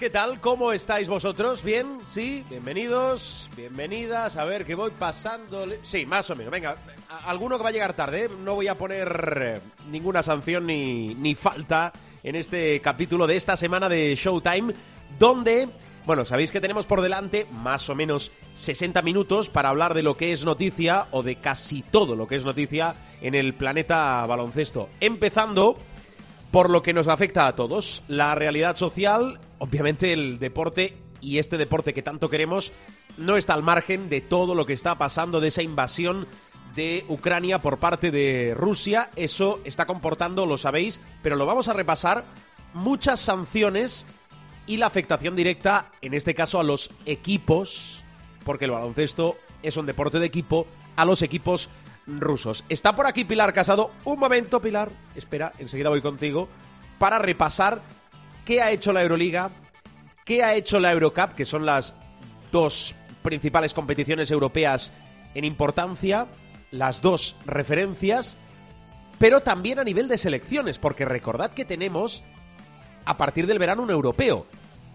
¿Qué 0.00 0.08
tal? 0.08 0.40
¿Cómo 0.40 0.72
estáis 0.72 1.08
vosotros? 1.08 1.62
¿Bien? 1.62 1.98
¿Sí? 2.08 2.42
Bienvenidos, 2.48 3.50
bienvenidas. 3.54 4.38
A 4.38 4.46
ver, 4.46 4.64
que 4.64 4.74
voy 4.74 4.92
pasando. 4.92 5.66
Sí, 5.82 6.06
más 6.06 6.30
o 6.30 6.36
menos. 6.36 6.50
Venga, 6.50 6.74
alguno 7.26 7.58
que 7.58 7.64
va 7.64 7.68
a 7.68 7.72
llegar 7.72 7.92
tarde. 7.92 8.24
¿eh? 8.24 8.30
No 8.42 8.54
voy 8.54 8.68
a 8.68 8.78
poner 8.78 9.42
eh, 9.42 9.60
ninguna 9.90 10.22
sanción 10.22 10.66
ni, 10.66 11.14
ni 11.14 11.34
falta 11.34 11.92
en 12.22 12.34
este 12.34 12.80
capítulo 12.80 13.26
de 13.26 13.36
esta 13.36 13.58
semana 13.58 13.90
de 13.90 14.14
Showtime, 14.14 14.72
donde, 15.18 15.68
bueno, 16.06 16.24
sabéis 16.24 16.50
que 16.50 16.62
tenemos 16.62 16.86
por 16.86 17.02
delante 17.02 17.46
más 17.52 17.90
o 17.90 17.94
menos 17.94 18.32
60 18.54 19.02
minutos 19.02 19.50
para 19.50 19.68
hablar 19.68 19.92
de 19.92 20.02
lo 20.02 20.16
que 20.16 20.32
es 20.32 20.46
noticia 20.46 21.08
o 21.10 21.22
de 21.22 21.36
casi 21.36 21.82
todo 21.82 22.16
lo 22.16 22.26
que 22.26 22.36
es 22.36 22.44
noticia 22.46 22.94
en 23.20 23.34
el 23.34 23.52
planeta 23.52 24.24
baloncesto. 24.24 24.88
Empezando 24.98 25.78
por 26.50 26.70
lo 26.70 26.82
que 26.82 26.92
nos 26.92 27.08
afecta 27.08 27.46
a 27.46 27.54
todos. 27.56 28.02
La 28.08 28.34
realidad 28.34 28.76
social, 28.76 29.40
obviamente 29.58 30.12
el 30.12 30.38
deporte 30.38 30.96
y 31.20 31.38
este 31.38 31.58
deporte 31.58 31.94
que 31.94 32.02
tanto 32.02 32.28
queremos 32.28 32.72
no 33.16 33.36
está 33.36 33.54
al 33.54 33.62
margen 33.62 34.08
de 34.08 34.20
todo 34.20 34.54
lo 34.54 34.66
que 34.66 34.72
está 34.72 34.96
pasando, 34.98 35.40
de 35.40 35.48
esa 35.48 35.62
invasión 35.62 36.26
de 36.74 37.04
Ucrania 37.08 37.60
por 37.60 37.78
parte 37.78 38.10
de 38.10 38.54
Rusia. 38.56 39.10
Eso 39.16 39.60
está 39.64 39.86
comportando, 39.86 40.46
lo 40.46 40.58
sabéis, 40.58 41.00
pero 41.22 41.36
lo 41.36 41.46
vamos 41.46 41.68
a 41.68 41.72
repasar, 41.72 42.24
muchas 42.72 43.20
sanciones 43.20 44.06
y 44.66 44.76
la 44.76 44.86
afectación 44.86 45.36
directa, 45.36 45.90
en 46.00 46.14
este 46.14 46.34
caso, 46.34 46.60
a 46.60 46.64
los 46.64 46.90
equipos, 47.04 48.04
porque 48.44 48.66
el 48.66 48.70
baloncesto 48.70 49.36
es 49.62 49.76
un 49.76 49.86
deporte 49.86 50.20
de 50.20 50.26
equipo, 50.26 50.66
a 50.96 51.04
los 51.04 51.22
equipos 51.22 51.68
rusos. 52.06 52.64
Está 52.68 52.94
por 52.94 53.06
aquí 53.06 53.24
Pilar 53.24 53.52
Casado. 53.52 53.92
Un 54.04 54.18
momento, 54.18 54.60
Pilar. 54.60 54.90
Espera, 55.14 55.52
enseguida 55.58 55.88
voy 55.88 56.00
contigo. 56.00 56.48
Para 56.98 57.18
repasar 57.18 57.82
qué 58.44 58.62
ha 58.62 58.70
hecho 58.70 58.92
la 58.92 59.02
Euroliga, 59.02 59.50
qué 60.24 60.42
ha 60.42 60.54
hecho 60.54 60.80
la 60.80 60.92
Eurocup, 60.92 61.34
que 61.34 61.44
son 61.44 61.64
las 61.64 61.94
dos 62.52 62.94
principales 63.22 63.74
competiciones 63.74 64.30
europeas 64.30 64.92
en 65.34 65.44
importancia, 65.44 66.26
las 66.70 67.02
dos 67.02 67.36
referencias, 67.46 68.38
pero 69.18 69.42
también 69.42 69.78
a 69.78 69.84
nivel 69.84 70.08
de 70.08 70.18
selecciones, 70.18 70.78
porque 70.78 71.04
recordad 71.04 71.52
que 71.52 71.64
tenemos 71.64 72.22
a 73.04 73.16
partir 73.16 73.46
del 73.46 73.58
verano 73.58 73.82
un 73.82 73.90
europeo. 73.90 74.46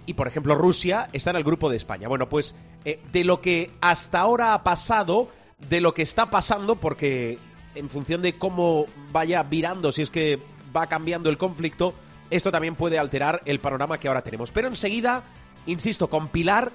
Y 0.06 0.14
por 0.14 0.28
ejemplo, 0.28 0.56
Rusia 0.56 1.10
está 1.14 1.32
en 1.32 1.38
el 1.38 1.44
grupo 1.44 1.70
de 1.70 1.78
España. 1.78 2.08
Bueno, 2.08 2.30
pues 2.30 2.56
eh, 2.84 3.00
de 3.12 3.24
lo 3.24 3.42
que 3.42 3.72
hasta 3.82 4.20
ahora 4.20 4.54
ha 4.54 4.64
pasado, 4.64 5.30
de 5.60 5.82
lo 5.82 5.94
que 5.94 6.02
está 6.02 6.30
pasando, 6.30 6.76
porque 6.76 7.40
en 7.76 7.90
función 7.90 8.22
de 8.22 8.38
cómo 8.38 8.86
vaya 9.12 9.44
virando, 9.44 9.92
si 9.92 10.02
es 10.02 10.10
que 10.10 10.40
va 10.76 10.88
cambiando 10.88 11.30
el 11.30 11.38
conflicto, 11.38 11.94
esto 12.30 12.52
también 12.52 12.76
puede 12.76 13.00
alterar 13.00 13.42
el 13.46 13.60
panorama 13.60 14.00
que 14.00 14.08
ahora 14.08 14.24
tenemos. 14.24 14.52
Pero 14.52 14.68
enseguida, 14.68 15.24
insisto, 15.66 16.10
con 16.10 16.30
Pilar 16.30 16.72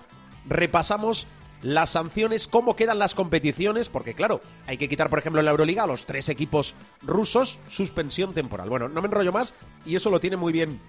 repasamos 0.47 1.27
las 1.63 1.91
sanciones, 1.91 2.49
cómo 2.49 2.75
quedan 2.75 2.99
las 2.99 3.15
competiciones, 3.15 3.89
porque 3.89 4.15
claro, 4.15 4.41
hay 4.67 4.79
que 4.79 4.89
quitar, 4.89 5.11
por 5.11 5.19
ejemplo, 5.19 5.41
en 5.41 5.45
la 5.45 5.51
Euroliga 5.51 5.83
a 5.83 5.87
los 5.87 6.07
tres 6.07 6.29
equipos 6.29 6.75
rusos, 7.03 7.59
suspensión 7.69 8.33
temporal. 8.33 8.71
Bueno, 8.71 8.89
no 8.89 9.03
me 9.03 9.09
enrollo 9.09 9.33
más 9.33 9.55
y 9.85 9.97
eso 9.97 10.11
lo 10.11 10.21
tiene 10.21 10.37
muy 10.37 10.53
bien 10.53 10.81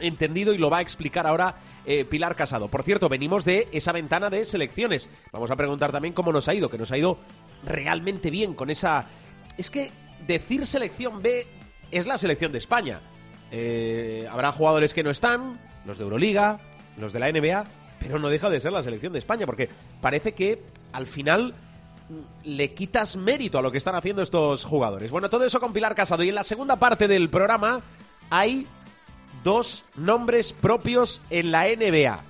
entendido 0.00 0.52
y 0.52 0.58
lo 0.58 0.70
va 0.70 0.78
a 0.78 0.82
explicar 0.82 1.26
ahora 1.26 1.56
eh, 1.86 2.04
Pilar 2.04 2.36
Casado. 2.36 2.68
Por 2.68 2.82
cierto, 2.82 3.08
venimos 3.08 3.44
de 3.44 3.68
esa 3.72 3.92
ventana 3.92 4.30
de 4.30 4.44
selecciones. 4.44 5.08
Vamos 5.32 5.50
a 5.50 5.56
preguntar 5.56 5.92
también 5.92 6.14
cómo 6.14 6.32
nos 6.32 6.48
ha 6.48 6.54
ido, 6.54 6.70
que 6.70 6.78
nos 6.78 6.92
ha 6.92 6.98
ido 6.98 7.18
realmente 7.64 8.30
bien 8.30 8.54
con 8.54 8.70
esa... 8.70 9.06
Es 9.56 9.70
que 9.70 9.90
decir 10.26 10.66
selección 10.66 11.22
B 11.22 11.46
es 11.90 12.06
la 12.06 12.18
selección 12.18 12.52
de 12.52 12.58
España. 12.58 13.00
Eh, 13.50 14.28
habrá 14.30 14.52
jugadores 14.52 14.94
que 14.94 15.02
no 15.02 15.10
están, 15.10 15.58
los 15.84 15.98
de 15.98 16.04
Euroliga, 16.04 16.60
los 16.98 17.12
de 17.12 17.20
la 17.20 17.32
NBA, 17.32 17.64
pero 17.98 18.18
no 18.18 18.28
deja 18.28 18.48
de 18.50 18.60
ser 18.60 18.72
la 18.72 18.82
selección 18.82 19.12
de 19.12 19.18
España, 19.18 19.46
porque 19.46 19.68
parece 20.00 20.32
que 20.32 20.62
al 20.92 21.06
final 21.06 21.54
mm, 22.08 22.48
le 22.48 22.74
quitas 22.74 23.16
mérito 23.16 23.58
a 23.58 23.62
lo 23.62 23.72
que 23.72 23.78
están 23.78 23.94
haciendo 23.94 24.22
estos 24.22 24.64
jugadores. 24.64 25.10
Bueno, 25.10 25.28
todo 25.30 25.44
eso 25.44 25.60
con 25.60 25.72
Pilar 25.72 25.94
Casado. 25.94 26.22
Y 26.22 26.28
en 26.28 26.34
la 26.34 26.44
segunda 26.44 26.76
parte 26.76 27.08
del 27.08 27.28
programa 27.28 27.80
hay 28.30 28.66
dos 29.42 29.84
nombres 29.96 30.52
propios 30.52 31.22
en 31.30 31.50
la 31.50 31.66
NBA. 31.66 32.24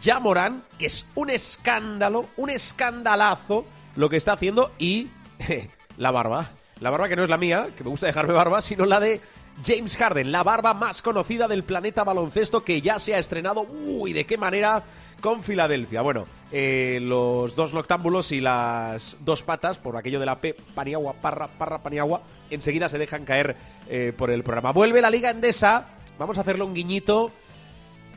Ya 0.00 0.20
Morán, 0.20 0.62
que 0.78 0.86
es 0.86 1.06
un 1.14 1.30
escándalo, 1.30 2.26
un 2.36 2.50
escandalazo 2.50 3.64
lo 3.96 4.08
que 4.08 4.16
está 4.16 4.32
haciendo, 4.34 4.72
y 4.78 5.08
la 5.96 6.10
barba. 6.10 6.50
La 6.80 6.90
barba 6.90 7.08
que 7.08 7.16
no 7.16 7.24
es 7.24 7.30
la 7.30 7.38
mía, 7.38 7.70
que 7.74 7.82
me 7.82 7.90
gusta 7.90 8.06
dejarme 8.06 8.34
barba, 8.34 8.60
sino 8.60 8.84
la 8.84 9.00
de 9.00 9.20
James 9.64 9.96
Harden, 9.96 10.30
la 10.30 10.42
barba 10.42 10.74
más 10.74 11.00
conocida 11.00 11.48
del 11.48 11.64
planeta 11.64 12.04
baloncesto 12.04 12.62
que 12.62 12.82
ya 12.82 12.98
se 12.98 13.14
ha 13.14 13.18
estrenado, 13.18 13.62
uy, 13.62 14.12
de 14.12 14.26
qué 14.26 14.36
manera, 14.36 14.84
con 15.22 15.42
Filadelfia. 15.42 16.02
Bueno, 16.02 16.26
eh, 16.52 16.98
los 17.00 17.56
dos 17.56 17.72
noctámbulos 17.72 18.32
y 18.32 18.42
las 18.42 19.16
dos 19.20 19.42
patas, 19.42 19.78
por 19.78 19.96
aquello 19.96 20.20
de 20.20 20.26
la 20.26 20.40
P, 20.40 20.54
Paniagua, 20.74 21.14
Parra, 21.14 21.48
Parra, 21.48 21.82
Paniagua, 21.82 22.20
enseguida 22.50 22.88
se 22.88 22.98
dejan 22.98 23.24
caer 23.24 23.56
eh, 23.88 24.12
por 24.16 24.30
el 24.30 24.42
programa. 24.42 24.72
Vuelve 24.72 25.00
la 25.00 25.10
Liga 25.10 25.30
Endesa, 25.30 25.86
vamos 26.18 26.38
a 26.38 26.42
hacerle 26.42 26.64
un 26.64 26.74
guiñito 26.74 27.32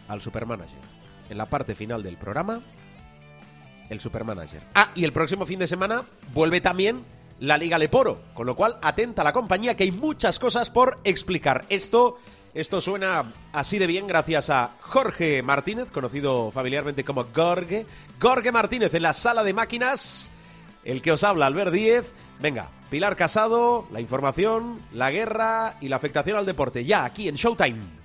al 0.07 0.21
Supermanager. 0.21 0.89
En 1.29 1.37
la 1.37 1.47
parte 1.47 1.75
final 1.75 2.01
del 2.01 2.17
programa, 2.17 2.61
el 3.89 3.99
Supermanager. 3.99 4.63
Ah, 4.75 4.91
y 4.95 5.03
el 5.03 5.13
próximo 5.13 5.45
fin 5.45 5.59
de 5.59 5.67
semana 5.67 6.03
vuelve 6.33 6.61
también 6.61 7.03
la 7.39 7.57
Liga 7.57 7.77
Leporo, 7.77 8.21
con 8.33 8.45
lo 8.45 8.55
cual 8.55 8.77
atenta 8.81 9.23
la 9.23 9.33
compañía 9.33 9.75
que 9.75 9.83
hay 9.83 9.91
muchas 9.91 10.39
cosas 10.39 10.69
por 10.69 10.99
explicar. 11.03 11.65
Esto, 11.69 12.19
esto 12.53 12.81
suena 12.81 13.31
así 13.53 13.77
de 13.77 13.87
bien 13.87 14.07
gracias 14.07 14.49
a 14.49 14.71
Jorge 14.81 15.41
Martínez, 15.41 15.91
conocido 15.91 16.51
familiarmente 16.51 17.03
como 17.03 17.25
Gorge. 17.25 17.85
Gorge 18.19 18.51
Martínez 18.51 18.93
en 18.93 19.03
la 19.03 19.13
sala 19.13 19.43
de 19.43 19.53
máquinas, 19.53 20.29
el 20.83 21.01
que 21.01 21.11
os 21.11 21.23
habla, 21.23 21.47
Albert 21.47 21.71
Díez. 21.71 22.13
Venga, 22.39 22.69
Pilar 22.89 23.15
Casado, 23.15 23.85
la 23.91 24.01
información, 24.01 24.79
la 24.93 25.11
guerra 25.11 25.75
y 25.79 25.89
la 25.89 25.97
afectación 25.97 26.37
al 26.37 26.45
deporte, 26.45 26.83
ya 26.85 27.05
aquí 27.05 27.27
en 27.27 27.35
Showtime. 27.35 27.98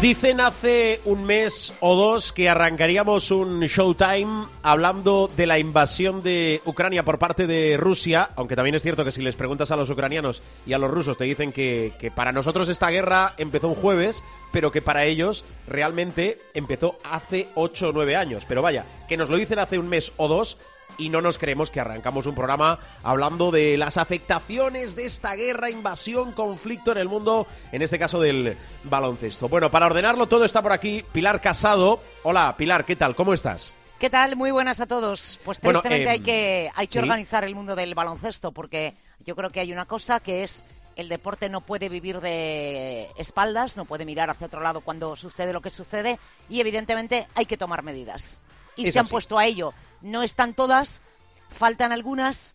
Dicen 0.00 0.40
hace 0.40 1.00
un 1.06 1.24
mes 1.24 1.74
o 1.80 1.96
dos 1.96 2.32
que 2.32 2.48
arrancaríamos 2.48 3.32
un 3.32 3.58
Showtime 3.58 4.46
hablando 4.62 5.28
de 5.36 5.44
la 5.44 5.58
invasión 5.58 6.22
de 6.22 6.62
Ucrania 6.64 7.02
por 7.02 7.18
parte 7.18 7.48
de 7.48 7.76
Rusia, 7.76 8.30
aunque 8.36 8.54
también 8.54 8.76
es 8.76 8.82
cierto 8.84 9.04
que 9.04 9.10
si 9.10 9.22
les 9.22 9.34
preguntas 9.34 9.72
a 9.72 9.76
los 9.76 9.90
ucranianos 9.90 10.40
y 10.64 10.72
a 10.72 10.78
los 10.78 10.88
rusos 10.88 11.18
te 11.18 11.24
dicen 11.24 11.50
que, 11.50 11.94
que 11.98 12.12
para 12.12 12.30
nosotros 12.30 12.68
esta 12.68 12.90
guerra 12.90 13.34
empezó 13.38 13.66
un 13.66 13.74
jueves, 13.74 14.22
pero 14.52 14.70
que 14.70 14.82
para 14.82 15.04
ellos 15.04 15.44
realmente 15.66 16.38
empezó 16.54 16.96
hace 17.02 17.48
8 17.56 17.88
o 17.88 17.92
9 17.92 18.14
años. 18.14 18.44
Pero 18.48 18.62
vaya, 18.62 18.84
que 19.08 19.16
nos 19.16 19.30
lo 19.30 19.36
dicen 19.36 19.58
hace 19.58 19.80
un 19.80 19.88
mes 19.88 20.12
o 20.16 20.28
dos 20.28 20.58
y 20.98 21.08
no 21.08 21.20
nos 21.20 21.38
creemos 21.38 21.70
que 21.70 21.80
arrancamos 21.80 22.26
un 22.26 22.34
programa 22.34 22.78
hablando 23.02 23.50
de 23.50 23.78
las 23.78 23.96
afectaciones 23.96 24.96
de 24.96 25.06
esta 25.06 25.34
guerra, 25.36 25.70
invasión, 25.70 26.32
conflicto 26.32 26.92
en 26.92 26.98
el 26.98 27.08
mundo, 27.08 27.46
en 27.72 27.80
este 27.82 27.98
caso 27.98 28.20
del 28.20 28.56
baloncesto. 28.84 29.48
Bueno, 29.48 29.70
para 29.70 29.86
ordenarlo 29.86 30.26
todo 30.26 30.44
está 30.44 30.60
por 30.60 30.72
aquí 30.72 31.04
Pilar 31.12 31.40
Casado. 31.40 32.00
Hola, 32.24 32.54
Pilar, 32.58 32.84
¿qué 32.84 32.96
tal? 32.96 33.14
¿Cómo 33.14 33.32
estás? 33.32 33.74
¿Qué 33.98 34.10
tal? 34.10 34.36
Muy 34.36 34.50
buenas 34.50 34.80
a 34.80 34.86
todos. 34.86 35.38
Pues 35.44 35.60
Bueno, 35.60 35.80
tristemente 35.80 36.08
eh, 36.08 36.12
hay 36.12 36.20
que, 36.20 36.70
hay 36.74 36.86
que 36.86 36.92
sí. 36.94 36.98
organizar 36.98 37.44
el 37.44 37.54
mundo 37.54 37.74
del 37.74 37.94
baloncesto 37.94 38.52
porque 38.52 38.94
yo 39.24 39.34
creo 39.34 39.50
que 39.50 39.60
hay 39.60 39.72
una 39.72 39.86
cosa 39.86 40.20
que 40.20 40.42
es 40.42 40.64
el 40.96 41.08
deporte 41.08 41.48
no 41.48 41.60
puede 41.60 41.88
vivir 41.88 42.20
de 42.20 43.08
espaldas, 43.16 43.76
no 43.76 43.84
puede 43.84 44.04
mirar 44.04 44.30
hacia 44.30 44.48
otro 44.48 44.60
lado 44.60 44.80
cuando 44.80 45.14
sucede 45.14 45.52
lo 45.52 45.62
que 45.62 45.70
sucede 45.70 46.18
y 46.48 46.60
evidentemente 46.60 47.28
hay 47.36 47.46
que 47.46 47.56
tomar 47.56 47.84
medidas. 47.84 48.40
Y 48.74 48.88
Es 48.88 48.92
se 48.92 48.98
han 48.98 49.08
puesto 49.08 49.38
a 49.38 49.46
ello. 49.46 49.72
No 50.02 50.22
están 50.22 50.54
todas, 50.54 51.02
faltan 51.50 51.92
algunas 51.92 52.54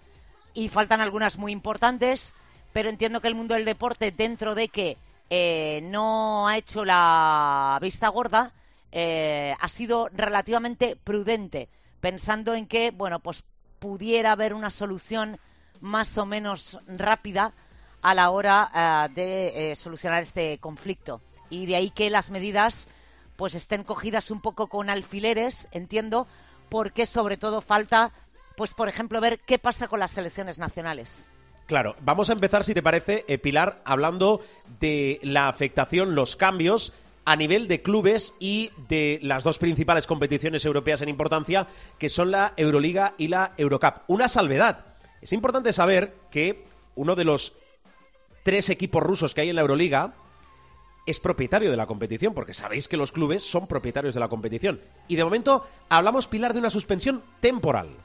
y 0.53 0.69
faltan 0.69 1.01
algunas 1.01 1.37
muy 1.37 1.51
importantes, 1.51 2.35
pero 2.71 2.89
entiendo 2.89 3.21
que 3.21 3.27
el 3.27 3.35
mundo 3.35 3.55
del 3.55 3.65
deporte, 3.65 4.11
dentro 4.11 4.55
de 4.55 4.67
que 4.67 4.97
eh, 5.29 5.81
no 5.83 6.47
ha 6.47 6.57
hecho 6.57 6.85
la 6.85 7.77
vista 7.81 8.07
gorda, 8.09 8.51
eh, 8.91 9.55
ha 9.59 9.69
sido 9.69 10.09
relativamente 10.13 10.95
prudente, 10.95 11.69
pensando 12.01 12.53
en 12.53 12.67
que, 12.67 12.91
bueno, 12.91 13.19
pues 13.19 13.43
pudiera 13.79 14.31
haber 14.31 14.53
una 14.53 14.69
solución 14.69 15.39
más 15.81 16.17
o 16.17 16.25
menos 16.25 16.79
rápida 16.87 17.51
a 18.01 18.13
la 18.13 18.29
hora 18.29 19.09
eh, 19.15 19.69
de 19.69 19.75
solucionar 19.75 20.23
este 20.23 20.57
conflicto. 20.59 21.21
Y 21.49 21.65
de 21.65 21.75
ahí 21.75 21.89
que 21.89 22.09
las 22.09 22.31
medidas 22.31 22.87
pues 23.35 23.55
estén 23.55 23.83
cogidas 23.83 24.31
un 24.31 24.41
poco 24.41 24.67
con 24.67 24.89
alfileres, 24.89 25.67
entiendo, 25.71 26.27
porque 26.73 27.05
sobre 27.05 27.37
todo 27.37 27.61
falta, 27.61 28.11
pues 28.57 28.73
por 28.73 28.89
ejemplo, 28.89 29.21
ver 29.21 29.37
qué 29.45 29.59
pasa 29.59 29.87
con 29.87 29.99
las 29.99 30.09
selecciones 30.09 30.57
nacionales. 30.57 31.29
Claro, 31.67 31.95
vamos 32.01 32.31
a 32.31 32.33
empezar, 32.33 32.63
si 32.63 32.73
te 32.73 32.81
parece, 32.81 33.25
eh, 33.27 33.37
Pilar, 33.37 33.83
hablando 33.85 34.41
de 34.79 35.19
la 35.21 35.49
afectación, 35.49 36.15
los 36.15 36.35
cambios 36.35 36.91
a 37.25 37.35
nivel 37.35 37.67
de 37.67 37.83
clubes 37.83 38.33
y 38.39 38.71
de 38.89 39.19
las 39.21 39.43
dos 39.43 39.59
principales 39.59 40.07
competiciones 40.07 40.65
europeas 40.65 41.03
en 41.03 41.09
importancia, 41.09 41.67
que 41.99 42.09
son 42.09 42.31
la 42.31 42.53
Euroliga 42.57 43.13
y 43.19 43.27
la 43.27 43.53
Eurocup. 43.57 44.01
Una 44.07 44.27
salvedad. 44.27 44.95
Es 45.21 45.31
importante 45.31 45.73
saber 45.73 46.15
que 46.31 46.65
uno 46.95 47.13
de 47.13 47.23
los 47.23 47.53
tres 48.41 48.71
equipos 48.71 49.03
rusos 49.03 49.35
que 49.35 49.41
hay 49.41 49.51
en 49.51 49.57
la 49.57 49.61
Euroliga 49.61 50.15
es 51.05 51.19
propietario 51.19 51.71
de 51.71 51.77
la 51.77 51.85
competición, 51.85 52.33
porque 52.33 52.53
sabéis 52.53 52.87
que 52.87 52.97
los 52.97 53.11
clubes 53.11 53.43
son 53.43 53.67
propietarios 53.67 54.13
de 54.13 54.19
la 54.19 54.29
competición. 54.29 54.81
Y 55.07 55.15
de 55.15 55.23
momento 55.23 55.65
hablamos, 55.89 56.27
Pilar, 56.27 56.53
de 56.53 56.59
una 56.59 56.69
suspensión 56.69 57.23
temporal. 57.39 57.97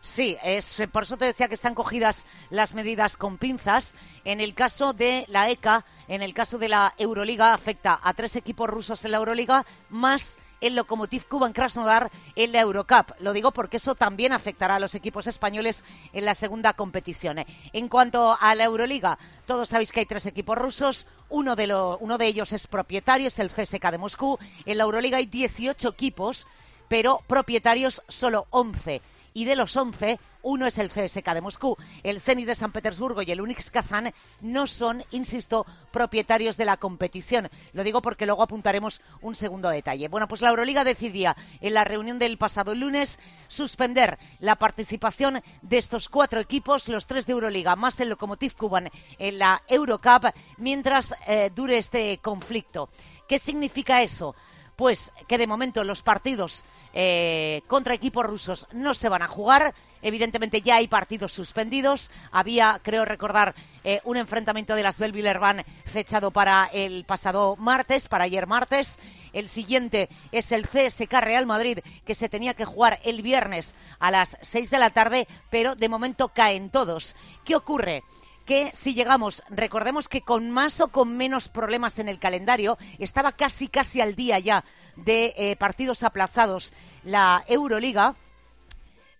Sí, 0.00 0.36
es 0.44 0.80
por 0.92 1.02
eso 1.02 1.16
te 1.16 1.24
decía 1.24 1.48
que 1.48 1.54
están 1.54 1.74
cogidas 1.74 2.26
las 2.50 2.74
medidas 2.74 3.16
con 3.16 3.38
pinzas. 3.38 3.94
En 4.24 4.40
el 4.40 4.54
caso 4.54 4.92
de 4.92 5.24
la 5.28 5.50
ECA, 5.50 5.84
en 6.06 6.22
el 6.22 6.32
caso 6.32 6.58
de 6.58 6.68
la 6.68 6.94
Euroliga, 6.96 7.52
afecta 7.52 7.98
a 8.02 8.14
tres 8.14 8.36
equipos 8.36 8.70
rusos 8.70 9.04
en 9.04 9.10
la 9.10 9.16
Euroliga, 9.16 9.66
más 9.88 10.38
el 10.60 10.76
Lokomotiv 10.76 11.26
Kuban 11.26 11.52
Krasnodar 11.52 12.10
en 12.34 12.52
la 12.52 12.60
Eurocup. 12.60 13.12
Lo 13.20 13.32
digo 13.32 13.52
porque 13.52 13.76
eso 13.76 13.94
también 13.94 14.32
afectará 14.32 14.76
a 14.76 14.80
los 14.80 14.94
equipos 14.94 15.26
españoles 15.26 15.84
en 16.12 16.24
la 16.24 16.34
segunda 16.34 16.74
competición. 16.74 17.44
En 17.72 17.88
cuanto 17.88 18.36
a 18.40 18.54
la 18.54 18.64
Euroliga, 18.64 19.18
todos 19.46 19.68
sabéis 19.68 19.92
que 19.92 20.00
hay 20.00 20.06
tres 20.06 20.26
equipos 20.26 20.56
rusos. 20.56 21.06
Uno 21.28 21.56
de, 21.56 21.66
lo- 21.66 21.98
uno 21.98 22.18
de 22.18 22.26
ellos 22.26 22.52
es 22.52 22.66
propietario, 22.66 23.26
es 23.28 23.38
el 23.38 23.50
CSK 23.50 23.90
de 23.90 23.98
Moscú. 23.98 24.38
En 24.64 24.78
la 24.78 24.84
Euroliga 24.84 25.18
hay 25.18 25.26
18 25.26 25.88
equipos, 25.88 26.46
pero 26.88 27.20
propietarios 27.26 28.02
solo 28.08 28.46
11 28.50 29.00
y 29.36 29.44
de 29.44 29.54
los 29.54 29.76
11, 29.76 30.18
uno 30.40 30.66
es 30.66 30.78
el 30.78 30.88
CSK 30.88 31.34
de 31.34 31.42
Moscú. 31.42 31.76
El 32.02 32.22
Zenit 32.22 32.46
de 32.46 32.54
San 32.54 32.72
Petersburgo 32.72 33.20
y 33.20 33.30
el 33.30 33.42
Unix 33.42 33.70
Kazán 33.70 34.14
no 34.40 34.66
son, 34.66 35.04
insisto, 35.10 35.66
propietarios 35.90 36.56
de 36.56 36.64
la 36.64 36.78
competición. 36.78 37.50
Lo 37.74 37.84
digo 37.84 38.00
porque 38.00 38.24
luego 38.24 38.42
apuntaremos 38.42 39.02
un 39.20 39.34
segundo 39.34 39.68
detalle. 39.68 40.08
Bueno, 40.08 40.26
pues 40.26 40.40
la 40.40 40.48
Euroliga 40.48 40.84
decidía 40.84 41.36
en 41.60 41.74
la 41.74 41.84
reunión 41.84 42.18
del 42.18 42.38
pasado 42.38 42.74
lunes 42.74 43.20
suspender 43.46 44.18
la 44.38 44.56
participación 44.56 45.42
de 45.60 45.76
estos 45.76 46.08
cuatro 46.08 46.40
equipos, 46.40 46.88
los 46.88 47.04
tres 47.04 47.26
de 47.26 47.34
Euroliga, 47.34 47.76
más 47.76 48.00
el 48.00 48.08
Lokomotiv 48.08 48.56
Kuban 48.56 48.88
en 49.18 49.38
la 49.38 49.62
Eurocup, 49.68 50.32
mientras 50.56 51.14
eh, 51.26 51.50
dure 51.54 51.76
este 51.76 52.16
conflicto. 52.22 52.88
¿Qué 53.28 53.38
significa 53.38 54.00
eso? 54.00 54.34
Pues 54.76 55.12
que 55.28 55.36
de 55.36 55.46
momento 55.46 55.84
los 55.84 56.00
partidos 56.00 56.64
eh, 56.98 57.60
contra 57.66 57.92
equipos 57.92 58.24
rusos 58.24 58.66
no 58.72 58.94
se 58.94 59.10
van 59.10 59.20
a 59.20 59.28
jugar. 59.28 59.74
Evidentemente 60.00 60.62
ya 60.62 60.76
hay 60.76 60.88
partidos 60.88 61.30
suspendidos. 61.30 62.10
Había, 62.32 62.80
creo 62.82 63.04
recordar, 63.04 63.54
eh, 63.84 64.00
un 64.04 64.16
enfrentamiento 64.16 64.74
de 64.74 64.82
las 64.82 64.98
Belvillerban 64.98 65.62
fechado 65.84 66.30
para 66.30 66.70
el 66.72 67.04
pasado 67.04 67.54
martes, 67.56 68.08
para 68.08 68.24
ayer 68.24 68.46
martes. 68.46 68.98
El 69.34 69.50
siguiente 69.50 70.08
es 70.32 70.52
el 70.52 70.66
CSK 70.66 71.12
Real 71.20 71.44
Madrid, 71.44 71.80
que 72.06 72.14
se 72.14 72.30
tenía 72.30 72.54
que 72.54 72.64
jugar 72.64 72.98
el 73.04 73.20
viernes 73.20 73.74
a 73.98 74.10
las 74.10 74.38
6 74.40 74.70
de 74.70 74.78
la 74.78 74.88
tarde, 74.88 75.28
pero 75.50 75.76
de 75.76 75.90
momento 75.90 76.28
caen 76.28 76.70
todos. 76.70 77.14
¿Qué 77.44 77.56
ocurre? 77.56 78.04
Que 78.46 78.70
si 78.72 78.94
llegamos, 78.94 79.42
recordemos 79.50 80.08
que 80.08 80.22
con 80.22 80.50
más 80.50 80.80
o 80.80 80.88
con 80.88 81.16
menos 81.16 81.48
problemas 81.48 81.98
en 81.98 82.08
el 82.08 82.18
calendario, 82.18 82.78
estaba 82.98 83.32
casi 83.32 83.68
casi 83.68 84.00
al 84.00 84.14
día 84.14 84.38
ya 84.38 84.64
de 84.94 85.34
eh, 85.36 85.56
partidos 85.56 86.02
aplazados 86.02 86.72
la 87.04 87.44
Euroliga. 87.48 88.14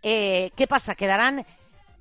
Eh, 0.03 0.53
¿Qué 0.57 0.67
pasa? 0.67 0.95
Quedarán 0.95 1.45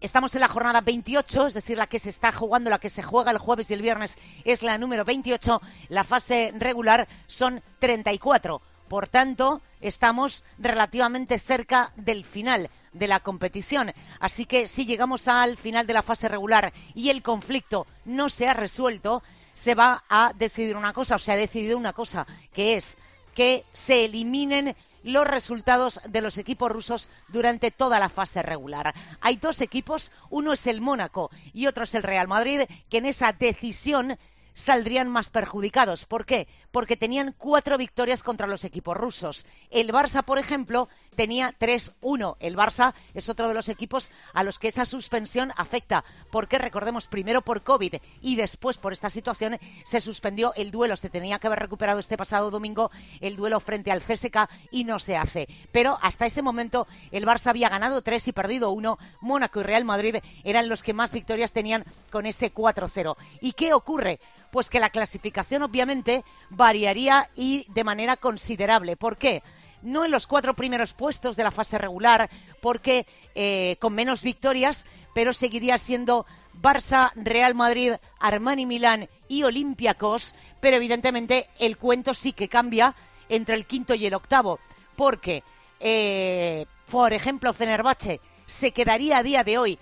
Estamos 0.01 0.35
en 0.35 0.41
la 0.41 0.49
jornada 0.49 0.81
28, 0.81 1.47
es 1.47 1.53
decir, 1.55 1.79
la 1.79 1.87
que 1.87 1.97
se 1.97 2.11
está 2.11 2.31
jugando, 2.31 2.69
la 2.69 2.77
que 2.77 2.91
se 2.91 3.01
juega 3.01 3.31
el 3.31 3.39
jueves 3.39 3.71
y 3.71 3.73
el 3.73 3.81
viernes 3.81 4.19
es 4.43 4.61
la 4.61 4.77
número 4.77 5.03
28. 5.03 5.61
La 5.89 6.03
fase 6.03 6.53
regular 6.55 7.07
son 7.25 7.63
34. 7.79 8.61
Por 8.87 9.07
tanto, 9.07 9.61
estamos 9.81 10.43
relativamente 10.57 11.39
cerca 11.39 11.91
del 11.95 12.23
final 12.23 12.69
de 12.93 13.07
la 13.07 13.19
competición. 13.19 13.93
Así 14.19 14.45
que 14.45 14.67
si 14.67 14.85
llegamos 14.85 15.27
al 15.27 15.57
final 15.57 15.87
de 15.87 15.93
la 15.93 16.01
fase 16.01 16.27
regular 16.27 16.71
y 16.93 17.09
el 17.09 17.21
conflicto 17.21 17.87
no 18.05 18.29
se 18.29 18.47
ha 18.47 18.53
resuelto, 18.53 19.23
se 19.53 19.75
va 19.75 20.03
a 20.09 20.33
decidir 20.35 20.75
una 20.75 20.93
cosa, 20.93 21.15
o 21.15 21.19
se 21.19 21.31
ha 21.31 21.37
decidido 21.37 21.77
una 21.77 21.93
cosa, 21.93 22.27
que 22.53 22.75
es 22.75 22.97
que 23.33 23.65
se 23.73 24.05
eliminen 24.05 24.75
los 25.03 25.27
resultados 25.27 25.99
de 26.07 26.21
los 26.21 26.37
equipos 26.37 26.71
rusos 26.71 27.09
durante 27.27 27.69
toda 27.69 27.99
la 27.99 28.09
fase 28.09 28.41
regular. 28.41 28.93
Hay 29.21 29.35
dos 29.37 29.61
equipos, 29.61 30.11
uno 30.29 30.53
es 30.53 30.65
el 30.67 30.81
Mónaco 30.81 31.29
y 31.53 31.67
otro 31.67 31.83
es 31.83 31.93
el 31.95 32.03
Real 32.03 32.27
Madrid, 32.27 32.61
que 32.89 32.97
en 32.97 33.05
esa 33.05 33.31
decisión 33.31 34.17
saldrían 34.53 35.09
más 35.09 35.29
perjudicados. 35.29 36.05
¿Por 36.05 36.25
qué? 36.25 36.47
Porque 36.75 36.97
tenían 36.97 37.33
cuatro 37.37 37.77
victorias 37.77 38.21
contra 38.21 38.47
los 38.47 38.65
equipos 38.65 38.97
rusos. 38.97 39.45
El 39.71 39.93
Barça, 39.93 40.23
por 40.23 40.39
ejemplo, 40.39 40.89
tenía 41.15 41.55
3-1. 41.57 42.35
El 42.41 42.57
Barça 42.57 42.93
es 43.13 43.29
otro 43.29 43.47
de 43.47 43.53
los 43.53 43.69
equipos 43.69 44.11
a 44.33 44.43
los 44.43 44.59
que 44.59 44.67
esa 44.67 44.85
suspensión 44.85 45.53
afecta. 45.55 46.03
Porque 46.33 46.57
recordemos, 46.57 47.07
primero 47.07 47.41
por 47.43 47.63
COVID 47.63 47.95
y 48.21 48.35
después 48.35 48.77
por 48.77 48.91
esta 48.91 49.09
situación 49.09 49.57
se 49.85 50.01
suspendió 50.01 50.53
el 50.55 50.71
duelo. 50.71 50.97
Se 50.97 51.09
tenía 51.09 51.39
que 51.39 51.47
haber 51.47 51.59
recuperado 51.59 51.97
este 51.97 52.17
pasado 52.17 52.51
domingo 52.51 52.91
el 53.21 53.37
duelo 53.37 53.61
frente 53.61 53.89
al 53.89 54.01
CSK 54.01 54.49
y 54.69 54.83
no 54.83 54.99
se 54.99 55.15
hace. 55.15 55.47
Pero 55.71 55.97
hasta 56.01 56.25
ese 56.25 56.41
momento 56.41 56.87
el 57.11 57.25
Barça 57.25 57.51
había 57.51 57.69
ganado 57.69 58.01
tres 58.01 58.27
y 58.27 58.33
perdido 58.33 58.71
uno. 58.71 58.99
Mónaco 59.21 59.61
y 59.61 59.63
Real 59.63 59.85
Madrid 59.85 60.17
eran 60.43 60.67
los 60.67 60.83
que 60.83 60.93
más 60.93 61.13
victorias 61.13 61.53
tenían 61.53 61.85
con 62.11 62.25
ese 62.25 62.53
4-0. 62.53 63.15
¿Y 63.39 63.53
qué 63.53 63.73
ocurre? 63.73 64.19
Pues 64.55 64.69
que 64.69 64.79
la 64.79 64.89
clasificación 64.89 65.63
obviamente 65.63 66.23
variaría 66.49 67.29
y 67.35 67.65
de 67.73 67.83
manera 67.83 68.15
considerable. 68.15 68.95
¿Por 68.95 69.17
qué? 69.17 69.43
No 69.81 70.05
en 70.05 70.11
los 70.11 70.27
cuatro 70.27 70.53
primeros 70.53 70.93
puestos 70.93 71.35
de 71.35 71.43
la 71.43 71.51
fase 71.51 71.77
regular, 71.77 72.29
porque 72.61 73.05
eh, 73.35 73.75
con 73.81 73.93
menos 73.93 74.23
victorias, 74.23 74.85
pero 75.13 75.33
seguiría 75.33 75.77
siendo 75.77 76.25
Barça, 76.53 77.11
Real 77.15 77.53
Madrid, 77.53 77.95
Armani 78.17 78.65
Milán 78.65 79.09
y 79.27 79.43
Olympiacos, 79.43 80.35
pero 80.61 80.77
evidentemente 80.77 81.49
el 81.59 81.75
cuento 81.75 82.13
sí 82.13 82.31
que 82.31 82.47
cambia 82.47 82.95
entre 83.27 83.55
el 83.55 83.65
quinto 83.65 83.93
y 83.93 84.05
el 84.05 84.13
octavo, 84.13 84.61
porque, 84.95 85.43
eh, 85.81 86.65
por 86.89 87.11
ejemplo, 87.11 87.51
Fenerbahce 87.51 88.21
se 88.45 88.71
quedaría 88.71 89.17
a 89.17 89.23
día 89.23 89.43
de 89.43 89.57
hoy 89.57 89.79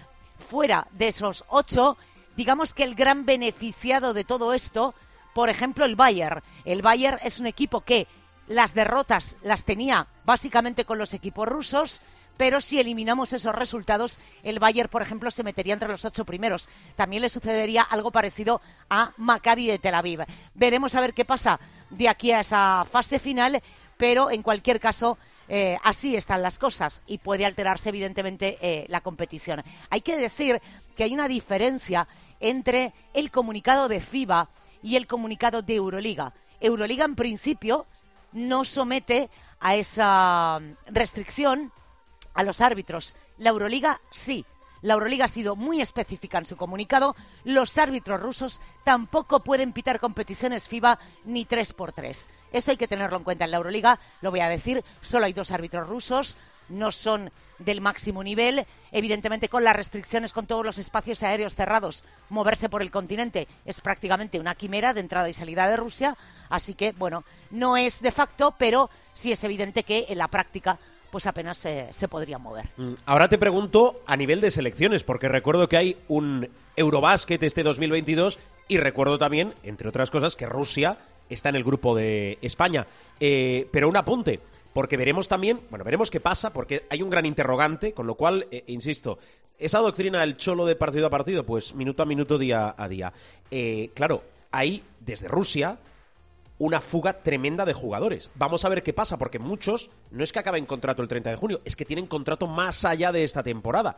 fuera 0.50 0.88
de 0.94 1.10
esos 1.10 1.46
ocho, 1.50 1.96
digamos 2.36 2.74
que 2.74 2.84
el 2.84 2.96
gran 2.96 3.26
beneficiado 3.26 4.14
de 4.14 4.24
todo 4.24 4.54
esto, 4.54 4.94
por 5.34 5.50
ejemplo, 5.50 5.86
el 5.86 5.96
Bayern. 5.96 6.42
El 6.66 6.82
Bayern 6.82 7.20
es 7.24 7.40
un 7.40 7.48
equipo 7.48 7.82
que 7.82 8.08
las 8.48 8.74
derrotas 8.74 9.38
las 9.44 9.66
tenía 9.66 10.08
básicamente 10.26 10.86
con 10.86 10.98
los 10.98 11.14
equipos 11.14 11.48
rusos, 11.48 12.02
pero 12.38 12.62
si 12.62 12.80
eliminamos 12.80 13.32
esos 13.34 13.54
resultados, 13.54 14.20
el 14.42 14.60
Bayern, 14.60 14.90
por 14.90 15.02
ejemplo, 15.02 15.30
se 15.32 15.44
metería 15.44 15.74
entre 15.74 15.90
los 15.90 16.06
ocho 16.06 16.26
primeros. 16.26 16.68
También 16.96 17.22
le 17.22 17.30
sucedería 17.30 17.84
algo 17.84 18.12
parecido 18.12 18.62
a 18.90 19.12
Maccabi 19.18 19.68
de 19.68 19.80
Tel 19.80 19.96
Aviv. 19.96 20.26
Veremos 20.56 20.96
a 20.96 21.02
ver 21.02 21.14
qué 21.14 21.26
pasa 21.26 21.60
de 21.90 22.10
aquí 22.10 22.32
a 22.32 22.40
esa 22.40 22.86
fase 22.86 23.20
final, 23.20 23.62
pero 23.98 24.32
en 24.32 24.42
cualquier 24.42 24.80
caso, 24.80 25.18
eh, 25.48 25.78
así 25.84 26.16
están 26.16 26.42
las 26.42 26.58
cosas 26.58 27.04
y 27.06 27.20
puede 27.20 27.46
alterarse 27.46 27.90
evidentemente 27.90 28.58
eh, 28.62 28.86
la 28.90 29.02
competición. 29.02 29.64
Hay 29.90 30.02
que 30.02 30.18
decir 30.18 30.60
que 30.96 31.04
hay 31.04 31.14
una 31.14 31.28
diferencia 31.28 32.08
entre 32.40 32.94
el 33.14 33.32
comunicado 33.32 33.88
de 33.88 34.00
FIBA 34.00 34.50
y 34.82 34.96
el 34.96 35.08
comunicado 35.08 35.62
de 35.62 35.76
Euroliga. 35.76 36.34
Euroliga 36.60 37.06
en 37.06 37.16
principio 37.16 37.86
no 38.34 38.66
somete 38.66 39.30
a 39.60 39.76
esa 39.76 40.60
restricción 40.88 41.72
a 42.34 42.44
los 42.44 42.62
árbitros. 42.62 43.16
La 43.38 43.50
Euroliga 43.50 44.02
sí. 44.12 44.46
La 44.82 44.96
Euroliga 44.96 45.26
ha 45.26 45.30
sido 45.30 45.56
muy 45.56 45.80
específica 45.80 46.38
en 46.38 46.46
su 46.46 46.58
comunicado. 46.58 47.16
Los 47.46 47.78
árbitros 47.78 48.20
rusos 48.20 48.60
tampoco 48.84 49.40
pueden 49.40 49.72
pitar 49.72 50.02
competiciones 50.02 50.68
FIBA 50.68 51.00
ni 51.24 51.46
3 51.46 51.72
por 51.72 51.94
3 51.94 52.30
Eso 52.52 52.72
hay 52.72 52.78
que 52.78 52.90
tenerlo 52.90 53.18
en 53.18 53.24
cuenta. 53.24 53.46
En 53.46 53.52
la 53.52 53.58
Euroliga, 53.58 53.98
lo 54.20 54.30
voy 54.30 54.42
a 54.42 54.50
decir, 54.50 54.84
solo 55.02 55.26
hay 55.26 55.32
dos 55.32 55.52
árbitros 55.52 55.88
rusos. 55.88 56.36
No 56.70 56.92
son 56.92 57.32
del 57.60 57.82
máximo 57.82 58.24
nivel. 58.24 58.66
Evidentemente, 58.92 59.50
con 59.50 59.64
las 59.64 59.76
restricciones, 59.76 60.34
con 60.34 60.46
todos 60.48 60.66
los 60.66 60.78
espacios 60.78 61.24
aéreos 61.24 61.56
cerrados, 61.56 62.04
moverse 62.30 62.70
por 62.70 62.82
el 62.82 62.92
continente 62.92 63.48
es 63.66 63.82
prácticamente 63.82 64.40
una 64.40 64.56
quimera 64.56 64.94
de 64.94 65.02
entrada 65.02 65.30
y 65.30 65.34
salida 65.34 65.70
de 65.70 65.78
Rusia. 65.78 66.18
Así 66.50 66.74
que, 66.74 66.92
bueno, 66.94 67.24
no 67.52 67.78
es 67.78 68.02
de 68.02 68.12
facto, 68.12 68.56
pero 68.58 68.90
sí 69.14 69.32
es 69.32 69.44
evidente 69.44 69.84
que 69.84 70.06
en 70.10 70.18
la 70.18 70.28
práctica 70.28 70.78
pues 71.12 71.28
apenas 71.28 71.60
se, 71.60 71.94
se 71.94 72.08
podría 72.08 72.40
mover. 72.40 72.66
Mm, 72.76 72.94
Ahora 73.06 73.30
te 73.30 73.38
pregunto 73.38 74.02
a 74.08 74.18
nivel 74.18 74.42
de 74.42 74.50
selecciones, 74.50 75.04
porque 75.04 75.30
recuerdo 75.30 75.70
que 75.70 75.78
hay 75.78 75.98
un 76.08 76.50
Eurobásquet 76.76 77.44
este 77.44 77.62
2022 77.62 78.40
y 78.68 78.78
recuerdo 78.78 79.20
también, 79.20 79.54
entre 79.62 79.88
otras 79.88 80.10
cosas, 80.10 80.36
que 80.36 80.48
Rusia 80.48 80.98
está 81.30 81.50
en 81.50 81.56
el 81.56 81.64
grupo 81.64 81.96
de 81.96 82.40
España. 82.42 82.88
Eh, 83.20 83.68
pero 83.72 83.90
un 83.90 83.96
apunte, 83.98 84.40
porque 84.74 84.98
veremos 84.98 85.28
también, 85.28 85.62
bueno, 85.70 85.86
veremos 85.86 86.10
qué 86.10 86.20
pasa, 86.20 86.52
porque 86.52 86.86
hay 86.90 87.02
un 87.02 87.10
gran 87.10 87.26
interrogante, 87.26 87.94
con 87.94 88.08
lo 88.08 88.16
cual, 88.16 88.48
eh, 88.52 88.64
insisto, 88.68 89.20
esa 89.58 89.80
doctrina 89.80 90.22
del 90.22 90.36
cholo 90.36 90.66
de 90.66 90.76
partido 90.76 91.08
a 91.08 91.12
partido, 91.12 91.46
pues 91.46 91.76
minuto 91.76 92.04
a 92.04 92.06
minuto, 92.06 92.38
día 92.38 92.74
a 92.76 92.88
día. 92.88 93.14
Eh, 93.52 93.92
claro, 93.94 94.24
hay 94.52 94.84
desde 95.00 95.28
Rusia 95.28 95.78
una 96.58 96.82
fuga 96.82 97.22
tremenda 97.22 97.66
de 97.66 97.74
jugadores. 97.74 98.32
Vamos 98.36 98.66
a 98.66 98.70
ver 98.70 98.84
qué 98.84 98.94
pasa, 98.94 99.18
porque 99.18 99.40
muchos 99.40 99.90
no 100.12 100.24
es 100.24 100.32
que 100.32 100.40
acaben 100.40 100.66
contrato 100.66 101.02
el 101.02 101.08
30 101.08 101.30
de 101.30 101.36
junio, 101.36 101.62
es 101.66 101.76
que 101.76 101.86
tienen 101.86 102.08
contrato 102.08 102.48
más 102.48 102.86
allá 102.86 103.12
de 103.12 103.24
esta 103.24 103.44
temporada. 103.44 103.96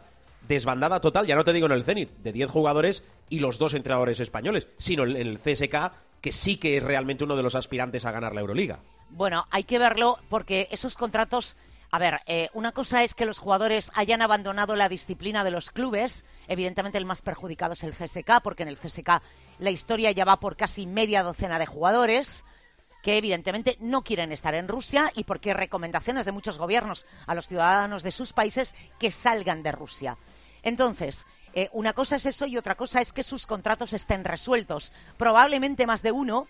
Desbandada 0.48 1.02
total, 1.02 1.26
ya 1.26 1.36
no 1.36 1.44
te 1.44 1.54
digo 1.54 1.66
en 1.66 1.72
el 1.72 1.84
Zenit, 1.84 2.12
de 2.18 2.32
10 2.32 2.50
jugadores 2.52 3.04
y 3.30 3.40
los 3.40 3.58
dos 3.58 3.74
entrenadores 3.74 4.20
españoles, 4.20 4.68
sino 4.78 5.04
en 5.04 5.16
el 5.16 5.40
CSK, 5.40 5.92
que 6.22 6.32
sí 6.32 6.58
que 6.58 6.78
es 6.78 6.84
realmente 6.84 7.24
uno 7.24 7.36
de 7.36 7.44
los 7.44 7.56
aspirantes 7.56 8.06
a 8.06 8.12
ganar 8.12 8.34
la 8.34 8.42
Euroliga. 8.42 8.80
Bueno, 9.16 9.46
hay 9.50 9.64
que 9.64 9.80
verlo 9.80 10.20
porque 10.28 10.68
esos 10.72 10.98
contratos. 10.98 11.56
A 11.90 12.00
ver, 12.00 12.20
eh, 12.26 12.50
una 12.54 12.74
cosa 12.74 13.02
es 13.02 13.14
que 13.14 13.26
los 13.26 13.38
jugadores 13.38 13.90
hayan 13.94 14.22
abandonado 14.22 14.76
la 14.76 14.90
disciplina 14.90 15.46
de 15.46 15.52
los 15.52 15.72
clubes. 15.72 16.26
Evidentemente, 16.50 16.98
el 16.98 17.06
más 17.06 17.22
perjudicado 17.22 17.74
es 17.74 17.84
el 17.84 17.94
CSK, 17.94 18.42
porque 18.44 18.64
en 18.64 18.70
el 18.70 18.78
CSK 18.78 19.22
la 19.60 19.72
historia 19.72 20.12
ya 20.12 20.26
va 20.26 20.42
por 20.42 20.58
casi 20.58 20.86
media 20.86 21.24
docena 21.24 21.60
de 21.60 21.66
jugadores 21.66 22.44
que 23.04 23.18
evidentemente 23.18 23.78
no 23.80 24.04
quieren 24.04 24.34
estar 24.34 24.54
en 24.54 24.68
Rusia 24.68 25.10
y 25.16 25.24
porque 25.24 25.54
recomendaciones 25.54 26.26
de 26.26 26.34
muchos 26.34 26.58
gobiernos 26.58 27.06
a 27.26 27.36
los 27.36 27.48
ciudadanos 27.48 28.04
de 28.04 28.12
sus 28.12 28.34
países 28.34 28.76
que 29.00 29.12
salgan 29.12 29.64
de 29.64 29.72
Rusia. 29.72 30.18
Entonces, 30.62 31.26
eh, 31.54 31.70
una 31.72 31.94
cosa 31.94 32.18
es 32.18 32.26
eso 32.26 32.48
y 32.48 32.58
otra 32.58 32.76
cosa 32.76 33.00
es 33.00 33.14
que 33.14 33.24
sus 33.24 33.46
contratos 33.46 33.94
estén 33.94 34.26
resueltos. 34.26 34.92
Probablemente 35.16 35.88
más 35.88 36.02
de 36.02 36.12
uno 36.12 36.48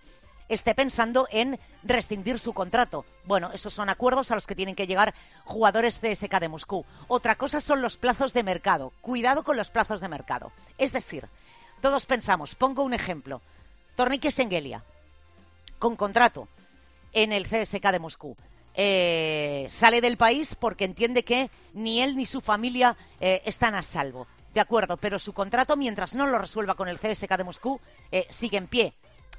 esté 0.50 0.75
pensando 0.75 1.28
en 1.32 1.60
rescindir 1.84 2.40
su 2.40 2.54
contrato. 2.54 3.06
Bueno, 3.25 3.52
esos 3.54 3.74
son 3.74 3.90
acuerdos 3.90 4.32
a 4.32 4.36
los 4.36 4.48
que 4.48 4.56
tienen 4.56 4.75
que 4.75 4.88
llegar 4.88 5.14
jugadores 5.44 6.02
de 6.02 6.16
SK 6.16 6.40
de 6.40 6.50
Moscú. 6.50 6.86
Otra 7.08 7.36
cosa 7.36 7.62
son 7.62 7.82
los 7.82 7.98
plazos 7.98 8.34
de 8.34 8.44
mercado. 8.44 8.94
Cuidado 9.02 9.44
con 9.44 9.58
los 9.58 9.70
plazos 9.70 10.02
de 10.02 10.08
mercado. 10.08 10.52
Es 10.78 10.94
decir, 10.94 11.28
todos 11.82 12.06
pensamos, 12.06 12.56
pongo 12.56 12.84
un 12.84 12.94
ejemplo, 12.94 13.42
Tornique 13.96 14.32
Sengelia, 14.32 14.84
con 15.80 15.96
contrato 15.96 16.48
en 17.14 17.32
el 17.32 17.46
CSK 17.46 17.92
de 17.92 18.00
Moscú. 18.00 18.36
Eh, 18.78 19.68
sale 19.70 20.02
del 20.02 20.18
país 20.18 20.56
porque 20.56 20.84
entiende 20.84 21.24
que 21.24 21.50
ni 21.74 22.02
él 22.02 22.18
ni 22.18 22.25
su 22.25 22.42
familia 22.42 22.96
eh, 23.20 23.42
están 23.46 23.74
a 23.75 23.84
salvo. 23.84 24.28
De 24.54 24.60
acuerdo, 24.60 24.98
pero 24.98 25.20
su 25.20 25.34
contrato, 25.34 25.75
mientras 25.75 26.16
no 26.16 26.28
lo 26.28 26.40
resuelva 26.40 26.75
con 26.75 26.88
el 26.88 27.00
CSK 27.00 27.38
de 27.38 27.44
Moscú, 27.44 27.80
eh, 28.12 28.25
sigue 28.30 28.58
en 28.58 28.68
pie. 28.68 28.94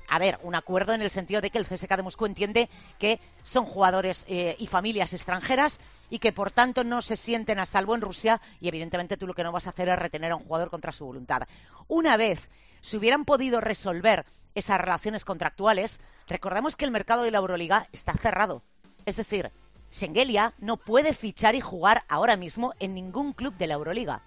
A 0.09 0.19
ver, 0.19 0.39
un 0.43 0.55
acuerdo 0.55 0.95
en 0.95 1.03
el 1.03 1.11
sentido 1.11 1.41
de 1.41 1.51
que 1.51 1.59
el 1.59 1.67
CSK 1.67 1.97
de 1.97 2.03
Moscú 2.03 2.27
entiende 2.27 2.69
que 2.99 3.21
son 3.43 3.65
jugadores 3.65 4.25
eh, 4.29 4.57
y 4.59 4.67
familias 4.67 5.13
extranjeras 5.13 5.81
y 6.11 6.19
que 6.19 6.33
por 6.33 6.51
tanto 6.51 6.85
no 6.85 7.03
se 7.03 7.17
sienten 7.17 7.59
a 7.59 7.67
salvo 7.67 7.95
en 7.95 8.01
Rusia 8.01 8.41
y 8.61 8.69
evidentemente 8.69 9.17
tú 9.17 9.27
lo 9.27 9.35
que 9.35 9.43
no 9.43 9.53
vas 9.53 9.67
a 9.67 9.71
hacer 9.71 9.89
es 9.89 9.99
retener 9.99 10.33
a 10.33 10.37
un 10.37 10.45
jugador 10.45 10.71
contra 10.71 10.93
su 10.93 11.05
voluntad. 11.05 11.43
Una 11.89 12.17
vez 12.17 12.49
se 12.81 12.97
hubieran 12.97 13.25
podido 13.25 13.61
resolver 13.61 14.25
esas 14.55 14.81
relaciones 14.81 15.25
contractuales, 15.25 16.01
recordemos 16.29 16.77
que 16.77 16.85
el 16.85 16.91
mercado 16.91 17.23
de 17.23 17.31
la 17.31 17.39
Euroliga 17.39 17.89
está 17.93 18.13
cerrado. 18.13 18.63
Es 19.05 19.17
decir, 19.17 19.51
Schengelia 19.93 20.55
no 20.59 20.77
puede 20.77 21.13
fichar 21.13 21.55
y 21.55 21.61
jugar 21.61 22.05
ahora 22.09 22.37
mismo 22.37 22.75
en 22.79 22.95
ningún 22.95 23.33
club 23.33 23.55
de 23.55 23.67
la 23.67 23.75
Euroliga. 23.75 24.23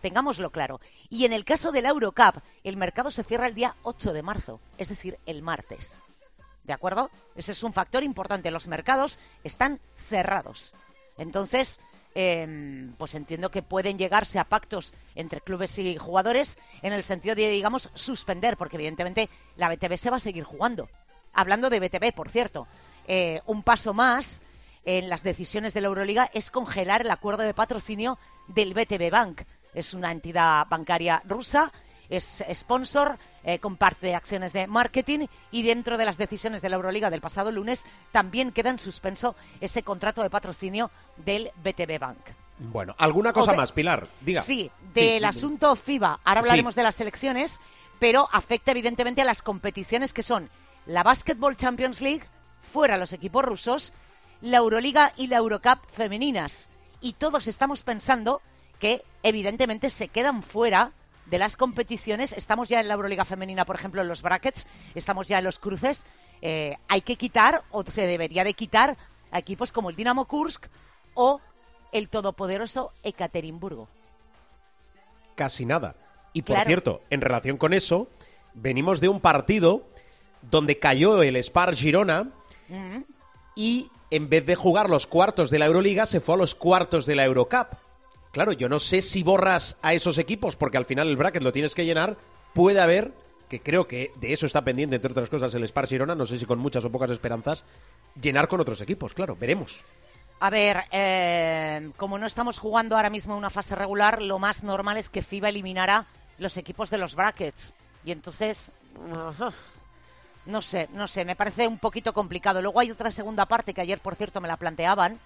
Tengámoslo 0.00 0.50
claro. 0.50 0.80
Y 1.08 1.24
en 1.24 1.32
el 1.32 1.44
caso 1.44 1.72
de 1.72 1.82
la 1.82 1.90
Eurocup, 1.90 2.42
el 2.64 2.76
mercado 2.76 3.10
se 3.10 3.24
cierra 3.24 3.46
el 3.46 3.54
día 3.54 3.76
8 3.82 4.12
de 4.12 4.22
marzo, 4.22 4.60
es 4.78 4.88
decir, 4.88 5.18
el 5.26 5.42
martes. 5.42 6.02
¿De 6.64 6.72
acuerdo? 6.72 7.10
Ese 7.34 7.52
es 7.52 7.62
un 7.62 7.72
factor 7.72 8.02
importante. 8.02 8.50
Los 8.50 8.68
mercados 8.68 9.18
están 9.44 9.80
cerrados. 9.96 10.72
Entonces, 11.18 11.80
eh, 12.14 12.90
pues 12.98 13.14
entiendo 13.14 13.50
que 13.50 13.62
pueden 13.62 13.98
llegarse 13.98 14.38
a 14.38 14.44
pactos 14.44 14.94
entre 15.14 15.40
clubes 15.40 15.78
y 15.78 15.96
jugadores 15.96 16.58
en 16.82 16.92
el 16.92 17.04
sentido 17.04 17.34
de, 17.34 17.48
digamos, 17.50 17.90
suspender, 17.94 18.56
porque 18.56 18.76
evidentemente 18.76 19.28
la 19.56 19.68
BTB 19.68 19.96
se 19.96 20.10
va 20.10 20.16
a 20.16 20.20
seguir 20.20 20.44
jugando. 20.44 20.88
Hablando 21.32 21.70
de 21.70 21.80
BTB, 21.80 22.12
por 22.14 22.28
cierto, 22.28 22.66
eh, 23.06 23.40
un 23.46 23.62
paso 23.62 23.94
más 23.94 24.42
en 24.84 25.08
las 25.08 25.22
decisiones 25.22 25.74
de 25.74 25.80
la 25.80 25.88
Euroliga 25.88 26.30
es 26.32 26.50
congelar 26.50 27.02
el 27.02 27.10
acuerdo 27.10 27.42
de 27.42 27.54
patrocinio 27.54 28.18
del 28.48 28.74
BTB 28.74 29.10
Bank. 29.10 29.42
Es 29.74 29.94
una 29.94 30.12
entidad 30.12 30.66
bancaria 30.68 31.22
rusa, 31.26 31.72
es 32.08 32.44
sponsor, 32.52 33.18
eh, 33.44 33.58
comparte 33.60 34.14
acciones 34.14 34.52
de 34.52 34.66
marketing 34.66 35.26
y 35.52 35.62
dentro 35.62 35.96
de 35.96 36.04
las 36.04 36.18
decisiones 36.18 36.60
de 36.60 36.68
la 36.68 36.76
Euroliga 36.76 37.08
del 37.10 37.20
pasado 37.20 37.52
lunes 37.52 37.84
también 38.12 38.50
queda 38.52 38.70
en 38.70 38.78
suspenso 38.80 39.36
ese 39.60 39.82
contrato 39.82 40.22
de 40.22 40.30
patrocinio 40.30 40.90
del 41.18 41.50
BTB 41.62 41.98
Bank. 42.00 42.18
Bueno, 42.58 42.94
¿alguna 42.98 43.32
cosa 43.32 43.52
de- 43.52 43.56
más, 43.56 43.72
Pilar? 43.72 44.06
Diga. 44.20 44.42
Sí, 44.42 44.70
del 44.92 45.20
Sí. 45.20 45.24
asunto 45.24 45.74
FIBA. 45.76 46.20
Ahora 46.24 46.42
Sí. 46.42 46.48
hablaremos 46.48 46.74
de 46.74 46.82
las 46.82 47.00
elecciones, 47.00 47.60
pero 47.98 48.28
afecta 48.32 48.72
evidentemente 48.72 49.22
a 49.22 49.24
las 49.24 49.40
competiciones 49.42 50.12
que 50.12 50.22
son 50.22 50.50
la 50.86 51.02
Basketball 51.02 51.56
Champions 51.56 52.00
League, 52.02 52.24
fuera 52.60 52.98
los 52.98 53.12
equipos 53.12 53.44
rusos, 53.44 53.92
la 54.42 54.58
Euroliga 54.58 55.12
y 55.16 55.28
la 55.28 55.36
Eurocup 55.36 55.78
femeninas. 55.92 56.70
Y 57.00 57.12
todos 57.14 57.46
estamos 57.46 57.82
pensando 57.82 58.42
que 58.80 59.02
evidentemente 59.22 59.90
se 59.90 60.08
quedan 60.08 60.42
fuera 60.42 60.92
de 61.26 61.38
las 61.38 61.56
competiciones. 61.56 62.32
Estamos 62.32 62.68
ya 62.68 62.80
en 62.80 62.88
la 62.88 62.94
Euroliga 62.94 63.24
femenina, 63.24 63.64
por 63.64 63.76
ejemplo, 63.76 64.02
en 64.02 64.08
los 64.08 64.22
brackets, 64.22 64.66
estamos 64.96 65.28
ya 65.28 65.38
en 65.38 65.44
los 65.44 65.60
cruces. 65.60 66.04
Eh, 66.42 66.76
hay 66.88 67.02
que 67.02 67.16
quitar, 67.16 67.62
o 67.70 67.84
se 67.84 68.06
debería 68.06 68.42
de 68.42 68.54
quitar, 68.54 68.96
a 69.30 69.38
equipos 69.38 69.70
como 69.70 69.90
el 69.90 69.96
Dinamo 69.96 70.24
Kursk 70.24 70.66
o 71.14 71.40
el 71.92 72.08
todopoderoso 72.08 72.92
Ekaterimburgo. 73.04 73.86
Casi 75.36 75.64
nada. 75.64 75.94
Y 76.32 76.42
por 76.42 76.56
Claro. 76.56 76.66
cierto, 76.66 77.00
en 77.10 77.20
relación 77.20 77.56
con 77.56 77.74
eso, 77.74 78.08
venimos 78.54 79.00
de 79.00 79.08
un 79.08 79.20
partido 79.20 79.86
donde 80.42 80.78
cayó 80.78 81.22
el 81.22 81.36
Spar 81.42 81.74
Girona 81.76 82.28
y 83.54 83.90
en 84.10 84.28
vez 84.28 84.46
de 84.46 84.56
jugar 84.56 84.88
los 84.88 85.06
cuartos 85.06 85.50
de 85.50 85.58
la 85.58 85.66
Euroliga, 85.66 86.06
se 86.06 86.20
fue 86.20 86.34
a 86.34 86.38
los 86.38 86.54
cuartos 86.54 87.06
de 87.06 87.14
la 87.14 87.24
Eurocup. 87.24 87.74
Claro, 88.32 88.52
yo 88.52 88.68
no 88.68 88.78
sé 88.78 89.02
si 89.02 89.22
borras 89.22 89.76
a 89.82 89.92
esos 89.92 90.18
equipos, 90.18 90.56
porque 90.56 90.76
al 90.76 90.84
final 90.84 91.08
el 91.08 91.16
bracket 91.16 91.42
lo 91.42 91.52
tienes 91.52 91.74
que 91.74 91.84
llenar. 91.84 92.16
Puede 92.54 92.80
haber, 92.80 93.12
que 93.48 93.60
creo 93.60 93.88
que 93.88 94.12
de 94.16 94.32
eso 94.32 94.46
está 94.46 94.62
pendiente, 94.62 94.96
entre 94.96 95.10
otras 95.10 95.28
cosas, 95.28 95.54
el 95.54 95.66
Spar 95.66 95.88
Girona, 95.88 96.14
no 96.14 96.26
sé 96.26 96.38
si 96.38 96.46
con 96.46 96.58
muchas 96.58 96.84
o 96.84 96.90
pocas 96.90 97.10
esperanzas, 97.10 97.64
llenar 98.20 98.46
con 98.48 98.60
otros 98.60 98.80
equipos, 98.80 99.14
claro, 99.14 99.36
veremos. 99.36 99.84
A 100.38 100.48
ver, 100.48 100.84
eh, 100.90 101.90
como 101.96 102.18
no 102.18 102.26
estamos 102.26 102.58
jugando 102.58 102.96
ahora 102.96 103.10
mismo 103.10 103.36
una 103.36 103.50
fase 103.50 103.74
regular, 103.74 104.22
lo 104.22 104.38
más 104.38 104.62
normal 104.62 104.96
es 104.96 105.10
que 105.10 105.22
FIBA 105.22 105.50
eliminara 105.50 106.06
los 106.38 106.56
equipos 106.56 106.88
de 106.88 106.98
los 106.98 107.14
brackets. 107.14 107.74
Y 108.04 108.12
entonces, 108.12 108.72
no 110.46 110.62
sé, 110.62 110.88
no 110.94 111.06
sé, 111.06 111.24
me 111.26 111.36
parece 111.36 111.68
un 111.68 111.78
poquito 111.78 112.14
complicado. 112.14 112.62
Luego 112.62 112.80
hay 112.80 112.90
otra 112.90 113.10
segunda 113.10 113.44
parte 113.44 113.74
que 113.74 113.82
ayer, 113.82 113.98
por 113.98 114.16
cierto, 114.16 114.40
me 114.40 114.48
la 114.48 114.56
planteaban, 114.56 115.18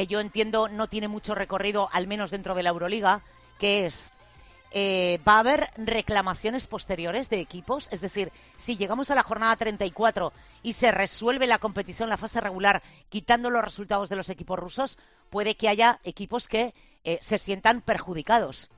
que 0.00 0.06
yo 0.06 0.20
entiendo 0.20 0.66
no 0.66 0.88
tiene 0.88 1.08
mucho 1.08 1.34
recorrido, 1.34 1.90
al 1.92 2.06
menos 2.06 2.30
dentro 2.30 2.54
de 2.54 2.62
la 2.62 2.70
Euroliga, 2.70 3.20
que 3.58 3.84
es, 3.84 4.14
eh, 4.70 5.20
¿va 5.28 5.34
a 5.34 5.40
haber 5.40 5.68
reclamaciones 5.76 6.66
posteriores 6.66 7.28
de 7.28 7.38
equipos? 7.38 7.86
Es 7.92 8.00
decir, 8.00 8.32
si 8.56 8.78
llegamos 8.78 9.10
a 9.10 9.14
la 9.14 9.22
jornada 9.22 9.54
34 9.56 10.32
y 10.62 10.72
se 10.72 10.90
resuelve 10.90 11.46
la 11.46 11.58
competición, 11.58 12.08
la 12.08 12.16
fase 12.16 12.40
regular, 12.40 12.82
quitando 13.10 13.50
los 13.50 13.62
resultados 13.62 14.08
de 14.08 14.16
los 14.16 14.30
equipos 14.30 14.58
rusos, 14.58 14.98
puede 15.28 15.54
que 15.54 15.68
haya 15.68 16.00
equipos 16.02 16.48
que 16.48 16.72
eh, 17.04 17.18
se 17.20 17.36
sientan 17.36 17.82
perjudicados. 17.82 18.70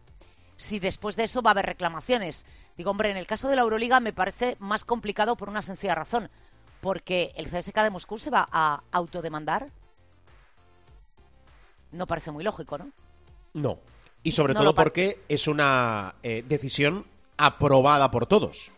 Si 0.56 0.80
después 0.80 1.14
de 1.14 1.22
eso 1.22 1.40
va 1.40 1.50
a 1.50 1.52
haber 1.52 1.66
reclamaciones. 1.66 2.46
Digo, 2.76 2.90
hombre, 2.90 3.12
en 3.12 3.16
el 3.16 3.28
caso 3.28 3.48
de 3.48 3.54
la 3.54 3.62
Euroliga 3.62 4.00
me 4.00 4.12
parece 4.12 4.56
más 4.58 4.84
complicado 4.84 5.36
por 5.36 5.48
una 5.48 5.62
sencilla 5.62 5.94
razón. 5.94 6.30
Porque 6.80 7.30
el 7.36 7.46
CSK 7.46 7.76
de 7.84 7.90
Moscú 7.90 8.18
se 8.18 8.30
va 8.30 8.48
a 8.50 8.82
autodemandar. 8.90 9.70
No 11.92 12.06
parece 12.06 12.30
muy 12.30 12.42
lógico, 12.42 12.78
¿no? 12.78 12.90
No. 13.54 13.78
Y 14.22 14.32
sobre 14.32 14.54
No 14.54 14.60
todo 14.60 14.74
porque 14.74 15.20
es 15.28 15.46
una 15.46 16.14
eh, 16.22 16.44
decisión 16.46 17.04
aprobada 17.36 18.10
por 18.10 18.26
todos. 18.26 18.70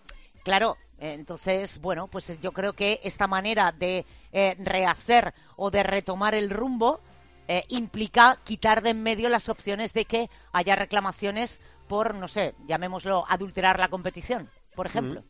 Claro, 0.42 0.76
entonces, 0.98 1.80
bueno, 1.80 2.08
pues 2.08 2.40
yo 2.40 2.52
creo 2.52 2.72
que 2.72 3.00
esta 3.02 3.26
manera 3.26 3.72
de 3.72 4.04
eh, 4.32 4.56
rehacer 4.58 5.34
o 5.56 5.70
de 5.70 5.82
retomar 5.82 6.34
el 6.34 6.50
rumbo 6.50 7.00
eh, 7.46 7.64
implica 7.68 8.38
quitar 8.42 8.82
de 8.82 8.90
en 8.90 9.02
medio 9.02 9.28
las 9.28 9.48
opciones 9.48 9.92
de 9.92 10.06
que 10.06 10.30
haya 10.52 10.76
reclamaciones 10.76 11.60
por, 11.88 12.14
no 12.14 12.26
sé, 12.26 12.54
llamémoslo 12.66 13.24
adulterar 13.28 13.78
la 13.78 13.88
competición, 13.88 14.48
por 14.74 14.86
ejemplo. 14.86 15.22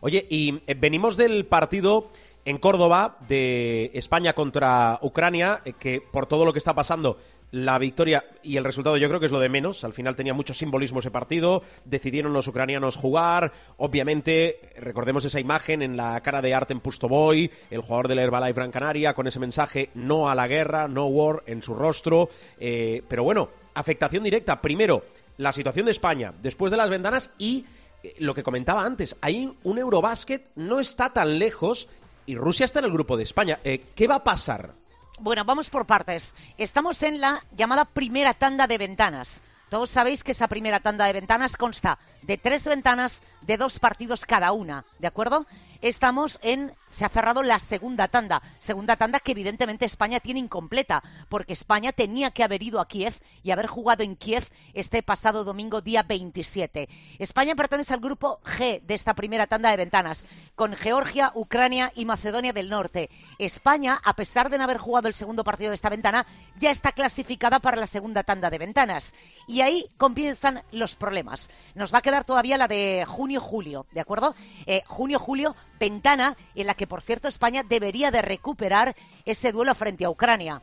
Oye, 0.00 0.26
y 0.28 0.52
venimos 0.74 1.16
del 1.16 1.46
partido 1.46 2.10
en 2.46 2.58
Córdoba 2.58 3.18
de 3.28 3.90
España 3.92 4.32
contra 4.32 4.98
Ucrania, 5.02 5.60
eh, 5.64 5.74
que 5.78 6.00
por 6.00 6.26
todo 6.26 6.44
lo 6.44 6.52
que 6.52 6.60
está 6.60 6.74
pasando, 6.74 7.18
la 7.50 7.78
victoria 7.78 8.24
y 8.42 8.56
el 8.56 8.64
resultado 8.64 8.96
yo 8.96 9.08
creo 9.08 9.20
que 9.20 9.26
es 9.26 9.32
lo 9.32 9.40
de 9.40 9.48
menos. 9.48 9.84
Al 9.84 9.92
final 9.92 10.16
tenía 10.16 10.34
mucho 10.34 10.54
simbolismo 10.54 11.00
ese 11.00 11.10
partido, 11.10 11.62
decidieron 11.84 12.32
los 12.32 12.48
ucranianos 12.48 12.96
jugar. 12.96 13.52
Obviamente, 13.76 14.60
recordemos 14.78 15.24
esa 15.24 15.40
imagen 15.40 15.82
en 15.82 15.96
la 15.96 16.20
cara 16.22 16.42
de 16.42 16.54
Artem 16.54 16.80
Pustovoy, 16.80 17.50
el 17.70 17.80
jugador 17.80 18.08
del 18.08 18.20
Herbalife 18.20 18.54
Gran 18.54 18.70
Canaria, 18.70 19.14
con 19.14 19.26
ese 19.26 19.40
mensaje 19.40 19.90
no 19.94 20.28
a 20.28 20.34
la 20.34 20.48
guerra, 20.48 20.88
no 20.88 21.06
war 21.06 21.42
en 21.46 21.62
su 21.62 21.74
rostro. 21.74 22.28
Eh, 22.58 23.02
pero 23.08 23.24
bueno, 23.24 23.48
afectación 23.74 24.24
directa. 24.24 24.60
Primero, 24.60 25.04
la 25.38 25.52
situación 25.52 25.86
de 25.86 25.92
España 25.92 26.32
después 26.42 26.70
de 26.70 26.78
las 26.78 26.90
ventanas 26.90 27.30
y 27.38 27.64
eh, 28.02 28.14
lo 28.18 28.34
que 28.34 28.42
comentaba 28.42 28.84
antes, 28.84 29.16
ahí 29.20 29.52
un 29.64 29.78
Eurobásquet 29.78 30.50
no 30.56 30.80
está 30.80 31.12
tan 31.12 31.38
lejos 31.38 31.88
y 32.26 32.36
Rusia 32.36 32.64
está 32.64 32.80
en 32.80 32.86
el 32.86 32.92
grupo 32.92 33.16
de 33.16 33.22
España. 33.22 33.60
Eh, 33.64 33.86
¿Qué 33.94 34.06
va 34.06 34.16
a 34.16 34.24
pasar? 34.24 34.72
Bueno, 35.18 35.44
vamos 35.44 35.70
por 35.70 35.86
partes. 35.86 36.34
Estamos 36.58 37.02
en 37.02 37.20
la 37.20 37.42
llamada 37.56 37.86
primera 37.86 38.34
tanda 38.34 38.66
de 38.66 38.78
ventanas. 38.78 39.42
Todos 39.70 39.90
sabéis 39.90 40.22
que 40.22 40.32
esa 40.32 40.46
primera 40.46 40.80
tanda 40.80 41.06
de 41.06 41.12
ventanas 41.12 41.56
consta 41.56 41.98
de 42.22 42.38
tres 42.38 42.64
ventanas 42.64 43.22
de 43.42 43.56
dos 43.56 43.78
partidos 43.78 44.24
cada 44.24 44.52
una, 44.52 44.84
¿de 44.98 45.08
acuerdo? 45.08 45.46
Estamos 45.80 46.38
en, 46.42 46.72
se 46.90 47.04
ha 47.04 47.08
cerrado 47.08 47.42
la 47.42 47.58
segunda 47.58 48.08
tanda, 48.08 48.42
segunda 48.58 48.96
tanda 48.96 49.20
que 49.20 49.32
evidentemente 49.32 49.84
España 49.84 50.20
tiene 50.20 50.40
incompleta, 50.40 51.02
porque 51.28 51.52
España 51.52 51.92
tenía 51.92 52.30
que 52.30 52.44
haber 52.44 52.62
ido 52.62 52.80
a 52.80 52.88
Kiev 52.88 53.14
y 53.42 53.50
haber 53.50 53.66
jugado 53.66 54.02
en 54.02 54.16
Kiev 54.16 54.48
este 54.74 55.02
pasado 55.02 55.44
domingo 55.44 55.80
día 55.80 56.02
27. 56.02 56.88
España 57.18 57.54
pertenece 57.54 57.94
al 57.94 58.00
grupo 58.00 58.40
G 58.44 58.80
de 58.82 58.94
esta 58.94 59.14
primera 59.14 59.46
tanda 59.46 59.70
de 59.70 59.76
ventanas, 59.76 60.24
con 60.54 60.74
Georgia, 60.74 61.32
Ucrania 61.34 61.92
y 61.94 62.04
Macedonia 62.04 62.52
del 62.52 62.70
Norte. 62.70 63.10
España, 63.38 64.00
a 64.04 64.14
pesar 64.14 64.50
de 64.50 64.58
no 64.58 64.64
haber 64.64 64.78
jugado 64.78 65.08
el 65.08 65.14
segundo 65.14 65.44
partido 65.44 65.70
de 65.70 65.74
esta 65.74 65.90
ventana, 65.90 66.26
ya 66.58 66.70
está 66.70 66.92
clasificada 66.92 67.60
para 67.60 67.76
la 67.76 67.86
segunda 67.86 68.22
tanda 68.22 68.50
de 68.50 68.58
ventanas. 68.58 69.14
Y 69.46 69.60
ahí 69.60 69.90
comienzan 69.96 70.62
los 70.72 70.96
problemas. 70.96 71.50
Nos 71.74 71.92
va 71.92 71.98
a 71.98 72.02
quedar 72.02 72.24
todavía 72.24 72.56
la 72.56 72.68
de 72.68 73.04
junio-julio, 73.06 73.86
¿de 73.92 74.00
acuerdo? 74.00 74.34
Eh, 74.66 74.82
junio-julio, 74.86 75.56
ventana 75.78 76.36
en 76.54 76.66
la 76.66 76.74
que, 76.76 76.86
por 76.86 77.02
cierto, 77.02 77.28
España 77.28 77.62
debería 77.62 78.10
de 78.10 78.22
recuperar 78.22 78.94
ese 79.24 79.52
duelo 79.52 79.74
frente 79.74 80.04
a 80.04 80.10
Ucrania. 80.10 80.62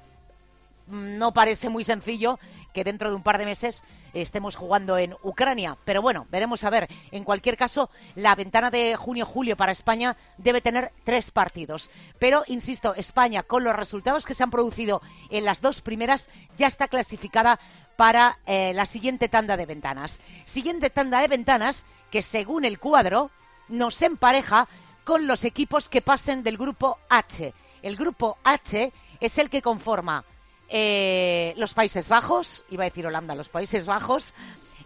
No 0.88 1.34
parece 1.34 1.70
muy 1.70 1.84
sencillo 1.84 2.40
que 2.74 2.84
dentro 2.84 3.10
de 3.10 3.16
un 3.16 3.24
par 3.24 3.38
de 3.38 3.46
meses 3.46 3.84
estemos 4.14 4.56
jugando 4.56 4.98
en 4.98 5.16
Ucrania. 5.24 5.78
Pero 5.86 6.02
bueno, 6.02 6.28
veremos 6.30 6.64
a 6.64 6.70
ver. 6.70 6.88
En 7.12 7.24
cualquier 7.24 7.56
caso, 7.56 7.90
la 8.16 8.36
ventana 8.36 8.70
de 8.70 8.96
junio-julio 8.96 9.56
para 9.56 9.72
España 9.72 10.18
debe 10.38 10.62
tener 10.62 10.92
tres 11.04 11.32
partidos. 11.32 11.90
Pero, 12.20 12.44
insisto, 12.48 12.96
España, 12.96 13.44
con 13.44 13.64
los 13.64 13.76
resultados 13.76 14.26
que 14.26 14.34
se 14.34 14.44
han 14.44 14.52
producido 14.52 15.02
en 15.30 15.46
las 15.46 15.62
dos 15.62 15.82
primeras, 15.82 16.30
ya 16.58 16.68
está 16.68 16.88
clasificada 16.88 17.60
para 17.96 18.40
eh, 18.46 18.74
la 18.74 18.86
siguiente 18.86 19.30
tanda 19.30 19.56
de 19.56 19.66
ventanas. 19.66 20.20
Siguiente 20.46 20.90
tanda 20.90 21.22
de 21.22 21.28
ventanas 21.28 21.86
que, 22.12 22.22
según 22.22 22.66
el 22.66 22.80
cuadro, 22.80 23.32
nos 23.70 24.02
empareja 24.02 24.68
con 25.04 25.28
los 25.28 25.44
equipos 25.44 25.90
que 25.90 26.02
pasen 26.02 26.44
del 26.44 26.58
grupo 26.58 27.00
H. 27.10 27.54
El 27.82 27.96
grupo 27.96 28.38
H 28.44 28.92
es 29.20 29.38
el 29.38 29.50
que 29.50 29.62
conforma 29.62 30.24
eh, 30.70 31.54
los 31.58 31.74
Países 31.74 32.10
Bajos, 32.10 32.64
iba 32.70 32.84
a 32.84 32.90
decir 32.90 33.06
Holanda, 33.06 33.36
los 33.36 33.50
Países 33.50 33.86
Bajos, 33.86 34.34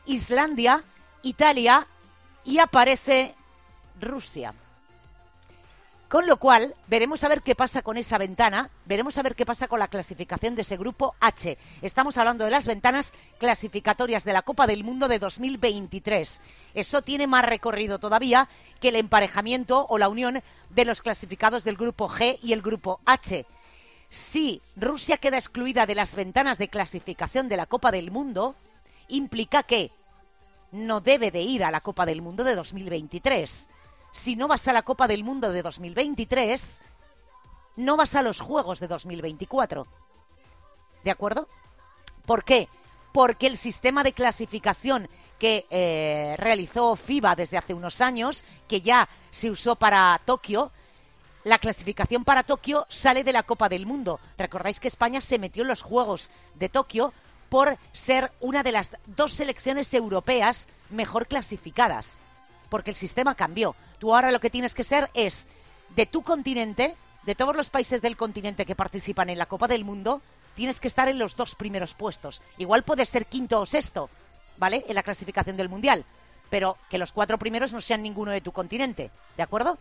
Islandia, 0.05 0.83
Italia 1.23 1.87
y 2.43 2.59
aparece 2.59 3.35
Rusia. 3.99 4.53
Con 6.07 6.25
lo 6.25 6.37
cual, 6.37 6.73
veremos 6.87 7.25
a 7.25 7.27
ver 7.27 7.41
qué 7.41 7.53
pasa 7.53 7.81
con 7.81 7.97
esa 7.97 8.17
ventana, 8.17 8.69
veremos 8.85 9.17
a 9.17 9.23
ver 9.23 9.35
qué 9.35 9.45
pasa 9.45 9.67
con 9.67 9.79
la 9.79 9.89
clasificación 9.89 10.55
de 10.55 10.61
ese 10.61 10.77
grupo 10.77 11.15
H. 11.19 11.57
Estamos 11.81 12.17
hablando 12.17 12.45
de 12.45 12.51
las 12.51 12.65
ventanas 12.65 13.13
clasificatorias 13.39 14.23
de 14.23 14.31
la 14.31 14.41
Copa 14.41 14.67
del 14.67 14.85
Mundo 14.85 15.09
de 15.09 15.19
2023. 15.19 16.41
Eso 16.73 17.01
tiene 17.01 17.27
más 17.27 17.43
recorrido 17.43 17.99
todavía 17.99 18.47
que 18.79 18.87
el 18.87 18.95
emparejamiento 18.95 19.85
o 19.89 19.97
la 19.97 20.07
unión 20.07 20.41
de 20.69 20.85
los 20.85 21.01
clasificados 21.01 21.65
del 21.65 21.75
grupo 21.75 22.07
G 22.07 22.39
y 22.41 22.53
el 22.53 22.61
grupo 22.61 23.01
H. 23.05 23.45
Si 24.07 24.61
Rusia 24.77 25.17
queda 25.17 25.35
excluida 25.35 25.85
de 25.85 25.95
las 25.95 26.15
ventanas 26.15 26.57
de 26.57 26.69
clasificación 26.69 27.49
de 27.49 27.57
la 27.57 27.65
Copa 27.65 27.91
del 27.91 28.11
Mundo, 28.11 28.55
implica 29.09 29.63
que 29.63 29.91
no 30.71 31.01
debe 31.01 31.31
de 31.31 31.41
ir 31.41 31.65
a 31.65 31.71
la 31.71 31.81
Copa 31.81 32.05
del 32.05 32.21
Mundo 32.21 32.45
de 32.45 32.55
2023. 32.55 33.69
Si 34.17 34.35
no 34.35 34.47
vas 34.47 34.67
a 34.67 34.73
la 34.73 34.81
Copa 34.81 35.07
del 35.07 35.23
Mundo 35.23 35.51
de 35.51 35.61
2023, 35.61 36.81
no 37.75 37.95
vas 37.95 38.15
a 38.15 38.23
los 38.23 38.39
Juegos 38.39 38.79
de 38.79 38.87
2024. 38.87 39.85
¿De 41.03 41.11
acuerdo? 41.11 41.47
¿Por 42.25 42.43
qué? 42.43 42.67
Porque 43.13 43.45
el 43.45 43.57
sistema 43.57 44.03
de 44.03 44.13
clasificación 44.13 45.07
que 45.37 45.67
eh, 45.69 46.33
realizó 46.39 46.95
FIBA 46.95 47.35
desde 47.35 47.59
hace 47.59 47.75
unos 47.75 48.01
años, 48.01 48.43
que 48.67 48.81
ya 48.81 49.07
se 49.29 49.51
usó 49.51 49.75
para 49.75 50.19
Tokio, 50.25 50.71
la 51.43 51.59
clasificación 51.59 52.25
para 52.25 52.41
Tokio 52.41 52.87
sale 52.89 53.23
de 53.23 53.33
la 53.33 53.43
Copa 53.43 53.69
del 53.69 53.85
Mundo. 53.85 54.19
Recordáis 54.35 54.79
que 54.79 54.87
España 54.87 55.21
se 55.21 55.37
metió 55.37 55.61
en 55.61 55.69
los 55.69 55.83
Juegos 55.83 56.31
de 56.55 56.69
Tokio 56.69 57.13
por 57.49 57.77
ser 57.93 58.31
una 58.39 58.63
de 58.63 58.71
las 58.71 58.91
dos 59.05 59.33
selecciones 59.33 59.93
europeas 59.93 60.69
mejor 60.89 61.27
clasificadas, 61.27 62.19
porque 62.69 62.91
el 62.91 62.95
sistema 62.95 63.35
cambió. 63.35 63.75
Tú 63.99 64.13
ahora 64.13 64.31
lo 64.31 64.39
que 64.39 64.49
tienes 64.49 64.73
que 64.73 64.83
ser 64.83 65.09
es 65.13 65.47
de 65.95 66.05
tu 66.05 66.21
continente, 66.21 66.95
de 67.23 67.35
todos 67.35 67.55
los 67.55 67.69
países 67.69 68.01
del 68.01 68.17
continente 68.17 68.65
que 68.65 68.75
participan 68.75 69.29
en 69.29 69.37
la 69.37 69.45
Copa 69.45 69.67
del 69.67 69.85
Mundo, 69.85 70.21
tienes 70.55 70.79
que 70.79 70.87
estar 70.87 71.07
en 71.07 71.19
los 71.19 71.35
dos 71.35 71.55
primeros 71.55 71.93
puestos. 71.93 72.41
Igual 72.57 72.83
puedes 72.83 73.09
ser 73.09 73.25
quinto 73.25 73.59
o 73.61 73.65
sexto, 73.65 74.09
¿vale? 74.57 74.85
En 74.87 74.95
la 74.95 75.03
clasificación 75.03 75.57
del 75.57 75.69
Mundial, 75.69 76.05
pero 76.49 76.77
que 76.89 76.97
los 76.97 77.11
cuatro 77.11 77.37
primeros 77.37 77.73
no 77.73 77.81
sean 77.81 78.01
ninguno 78.01 78.31
de 78.31 78.41
tu 78.41 78.51
continente, 78.51 79.11
¿de 79.35 79.43
acuerdo? 79.43 79.77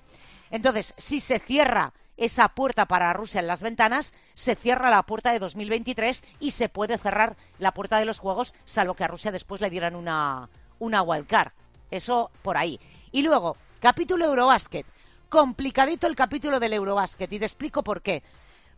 Entonces, 0.51 0.94
si 0.96 1.20
se 1.20 1.38
cierra 1.38 1.92
esa 2.16 2.49
puerta 2.49 2.87
para 2.87 3.12
Rusia 3.12 3.40
en 3.40 3.46
las 3.46 3.62
ventanas, 3.62 4.14
se 4.35 4.55
cierra 4.55 4.90
la 4.90 5.03
puerta 5.03 5.33
de 5.33 5.38
2023 5.38 6.25
y 6.40 6.53
se 6.53 6.68
puede 6.68 6.99
cerrar 6.99 7.37
la 7.59 7.72
puerta 7.72 7.99
de 7.99 8.07
los 8.07 8.18
Juegos, 8.18 8.55
salvo 8.64 8.94
que 8.94 9.05
a 9.05 9.09
Rusia 9.09 9.33
después 9.33 9.61
le 9.61 9.70
dieran 9.70 9.94
una, 9.94 10.49
una 10.79 11.03
wildcard. 11.03 11.53
Eso 11.90 12.31
por 12.42 12.57
ahí. 12.57 12.81
Y 13.12 13.22
luego, 13.22 13.57
capítulo 13.81 14.25
Eurobásquet. 14.25 14.87
Complicadito 15.29 16.07
el 16.07 16.14
capítulo 16.14 16.61
del 16.61 16.72
Eurobásquet 16.72 17.33
y 17.33 17.38
te 17.38 17.44
explico 17.44 17.83
por 17.83 18.03
qué. 18.03 18.22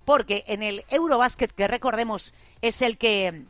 Porque 0.04 0.44
en 0.46 0.62
el 0.62 0.84
Eurobásquet, 0.88 1.52
que 1.52 1.68
recordemos 1.68 2.32
es 2.62 2.80
el 2.82 2.96
que 2.96 3.44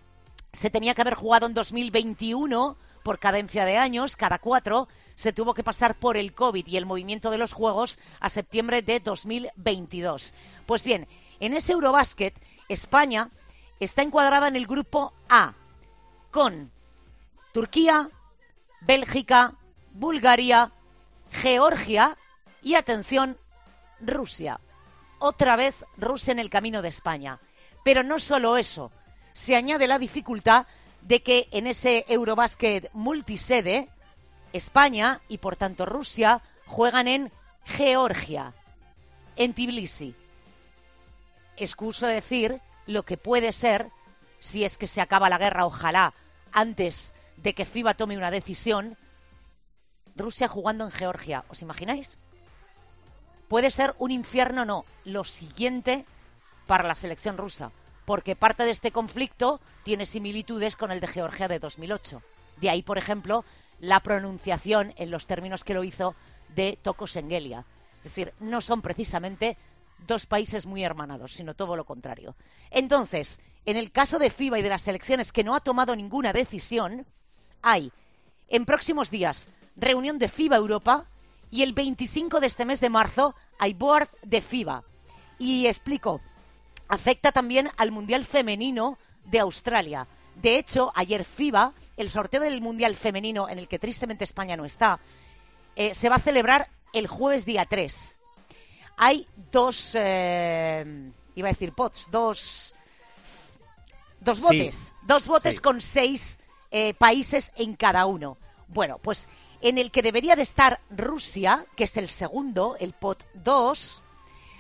se 0.53 0.71
tenía 0.71 0.95
que 0.95 1.03
haber 1.03 1.15
jugado 1.15 1.47
en 1.47 1.55
2021 1.55 2.77
por 3.03 3.19
cadencia 3.19 3.65
de 3.65 3.77
años, 3.77 4.17
cada 4.17 4.39
cuatro, 4.39 4.89
se 5.15 5.33
tuvo 5.33 5.55
que 5.55 5.65
pasar 5.65 5.99
por 5.99 6.17
el 6.17 6.35
COVID 6.35 6.67
y 6.67 6.77
el 6.77 6.87
movimiento 6.87 7.31
de 7.31 7.39
los 7.39 7.53
Juegos 7.53 7.99
a 8.21 8.29
septiembre 8.29 8.83
de 8.83 9.01
2022. 9.01 10.35
Pues 10.67 10.85
bien, 10.85 11.09
en 11.41 11.55
ese 11.55 11.73
Eurobásquet, 11.73 12.35
España 12.69 13.31
está 13.81 14.03
encuadrada 14.03 14.49
en 14.49 14.57
el 14.57 14.67
grupo 14.67 15.13
A, 15.29 15.55
con 16.31 16.71
Turquía, 17.53 18.11
Bélgica, 18.81 19.55
Bulgaria, 19.93 20.73
Georgia 21.31 22.17
y, 22.63 22.75
atención, 22.75 23.37
Rusia. 24.01 24.61
Otra 25.19 25.57
vez 25.57 25.85
Rusia 25.97 26.33
en 26.33 26.39
el 26.39 26.51
camino 26.51 26.83
de 26.83 26.89
España. 26.89 27.41
Pero 27.85 28.03
no 28.03 28.19
solo 28.19 28.57
eso, 28.57 28.93
se 29.33 29.57
añade 29.57 29.89
la 29.89 29.99
dificultad 29.99 30.67
de 31.03 31.23
que 31.23 31.49
en 31.53 31.67
ese 31.67 32.05
Eurobásquet 32.09 32.91
multisede, 32.93 33.89
España 34.53 35.21
y 35.29 35.39
por 35.39 35.57
tanto 35.57 35.87
Rusia 35.87 36.43
juegan 36.67 37.09
en 37.09 37.33
Georgia, 37.65 38.53
en 39.37 39.55
Tbilisi. 39.55 40.15
Excuso 41.57 42.07
decir 42.07 42.61
lo 42.87 43.05
que 43.05 43.17
puede 43.17 43.53
ser, 43.53 43.91
si 44.39 44.65
es 44.65 44.79
que 44.79 44.87
se 44.87 45.01
acaba 45.01 45.29
la 45.29 45.39
guerra, 45.39 45.67
ojalá, 45.67 46.15
antes 46.53 47.15
de 47.43 47.55
que 47.55 47.65
FIBA 47.65 47.95
tome 47.95 48.17
una 48.17 48.31
decisión, 48.31 48.97
Rusia 50.17 50.49
jugando 50.49 50.85
en 50.85 50.91
Georgia. 50.91 51.45
¿Os 51.49 51.63
imagináis? 51.63 52.19
Puede 53.49 53.71
ser 53.71 53.95
un 53.99 54.11
infierno, 54.11 54.65
no, 54.65 54.85
lo 55.05 55.25
siguiente 55.25 56.05
para 56.67 56.85
la 56.85 56.95
selección 56.95 57.39
rusa, 57.39 57.71
porque 58.05 58.37
parte 58.37 58.65
de 58.65 58.71
este 58.71 58.93
conflicto 58.93 59.61
tiene 59.85 60.05
similitudes 60.05 60.77
con 60.77 60.91
el 60.91 61.01
de 61.01 61.07
Georgia 61.07 61.49
de 61.49 61.59
2008. 61.59 62.23
De 62.61 62.69
ahí, 62.69 62.83
por 62.83 62.99
ejemplo, 62.99 63.45
la 63.81 64.01
pronunciación 64.01 64.93
en 64.97 65.11
los 65.11 65.27
términos 65.27 65.65
que 65.65 65.75
lo 65.75 65.85
hizo 65.85 66.15
de 66.55 66.79
Toko 66.83 67.07
Sengelia. 67.07 67.65
Es 67.99 68.05
decir, 68.05 68.35
no 68.41 68.61
son 68.61 68.83
precisamente 68.83 69.57
dos 70.07 70.27
países 70.27 70.67
muy 70.67 70.85
hermanados, 70.85 71.33
sino 71.33 71.55
todo 71.55 71.77
lo 71.77 71.85
contrario. 71.85 72.37
Entonces, 72.71 73.41
en 73.65 73.77
el 73.77 73.91
caso 73.91 74.19
de 74.19 74.31
FIBA 74.31 74.59
y 74.59 74.63
de 74.63 74.69
las 74.69 74.83
selecciones 74.83 75.33
que 75.33 75.45
no 75.45 75.55
ha 75.55 75.61
tomado 75.61 75.97
ninguna 75.97 76.33
decisión, 76.33 77.07
hay 77.63 77.93
en 78.49 78.65
próximos 78.65 79.11
días 79.11 79.49
reunión 79.77 80.19
de 80.19 80.29
FIBA 80.29 80.57
Europa 80.57 81.05
y 81.51 81.63
el 81.63 81.73
25 81.73 82.41
de 82.41 82.47
este 82.47 82.65
mes 82.65 82.81
de 82.81 82.91
marzo 82.91 83.35
hay 83.59 83.75
board 83.75 84.09
de 84.23 84.41
FIBA. 84.41 84.83
Y 85.39 85.67
explico, 85.67 86.21
afecta 86.89 87.33
también 87.33 87.71
al 87.77 87.91
Mundial 87.93 88.25
Femenino 88.25 88.99
de 89.25 89.41
Australia. 89.41 90.07
De 90.35 90.59
hecho, 90.59 90.93
ayer 90.95 91.25
FIBA, 91.25 91.73
el 91.97 92.11
sorteo 92.11 92.41
del 92.41 92.61
Mundial 92.61 92.97
Femenino, 92.97 93.49
en 93.49 93.59
el 93.59 93.69
que 93.69 93.79
tristemente 93.79 94.25
España 94.25 94.57
no 94.57 94.65
está, 94.65 94.99
eh, 95.77 95.95
se 95.95 96.09
va 96.09 96.17
a 96.17 96.21
celebrar 96.21 96.69
el 96.93 97.07
jueves 97.07 97.45
día 97.45 97.65
3. 97.65 98.19
Hay 98.97 99.27
dos, 99.53 99.93
eh, 99.95 101.11
iba 101.37 101.49
a 101.49 101.53
decir 101.53 101.73
pots, 101.73 102.07
dos, 102.11 102.75
dos 104.21 104.39
Sí. 104.39 104.43
botes, 104.43 104.95
dos 105.03 105.27
botes 105.29 105.55
Sí. 105.57 105.61
con 105.61 105.81
seis 105.81 106.41
eh, 106.71 106.95
países 106.95 107.53
en 107.57 107.75
cada 107.75 108.07
uno. 108.07 108.37
Bueno, 108.69 108.99
pues 108.99 109.29
en 109.61 109.79
el 109.79 109.91
que 109.91 110.03
debería 110.03 110.37
de 110.37 110.43
estar 110.43 110.81
Rusia, 110.91 111.67
que 111.77 111.85
es 111.85 111.97
el 111.97 112.09
segundo, 112.09 112.77
el 112.79 112.93
pot 112.93 113.25
2, 113.35 114.03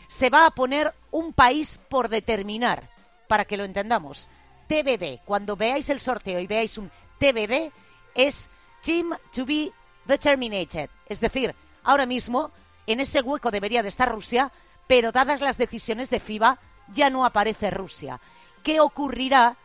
se 0.08 0.30
va 0.30 0.46
a 0.46 0.50
poner 0.50 0.94
un 1.10 1.32
país 1.32 1.78
por 1.88 2.08
determinar, 2.08 2.88
para 3.28 3.44
que 3.44 3.56
lo 3.56 3.64
entendamos. 3.64 4.28
TBD, 4.66 5.20
cuando 5.24 5.56
veáis 5.56 5.88
el 5.88 6.00
sorteo 6.00 6.40
y 6.40 6.46
veáis 6.46 6.78
un 6.78 6.90
TBD, 7.18 7.70
es 8.14 8.50
Team 8.82 9.16
to 9.32 9.44
be 9.44 9.70
determinated. 10.06 10.90
Es 11.06 11.20
decir, 11.20 11.54
ahora 11.84 12.06
mismo 12.06 12.50
en 12.86 13.00
ese 13.00 13.20
hueco 13.20 13.50
debería 13.50 13.82
de 13.82 13.90
estar 13.90 14.10
Rusia, 14.10 14.50
pero 14.86 15.12
dadas 15.12 15.40
las 15.40 15.58
decisiones 15.58 16.10
de 16.10 16.20
FIBA, 16.20 16.58
ya 16.92 17.10
no 17.10 17.24
aparece 17.24 17.70
Rusia. 17.70 18.18
¿Qué 18.62 18.80
ocurrirá 18.80 19.56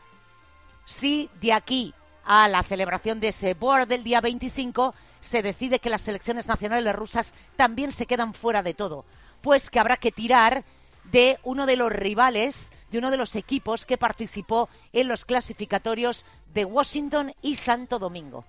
si 0.85 1.29
de 1.39 1.53
aquí 1.53 1.93
a 2.25 2.47
la 2.47 2.63
celebración 2.63 3.19
de 3.19 3.29
ese 3.29 3.53
board 3.53 3.87
del 3.87 4.03
día 4.03 4.21
25 4.21 4.93
se 5.19 5.41
decide 5.41 5.79
que 5.79 5.89
las 5.89 6.01
selecciones 6.01 6.47
nacionales 6.47 6.95
rusas 6.95 7.33
también 7.55 7.91
se 7.91 8.05
quedan 8.05 8.33
fuera 8.33 8.63
de 8.63 8.73
todo? 8.73 9.05
Pues 9.41 9.69
que 9.69 9.79
habrá 9.79 9.97
que 9.97 10.11
tirar 10.11 10.63
de 11.11 11.37
uno 11.43 11.65
de 11.65 11.75
los 11.75 11.91
rivales, 11.91 12.71
de 12.91 12.97
uno 12.97 13.11
de 13.11 13.17
los 13.17 13.35
equipos 13.35 13.85
que 13.85 13.97
participó 13.97 14.69
en 14.93 15.07
los 15.07 15.25
clasificatorios 15.25 16.25
de 16.53 16.65
Washington 16.65 17.33
y 17.41 17.55
Santo 17.55 17.99
Domingo. 17.99 18.45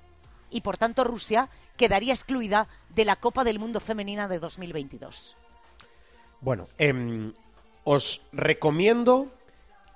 Y 0.50 0.60
por 0.60 0.76
tanto 0.76 1.04
Rusia 1.04 1.48
quedaría 1.76 2.14
excluida 2.14 2.68
de 2.94 3.04
la 3.04 3.16
Copa 3.16 3.44
del 3.44 3.58
Mundo 3.58 3.80
Femenina 3.80 4.28
de 4.28 4.38
2022. 4.38 5.36
Bueno, 6.40 6.68
em, 6.78 7.32
os 7.84 8.20
recomiendo 8.32 9.32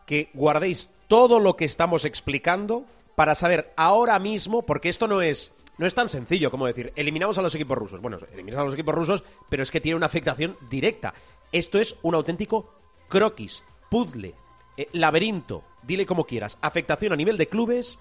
que 0.07 0.31
guardéis 0.35 0.89
todo 1.07 1.39
lo 1.39 1.57
que 1.57 1.65
estamos 1.65 2.05
explicando 2.05 2.85
para 3.19 3.35
saber 3.35 3.73
ahora 3.77 4.17
mismo, 4.21 4.63
porque 4.63 4.89
esto 4.89 5.09
no 5.09 5.21
es 5.23 5.53
no 5.77 5.87
es 5.87 5.95
tan 5.95 6.09
sencillo 6.09 6.53
como 6.53 6.67
decir, 6.67 6.93
eliminamos 6.95 7.37
a 7.37 7.43
los 7.43 7.53
equipos 7.53 7.77
rusos. 7.77 8.01
Bueno, 8.01 8.19
eliminamos 8.33 8.63
a 8.63 8.65
los 8.67 8.75
equipos 8.75 8.95
rusos, 8.95 9.25
pero 9.49 9.65
es 9.65 9.73
que 9.73 9.81
tiene 9.81 9.97
una 9.97 10.07
afectación 10.07 10.57
directa. 10.71 11.15
Esto 11.51 11.81
es 11.81 11.97
un 12.03 12.15
auténtico 12.15 12.73
croquis, 13.09 13.65
puzzle, 13.91 14.35
eh, 14.77 14.89
laberinto, 14.93 15.65
dile 15.83 16.07
como 16.07 16.27
quieras. 16.27 16.59
Afectación 16.61 17.13
a 17.13 17.17
nivel 17.17 17.37
de 17.39 17.49
clubes, 17.49 17.99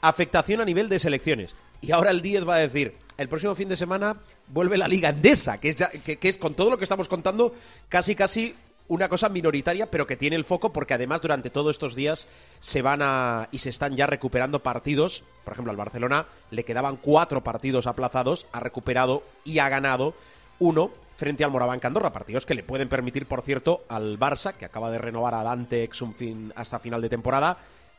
afectación 0.00 0.62
a 0.62 0.64
nivel 0.64 0.88
de 0.88 0.98
selecciones. 0.98 1.54
Y 1.82 1.92
ahora 1.92 2.10
el 2.10 2.22
10 2.22 2.48
va 2.48 2.54
a 2.54 2.58
decir, 2.60 2.96
el 3.18 3.28
próximo 3.28 3.54
fin 3.54 3.68
de 3.68 3.76
semana 3.76 4.16
vuelve 4.48 4.78
la 4.78 4.88
Liga 4.88 5.10
Endesa, 5.10 5.60
que 5.60 5.70
es, 5.70 5.76
ya- 5.76 5.90
que, 5.90 6.16
que 6.18 6.28
es 6.30 6.38
con 6.38 6.54
todo 6.54 6.70
lo 6.70 6.78
que 6.78 6.84
estamos 6.84 7.08
contando 7.08 7.54
casi 7.90 8.14
casi 8.14 8.54
una 8.88 9.08
cosa 9.08 9.28
minoritaria, 9.28 9.90
pero 9.90 10.06
que 10.06 10.16
tiene 10.16 10.36
el 10.36 10.44
foco 10.44 10.72
porque 10.72 10.94
además 10.94 11.22
durante 11.22 11.50
todos 11.50 11.74
estos 11.74 11.94
días 11.94 12.28
se 12.60 12.82
van 12.82 13.00
a 13.02 13.48
y 13.50 13.58
se 13.58 13.70
están 13.70 13.96
ya 13.96 14.06
recuperando 14.06 14.62
partidos. 14.62 15.24
Por 15.44 15.52
ejemplo, 15.52 15.70
al 15.70 15.76
Barcelona 15.76 16.26
le 16.50 16.64
quedaban 16.64 16.96
cuatro 16.96 17.42
partidos 17.42 17.86
aplazados, 17.86 18.46
ha 18.52 18.60
recuperado 18.60 19.22
y 19.44 19.58
ha 19.58 19.68
ganado 19.68 20.14
uno 20.58 20.90
frente 21.16 21.44
al 21.44 21.50
Moraván 21.50 21.80
Andorra, 21.82 22.12
partidos 22.12 22.44
que 22.44 22.54
le 22.54 22.62
pueden 22.62 22.88
permitir, 22.88 23.26
por 23.26 23.42
cierto, 23.42 23.84
al 23.88 24.18
Barça, 24.18 24.54
que 24.54 24.64
acaba 24.64 24.90
de 24.90 24.98
renovar 24.98 25.34
a 25.34 25.42
Dante 25.42 25.88
fin, 26.16 26.52
hasta 26.56 26.78
final 26.78 27.00
de 27.00 27.08
temporada, 27.08 27.58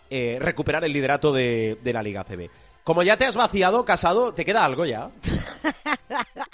eh, 0.10 0.38
recuperar 0.40 0.84
el 0.84 0.94
liderato 0.94 1.32
de, 1.32 1.80
de 1.84 1.94
la 1.94 2.04
Liga 2.04 2.24
CB. 2.24 2.50
Como 2.86 3.04
ya 3.04 3.18
te 3.18 3.26
has 3.26 3.36
vaciado, 3.36 3.84
casado, 3.84 4.34
¿te 4.34 4.46
queda 4.46 4.64
algo 4.64 4.86
ya? 4.86 5.10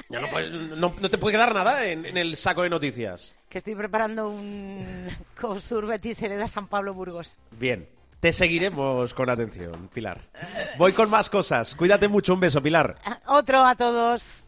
Ya 0.09 0.19
no, 0.19 0.27
puedes- 0.27 0.51
no- 0.51 0.93
no 0.99 1.09
te 1.09 1.17
puede 1.17 1.35
quedar 1.37 1.53
nada 1.53 1.85
en, 1.85 2.05
en 2.05 2.17
el 2.17 2.35
saco 2.35 2.63
de 2.63 2.69
noticias. 2.69 3.35
Que 3.47 3.59
estoy 3.59 3.75
preparando 3.75 4.27
un 4.29 5.09
Cosur 5.39 5.85
Betis 5.85 6.21
Hereda 6.21 6.47
San 6.49 6.67
Pablo 6.67 6.93
Burgos. 6.93 7.37
Bien, 7.51 7.87
te 8.19 8.33
seguiremos 8.33 9.13
con 9.13 9.29
atención, 9.29 9.89
Pilar. 9.93 10.19
Voy 10.77 10.91
con 10.93 11.09
más 11.09 11.29
cosas. 11.29 11.75
Cuídate 11.75 12.07
mucho, 12.09 12.33
un 12.33 12.39
beso, 12.41 12.61
Pilar. 12.61 12.95
Otro 13.27 13.63
a 13.65 13.75
todos. 13.75 14.47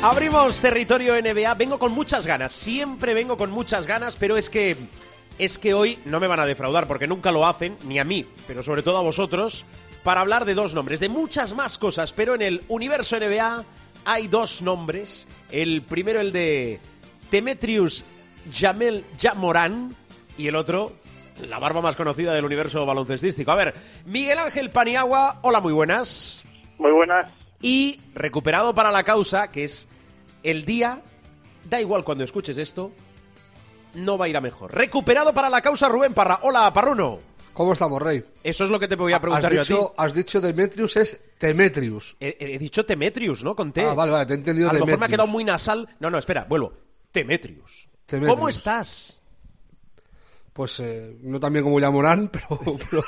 Abrimos 0.00 0.60
territorio 0.60 1.20
NBA. 1.20 1.54
Vengo 1.54 1.80
con 1.80 1.90
muchas 1.90 2.24
ganas. 2.24 2.52
Siempre 2.52 3.14
vengo 3.14 3.36
con 3.36 3.50
muchas 3.50 3.88
ganas, 3.88 4.14
pero 4.14 4.36
es 4.36 4.48
que 4.48 4.76
es 5.38 5.58
que 5.58 5.74
hoy 5.74 5.98
no 6.04 6.20
me 6.20 6.28
van 6.28 6.38
a 6.38 6.46
defraudar 6.46 6.86
porque 6.86 7.08
nunca 7.08 7.32
lo 7.32 7.46
hacen, 7.46 7.76
ni 7.84 7.98
a 7.98 8.04
mí, 8.04 8.24
pero 8.46 8.62
sobre 8.62 8.82
todo 8.82 8.98
a 8.98 9.02
vosotros, 9.02 9.66
para 10.04 10.20
hablar 10.20 10.44
de 10.44 10.54
dos 10.54 10.72
nombres, 10.72 11.00
de 11.00 11.08
muchas 11.08 11.52
más 11.52 11.78
cosas, 11.78 12.12
pero 12.12 12.36
en 12.36 12.42
el 12.42 12.62
universo 12.68 13.18
NBA 13.18 13.64
hay 14.04 14.28
dos 14.28 14.62
nombres. 14.62 15.26
El 15.50 15.82
primero 15.82 16.20
el 16.20 16.32
de 16.32 16.78
Demetrius 17.32 18.04
Jamel 18.52 19.04
Jamoran 19.20 19.96
y 20.36 20.46
el 20.46 20.54
otro 20.54 20.92
la 21.40 21.58
barba 21.58 21.80
más 21.80 21.96
conocida 21.96 22.32
del 22.34 22.44
universo 22.44 22.86
baloncestístico. 22.86 23.50
A 23.50 23.56
ver, 23.56 23.74
Miguel 24.06 24.38
Ángel 24.38 24.70
Paniagua, 24.70 25.40
hola, 25.42 25.60
muy 25.60 25.72
buenas. 25.72 26.44
Muy 26.78 26.92
buenas. 26.92 27.37
Y 27.60 28.00
recuperado 28.14 28.74
para 28.74 28.90
la 28.92 29.02
causa, 29.02 29.48
que 29.48 29.64
es 29.64 29.88
el 30.42 30.64
día, 30.64 31.02
da 31.68 31.80
igual 31.80 32.04
cuando 32.04 32.24
escuches 32.24 32.56
esto, 32.58 32.92
no 33.94 34.16
va 34.16 34.26
a 34.26 34.28
ir 34.28 34.36
a 34.36 34.40
mejor. 34.40 34.72
Recuperado 34.74 35.32
para 35.34 35.50
la 35.50 35.60
causa 35.60 35.88
Rubén 35.88 36.14
Parra. 36.14 36.40
Hola, 36.42 36.72
Parruno. 36.72 37.18
¿Cómo 37.52 37.72
estamos, 37.72 38.00
Rey? 38.00 38.24
Eso 38.44 38.62
es 38.62 38.70
lo 38.70 38.78
que 38.78 38.86
te 38.86 38.94
voy 38.94 39.12
a 39.12 39.20
preguntar 39.20 39.52
yo 39.52 39.60
a 39.60 39.64
dicho, 39.64 39.86
ti. 39.88 39.94
has 39.96 40.14
dicho 40.14 40.40
Demetrius 40.40 40.96
es 40.96 41.20
Temetrius. 41.38 42.16
He, 42.20 42.36
he 42.38 42.58
dicho 42.58 42.86
Temetrius, 42.86 43.42
¿no? 43.42 43.56
Con 43.56 43.72
T. 43.72 43.82
Ah, 43.84 43.94
vale, 43.94 44.12
vale, 44.12 44.26
te 44.26 44.34
he 44.34 44.36
entendido 44.36 44.70
A 44.70 44.74
lo 44.74 44.86
mejor 44.86 45.00
me 45.00 45.06
ha 45.06 45.08
quedado 45.08 45.26
muy 45.26 45.42
nasal. 45.42 45.88
No, 45.98 46.08
no, 46.08 46.18
espera, 46.18 46.46
vuelvo. 46.48 46.72
Temetrius. 47.10 47.88
¿Cómo 48.26 48.48
estás? 48.48 49.18
Pues 50.52 50.78
eh, 50.80 51.16
no 51.22 51.40
tan 51.40 51.52
bien 51.52 51.64
como 51.64 51.80
Yamorán, 51.80 52.28
pero, 52.32 52.60
pero, 52.62 53.04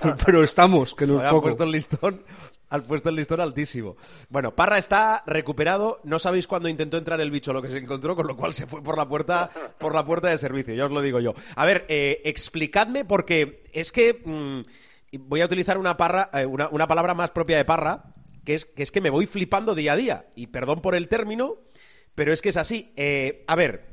pero, 0.00 0.16
pero 0.24 0.44
estamos, 0.44 0.94
que 0.94 1.06
no 1.06 1.14
Joder, 1.14 1.26
es 1.26 1.28
ha 1.28 1.34
poco. 1.34 1.42
puesto 1.42 1.64
el 1.64 1.70
listón, 1.72 2.22
ha 2.70 2.78
puesto 2.82 3.08
el 3.08 3.16
listón 3.16 3.40
altísimo. 3.40 3.96
Bueno, 4.28 4.54
Parra 4.54 4.78
está 4.78 5.22
recuperado. 5.26 6.00
No 6.04 6.18
sabéis 6.18 6.46
cuándo 6.46 6.68
intentó 6.68 6.96
entrar 6.96 7.20
el 7.20 7.30
bicho 7.30 7.52
lo 7.52 7.60
que 7.60 7.68
se 7.68 7.78
encontró, 7.78 8.16
con 8.16 8.26
lo 8.26 8.36
cual 8.36 8.54
se 8.54 8.66
fue 8.66 8.82
por 8.82 8.96
la 8.96 9.08
puerta, 9.08 9.50
por 9.78 9.94
la 9.94 10.04
puerta 10.04 10.28
de 10.28 10.38
servicio. 10.38 10.74
Ya 10.74 10.86
os 10.86 10.92
lo 10.92 11.02
digo 11.02 11.20
yo. 11.20 11.34
A 11.56 11.66
ver, 11.66 11.84
eh, 11.88 12.22
explicadme 12.24 13.04
porque 13.04 13.64
es 13.72 13.90
que 13.92 14.22
mm, 14.24 15.18
voy 15.18 15.40
a 15.40 15.46
utilizar 15.46 15.78
una 15.78 15.96
parra, 15.96 16.30
eh, 16.32 16.46
una, 16.46 16.68
una 16.68 16.86
palabra 16.86 17.14
más 17.14 17.32
propia 17.32 17.56
de 17.56 17.64
Parra, 17.64 18.14
que 18.44 18.54
es 18.54 18.64
que 18.64 18.82
es 18.82 18.90
que 18.90 19.00
me 19.00 19.10
voy 19.10 19.26
flipando 19.26 19.74
día 19.74 19.94
a 19.94 19.96
día. 19.96 20.26
Y 20.36 20.46
perdón 20.46 20.80
por 20.80 20.94
el 20.94 21.08
término, 21.08 21.58
pero 22.14 22.32
es 22.32 22.40
que 22.40 22.50
es 22.50 22.56
así. 22.56 22.92
Eh, 22.96 23.44
a 23.48 23.56
ver, 23.56 23.86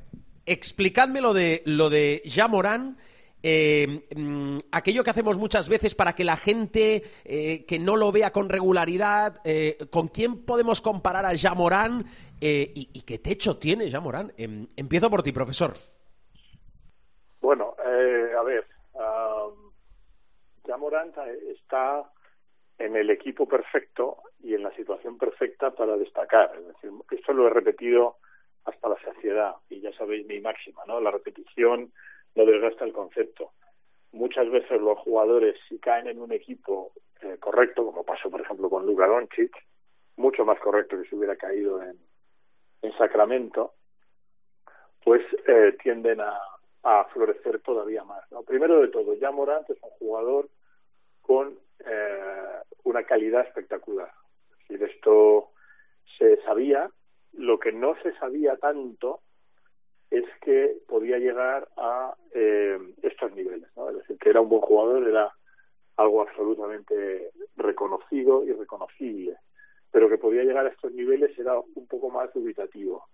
explicadme 0.45 1.19
lo 1.19 1.33
de 1.33 1.63
lo 1.65 1.89
de 1.89 2.21
Morán. 2.49 2.97
Eh, 3.43 4.07
mm, 4.15 4.57
aquello 4.71 5.03
que 5.03 5.09
hacemos 5.09 5.37
muchas 5.37 5.69
veces 5.69 5.95
para 5.95 6.13
que 6.13 6.23
la 6.23 6.37
gente 6.37 7.03
eh, 7.23 7.65
que 7.65 7.79
no 7.79 7.95
lo 7.95 8.11
vea 8.11 8.31
con 8.31 8.49
regularidad, 8.49 9.41
eh, 9.45 9.77
¿con 9.91 10.07
quién 10.07 10.45
podemos 10.45 10.81
comparar 10.81 11.25
a 11.25 11.37
Ja 11.37 11.53
Morán? 11.53 12.05
Eh, 12.41 12.71
y, 12.75 12.89
y 12.93 13.01
qué 13.01 13.19
techo 13.19 13.57
tiene 13.57 13.91
Ja 13.91 13.99
Morán? 13.99 14.33
Em, 14.37 14.67
empiezo 14.75 15.09
por 15.09 15.23
ti, 15.23 15.31
profesor. 15.31 15.73
Bueno, 17.41 17.75
eh, 17.85 18.31
a 18.37 18.43
ver, 18.43 18.65
ya 20.65 20.75
Morant 20.75 21.15
está 21.49 22.03
en 22.77 22.95
el 22.95 23.09
equipo 23.09 23.47
perfecto 23.47 24.17
y 24.43 24.53
en 24.53 24.63
la 24.63 24.71
situación 24.75 25.17
perfecta 25.17 25.71
para 25.71 25.95
destacar. 25.95 26.53
Es 26.57 26.67
decir, 26.67 26.91
esto 27.11 27.33
lo 27.33 27.47
he 27.47 27.49
repetido 27.49 28.17
hasta 28.65 28.89
la 28.89 28.97
saciedad. 29.01 29.55
Y 29.69 29.79
ya 29.79 29.93
sabéis 29.93 30.27
mi 30.27 30.39
máxima, 30.41 30.83
¿no? 30.85 30.99
La 30.99 31.11
repetición 31.11 31.91
no 32.37 32.45
desgasta 32.45 32.85
el 32.85 32.93
concepto. 32.93 33.51
Muchas 34.11 34.49
veces 34.51 34.79
los 34.79 34.99
jugadores, 34.99 35.59
si 35.67 35.79
caen 35.79 36.07
en 36.07 36.21
un 36.21 36.31
equipo 36.31 36.93
eh, 37.21 37.37
correcto, 37.39 37.83
como 37.83 38.03
pasó 38.03 38.29
por 38.29 38.41
ejemplo 38.41 38.69
con 38.69 38.85
Luka 38.85 39.07
Doncic, 39.07 39.51
mucho 40.17 40.45
más 40.45 40.59
correcto 40.59 41.01
que 41.01 41.09
si 41.09 41.15
hubiera 41.15 41.35
caído 41.35 41.81
en, 41.81 41.97
en 42.83 42.97
Sacramento, 42.97 43.73
pues 45.03 45.21
eh, 45.47 45.75
tienden 45.81 46.21
a, 46.21 46.39
florecer 47.11 47.59
todavía 47.59 48.05
más. 48.05 48.23
¿no? 48.31 48.43
Primero 48.43 48.79
de 48.79 48.87
todo, 48.87 49.13
ya 49.15 49.29
Morant 49.29 49.69
es 49.69 49.77
un 49.81 49.89
jugador 49.89 50.47
con 51.21 51.59
eh, 51.79 52.61
una 52.83 53.03
calidad 53.03 53.45
espectacular. 53.45 54.09
Es 54.51 54.79
decir, 54.79 54.95
esto 54.95 55.49
se 56.17 56.41
sabía, 56.43 56.89
lo 57.33 57.59
que 57.59 57.73
no 57.73 57.95
se 58.03 58.13
sabía 58.19 58.55
tanto 58.55 59.19
es 60.09 60.25
que 60.41 60.77
podía 60.87 61.17
llegar 61.17 61.67
a 61.77 62.15
eh, 62.33 62.79
estos 63.01 63.33
niveles, 63.33 63.69
¿no? 63.75 63.89
Es 63.89 63.97
decir, 63.97 64.17
que 64.17 64.29
era 64.29 64.41
un 64.41 64.49
buen 64.49 64.61
jugador, 64.61 65.07
era 65.07 65.33
algo 65.97 66.21
absolutamente 66.21 67.31
reconocido 67.55 68.45
y 68.45 68.53
reconocible, 68.53 69.37
pero 69.91 70.07
que 70.07 70.17
podía 70.17 70.43
llegar 70.43 70.65
a 70.65 70.69
estos 70.69 70.91
niveles 70.91 71.37
era 71.37 71.59
un 71.59 71.87
poco 71.87 72.09
más 72.09 72.31
dubitativo. 72.33 73.07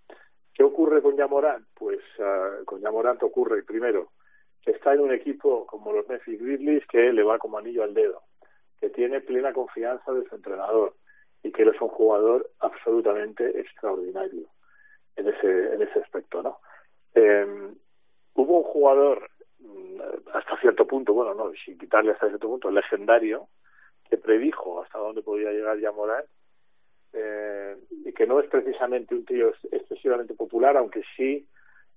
¿Qué 0.54 0.64
ocurre 0.64 1.02
con 1.02 1.16
Yamorant? 1.16 1.66
Pues 1.74 2.00
uh, 2.20 2.64
con 2.66 2.82
Yamorant 2.82 3.24
ocurre 3.24 3.64
primero 3.64 4.10
que 4.62 4.72
está 4.72 4.94
en 4.94 5.02
un 5.02 5.12
equipo 5.12 5.66
como 5.66 5.92
los 5.92 6.08
Memphis 6.08 6.40
Grizzlies 6.40 6.86
que 6.88 7.12
le 7.12 7.24
va 7.24 7.40
como 7.40 7.58
anillo 7.58 7.84
al 7.84 7.94
dedo, 7.94 8.22
que 8.80 8.90
tiene 8.90 9.22
plena 9.22 9.52
confianza 9.52 10.14
de 10.14 10.28
su 10.28 10.36
entrenador 10.36 10.94
y 11.42 11.52
que 11.52 11.64
él 11.64 11.70
es 11.70 11.82
un 11.82 11.90
jugador 11.90 12.50
absolutamente 12.60 13.60
extraordinario 13.60 14.48
en 15.16 15.28
ese 15.28 15.74
en 15.74 15.82
ese 15.82 16.00
aspecto, 16.00 16.42
¿no? 16.42 16.60
Eh, 17.16 17.74
hubo 18.34 18.58
un 18.58 18.64
jugador 18.64 19.30
mm, 19.60 20.02
hasta 20.34 20.60
cierto 20.60 20.88
punto, 20.88 21.14
bueno, 21.14 21.34
no, 21.34 21.52
sin 21.66 21.78
quitarle 21.78 22.12
hasta 22.12 22.28
cierto 22.28 22.48
punto, 22.48 22.72
legendario, 22.72 23.48
que 24.10 24.18
predijo 24.18 24.82
hasta 24.82 24.98
dónde 25.00 25.22
podía 25.22 25.52
llegar 25.52 25.80
Yamorant 25.80 26.26
eh, 27.14 27.78
y 28.06 28.14
que 28.14 28.26
no 28.26 28.40
es 28.40 28.50
precisamente 28.50 29.16
un 29.16 29.26
tío 29.26 29.54
excesivamente 29.72 30.34
popular, 30.34 30.78
aunque 30.78 31.04
sí 31.16 31.48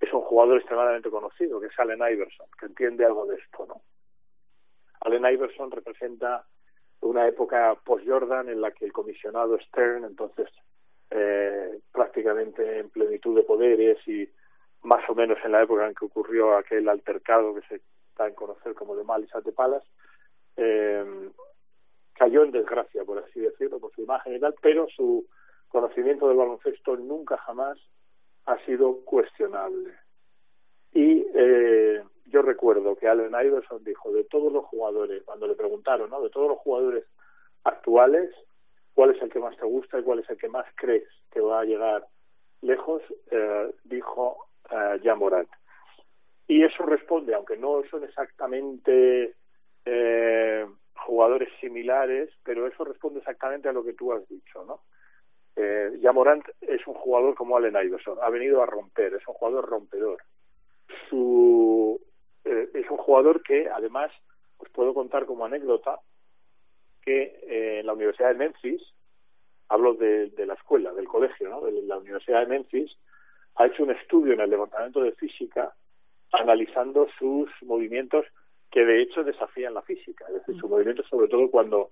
es 0.00 0.12
un 0.12 0.20
jugador 0.20 0.58
extremadamente 0.58 1.10
conocido, 1.10 1.60
que 1.60 1.66
es 1.68 1.78
Allen 1.78 2.00
Iverson, 2.00 2.46
que 2.58 2.66
entiende 2.66 3.04
algo 3.04 3.26
de 3.26 3.36
esto, 3.36 3.66
¿no? 3.66 3.80
Allen 5.00 5.24
Iverson 5.24 5.70
representa 5.70 6.44
una 7.00 7.26
época 7.26 7.74
post-Jordan 7.84 8.48
en 8.48 8.60
la 8.60 8.72
que 8.72 8.84
el 8.84 8.92
comisionado 8.92 9.58
Stern, 9.60 10.04
entonces 10.04 10.48
eh, 11.10 11.78
prácticamente 11.92 12.78
en 12.78 12.90
plenitud 12.90 13.36
de 13.36 13.42
poderes 13.42 13.98
y 14.08 14.28
más 14.86 15.02
o 15.10 15.14
menos 15.14 15.36
en 15.44 15.52
la 15.52 15.62
época 15.62 15.86
en 15.86 15.94
que 15.94 16.04
ocurrió 16.04 16.56
aquel 16.56 16.88
altercado 16.88 17.54
que 17.54 17.62
se 17.62 17.82
da 18.16 18.28
en 18.28 18.34
conocer 18.34 18.72
como 18.74 18.94
de 18.94 19.02
Malice 19.02 19.36
at 19.36 19.42
the 19.42 19.50
Palace, 19.50 19.86
eh, 20.56 21.28
cayó 22.14 22.44
en 22.44 22.52
desgracia, 22.52 23.04
por 23.04 23.18
así 23.18 23.40
decirlo, 23.40 23.80
por 23.80 23.92
su 23.92 24.02
imagen 24.02 24.36
y 24.36 24.40
tal, 24.40 24.54
pero 24.62 24.86
su 24.88 25.26
conocimiento 25.68 26.28
del 26.28 26.36
baloncesto 26.36 26.96
nunca 26.96 27.36
jamás 27.38 27.76
ha 28.46 28.64
sido 28.64 29.04
cuestionable. 29.04 29.92
Y 30.92 31.26
eh, 31.34 32.04
yo 32.26 32.42
recuerdo 32.42 32.94
que 32.94 33.08
Allen 33.08 33.34
Iverson 33.34 33.82
dijo, 33.82 34.12
de 34.12 34.22
todos 34.24 34.52
los 34.52 34.64
jugadores, 34.66 35.24
cuando 35.24 35.48
le 35.48 35.56
preguntaron, 35.56 36.10
¿no? 36.10 36.22
De 36.22 36.30
todos 36.30 36.48
los 36.48 36.58
jugadores 36.58 37.04
actuales, 37.64 38.30
¿cuál 38.94 39.10
es 39.10 39.20
el 39.20 39.30
que 39.30 39.40
más 39.40 39.56
te 39.56 39.66
gusta 39.66 39.98
y 39.98 40.04
cuál 40.04 40.20
es 40.20 40.30
el 40.30 40.38
que 40.38 40.48
más 40.48 40.66
crees 40.76 41.08
que 41.32 41.40
va 41.40 41.60
a 41.60 41.64
llegar 41.64 42.06
lejos? 42.62 43.02
Eh, 43.32 43.74
dijo 43.82 44.45
eh, 44.70 45.00
Jan 45.02 45.18
Morant. 45.18 45.48
Y 46.48 46.62
eso 46.62 46.84
responde, 46.84 47.34
aunque 47.34 47.56
no 47.56 47.82
son 47.90 48.04
exactamente 48.04 49.34
eh, 49.84 50.66
jugadores 50.94 51.48
similares, 51.60 52.30
pero 52.44 52.66
eso 52.66 52.84
responde 52.84 53.20
exactamente 53.20 53.68
a 53.68 53.72
lo 53.72 53.84
que 53.84 53.94
tú 53.94 54.12
has 54.12 54.26
dicho, 54.28 54.64
¿no? 54.64 54.80
Eh, 55.56 55.98
ya 56.02 56.12
Morant 56.12 56.44
es 56.60 56.86
un 56.86 56.94
jugador 56.94 57.34
como 57.34 57.56
Allen 57.56 57.76
Iverson, 57.82 58.18
ha 58.20 58.28
venido 58.28 58.62
a 58.62 58.66
romper, 58.66 59.14
es 59.14 59.26
un 59.26 59.34
jugador 59.34 59.66
rompedor. 59.68 60.18
Su, 61.08 61.98
eh, 62.44 62.68
es 62.74 62.90
un 62.90 62.98
jugador 62.98 63.42
que 63.42 63.68
además 63.70 64.12
os 64.58 64.68
puedo 64.70 64.92
contar 64.92 65.24
como 65.24 65.46
anécdota 65.46 65.98
que 67.02 67.40
eh, 67.48 67.80
en 67.80 67.86
la 67.86 67.94
Universidad 67.94 68.28
de 68.28 68.34
Memphis, 68.34 68.82
hablo 69.68 69.94
de, 69.94 70.28
de 70.30 70.46
la 70.46 70.54
escuela, 70.54 70.92
del 70.92 71.08
colegio, 71.08 71.48
¿no? 71.48 71.62
de 71.62 71.82
la 71.82 71.96
Universidad 71.98 72.40
de 72.40 72.46
Memphis, 72.46 72.94
ha 73.56 73.66
hecho 73.66 73.82
un 73.82 73.90
estudio 73.90 74.32
en 74.34 74.40
el 74.40 74.50
departamento 74.50 75.00
de 75.02 75.12
física 75.12 75.74
analizando 76.32 77.08
sus 77.18 77.48
movimientos 77.62 78.26
que 78.70 78.84
de 78.84 79.00
hecho 79.02 79.24
desafían 79.24 79.74
la 79.74 79.82
física, 79.82 80.24
es 80.28 80.34
decir, 80.34 80.60
sus 80.60 80.68
movimientos 80.70 81.06
sobre 81.08 81.28
todo 81.28 81.50
cuando 81.50 81.90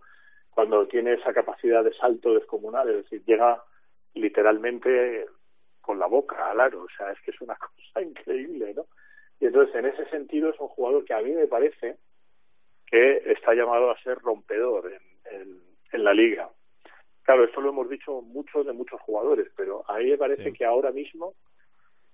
cuando 0.50 0.86
tiene 0.86 1.14
esa 1.14 1.32
capacidad 1.32 1.82
de 1.82 1.92
salto 1.94 2.32
descomunal, 2.34 2.88
es 2.88 2.96
decir, 3.02 3.24
llega 3.24 3.60
literalmente 4.14 5.26
con 5.80 5.98
la 5.98 6.06
boca 6.06 6.50
al 6.50 6.60
aro, 6.60 6.82
o 6.82 6.88
sea, 6.96 7.10
es 7.10 7.20
que 7.22 7.32
es 7.32 7.40
una 7.40 7.56
cosa 7.76 8.02
increíble, 8.02 8.72
¿no? 8.74 8.86
Y 9.40 9.46
entonces, 9.46 9.74
en 9.74 9.86
ese 9.86 10.08
sentido, 10.10 10.50
es 10.50 10.60
un 10.60 10.68
jugador 10.68 11.04
que 11.04 11.12
a 11.12 11.20
mí 11.20 11.32
me 11.32 11.48
parece 11.48 11.96
que 12.86 13.32
está 13.32 13.52
llamado 13.52 13.90
a 13.90 13.98
ser 14.02 14.18
rompedor 14.20 14.92
en, 14.92 15.40
en, 15.40 15.60
en 15.92 16.04
la 16.04 16.14
liga. 16.14 16.48
Claro, 17.24 17.44
esto 17.44 17.60
lo 17.60 17.70
hemos 17.70 17.88
dicho 17.88 18.22
muchos 18.22 18.64
de 18.64 18.72
muchos 18.72 19.00
jugadores, 19.00 19.48
pero 19.56 19.82
a 19.90 19.98
mí 19.98 20.10
me 20.10 20.18
parece 20.18 20.44
Sí. 20.44 20.52
que 20.52 20.64
ahora 20.64 20.92
mismo 20.92 21.34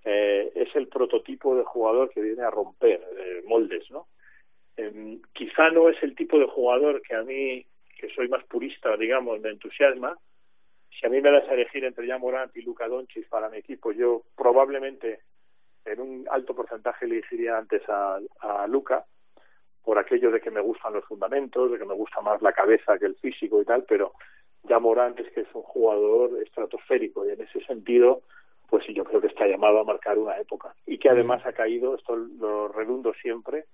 eh, 0.03 0.51
es 0.55 0.75
el 0.75 0.87
prototipo 0.87 1.55
de 1.55 1.63
jugador 1.63 2.09
que 2.09 2.21
viene 2.21 2.43
a 2.43 2.49
romper 2.49 3.01
eh, 3.17 3.43
moldes, 3.45 3.89
¿no? 3.91 4.07
Eh, 4.77 5.19
quizá 5.33 5.69
no 5.69 5.89
es 5.89 6.01
el 6.01 6.15
tipo 6.15 6.39
de 6.39 6.47
jugador 6.47 7.01
que 7.01 7.15
a 7.15 7.23
mí, 7.23 7.65
que 7.97 8.09
soy 8.15 8.27
más 8.27 8.43
purista, 8.45 8.95
digamos, 8.97 9.39
me 9.41 9.49
entusiasma. 9.49 10.17
Si 10.89 11.05
a 11.05 11.09
mí 11.09 11.21
me 11.21 11.31
das 11.31 11.47
a 11.47 11.53
elegir 11.53 11.85
entre 11.85 12.07
Jan 12.07 12.19
Morant 12.19 12.55
y 12.55 12.61
Luka 12.61 12.87
Doncic 12.87 13.27
para 13.29 13.49
mi 13.49 13.57
equipo, 13.57 13.91
yo 13.91 14.23
probablemente 14.35 15.21
en 15.85 15.99
un 15.99 16.27
alto 16.29 16.55
porcentaje 16.55 17.05
elegiría 17.05 17.57
antes 17.57 17.81
a, 17.87 18.19
a 18.39 18.67
Luka 18.67 19.05
por 19.83 19.97
aquello 19.97 20.31
de 20.31 20.41
que 20.41 20.51
me 20.51 20.61
gustan 20.61 20.93
los 20.93 21.05
fundamentos, 21.05 21.71
de 21.71 21.77
que 21.77 21.85
me 21.85 21.95
gusta 21.95 22.21
más 22.21 22.41
la 22.41 22.53
cabeza 22.53 22.99
que 22.99 23.05
el 23.05 23.15
físico 23.15 23.61
y 23.61 23.65
tal, 23.65 23.83
pero 23.87 24.13
ya 24.63 24.79
Morant 24.79 25.19
es 25.19 25.31
que 25.31 25.41
es 25.41 25.47
un 25.53 25.63
jugador 25.63 26.41
estratosférico 26.43 27.25
y 27.25 27.31
en 27.31 27.41
ese 27.41 27.63
sentido 27.65 28.21
pues 28.71 28.85
sí, 28.85 28.93
yo 28.93 29.03
creo 29.03 29.19
que 29.19 29.27
está 29.27 29.45
llamado 29.45 29.81
a 29.81 29.83
marcar 29.83 30.17
una 30.17 30.39
época 30.39 30.73
y 30.87 30.97
que 30.97 31.09
además 31.09 31.45
ha 31.45 31.51
caído, 31.51 31.93
esto 31.93 32.15
lo 32.15 32.69
redundo 32.69 33.13
siempre, 33.21 33.65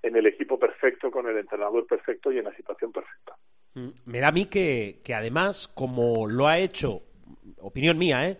en 0.00 0.14
el 0.14 0.26
equipo 0.28 0.60
perfecto, 0.60 1.10
con 1.10 1.26
el 1.26 1.36
entrenador 1.36 1.84
perfecto 1.88 2.30
y 2.30 2.38
en 2.38 2.44
la 2.44 2.54
situación 2.54 2.92
perfecta. 2.92 3.36
Mm, 3.74 3.88
Me 4.04 4.20
da 4.20 4.28
a 4.28 4.32
mí 4.32 4.46
que, 4.46 5.00
que 5.02 5.12
además, 5.12 5.66
como 5.66 6.28
lo 6.28 6.46
ha 6.46 6.58
hecho, 6.58 7.02
opinión 7.60 7.98
mía, 7.98 8.28
¿eh? 8.28 8.38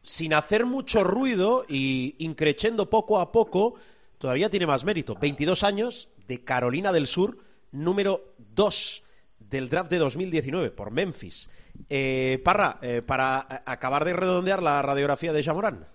sin 0.00 0.32
hacer 0.32 0.64
mucho 0.64 1.04
ruido 1.04 1.66
y 1.68 2.14
increchendo 2.18 2.88
poco 2.88 3.20
a 3.20 3.30
poco, 3.30 3.74
todavía 4.16 4.48
tiene 4.48 4.66
más 4.66 4.86
mérito. 4.86 5.16
22 5.20 5.64
años 5.64 6.08
de 6.26 6.44
Carolina 6.44 6.92
del 6.92 7.06
Sur, 7.06 7.36
número 7.72 8.32
2 8.38 9.05
del 9.38 9.68
draft 9.68 9.90
de 9.90 9.98
2019 9.98 10.70
por 10.70 10.90
Memphis. 10.90 11.48
Eh, 11.88 12.40
Parra, 12.44 12.78
eh, 12.82 13.02
para 13.02 13.46
acabar 13.66 14.04
de 14.04 14.14
redondear 14.14 14.62
la 14.62 14.82
radiografía 14.82 15.32
de 15.32 15.42
Jamorán. 15.42 15.86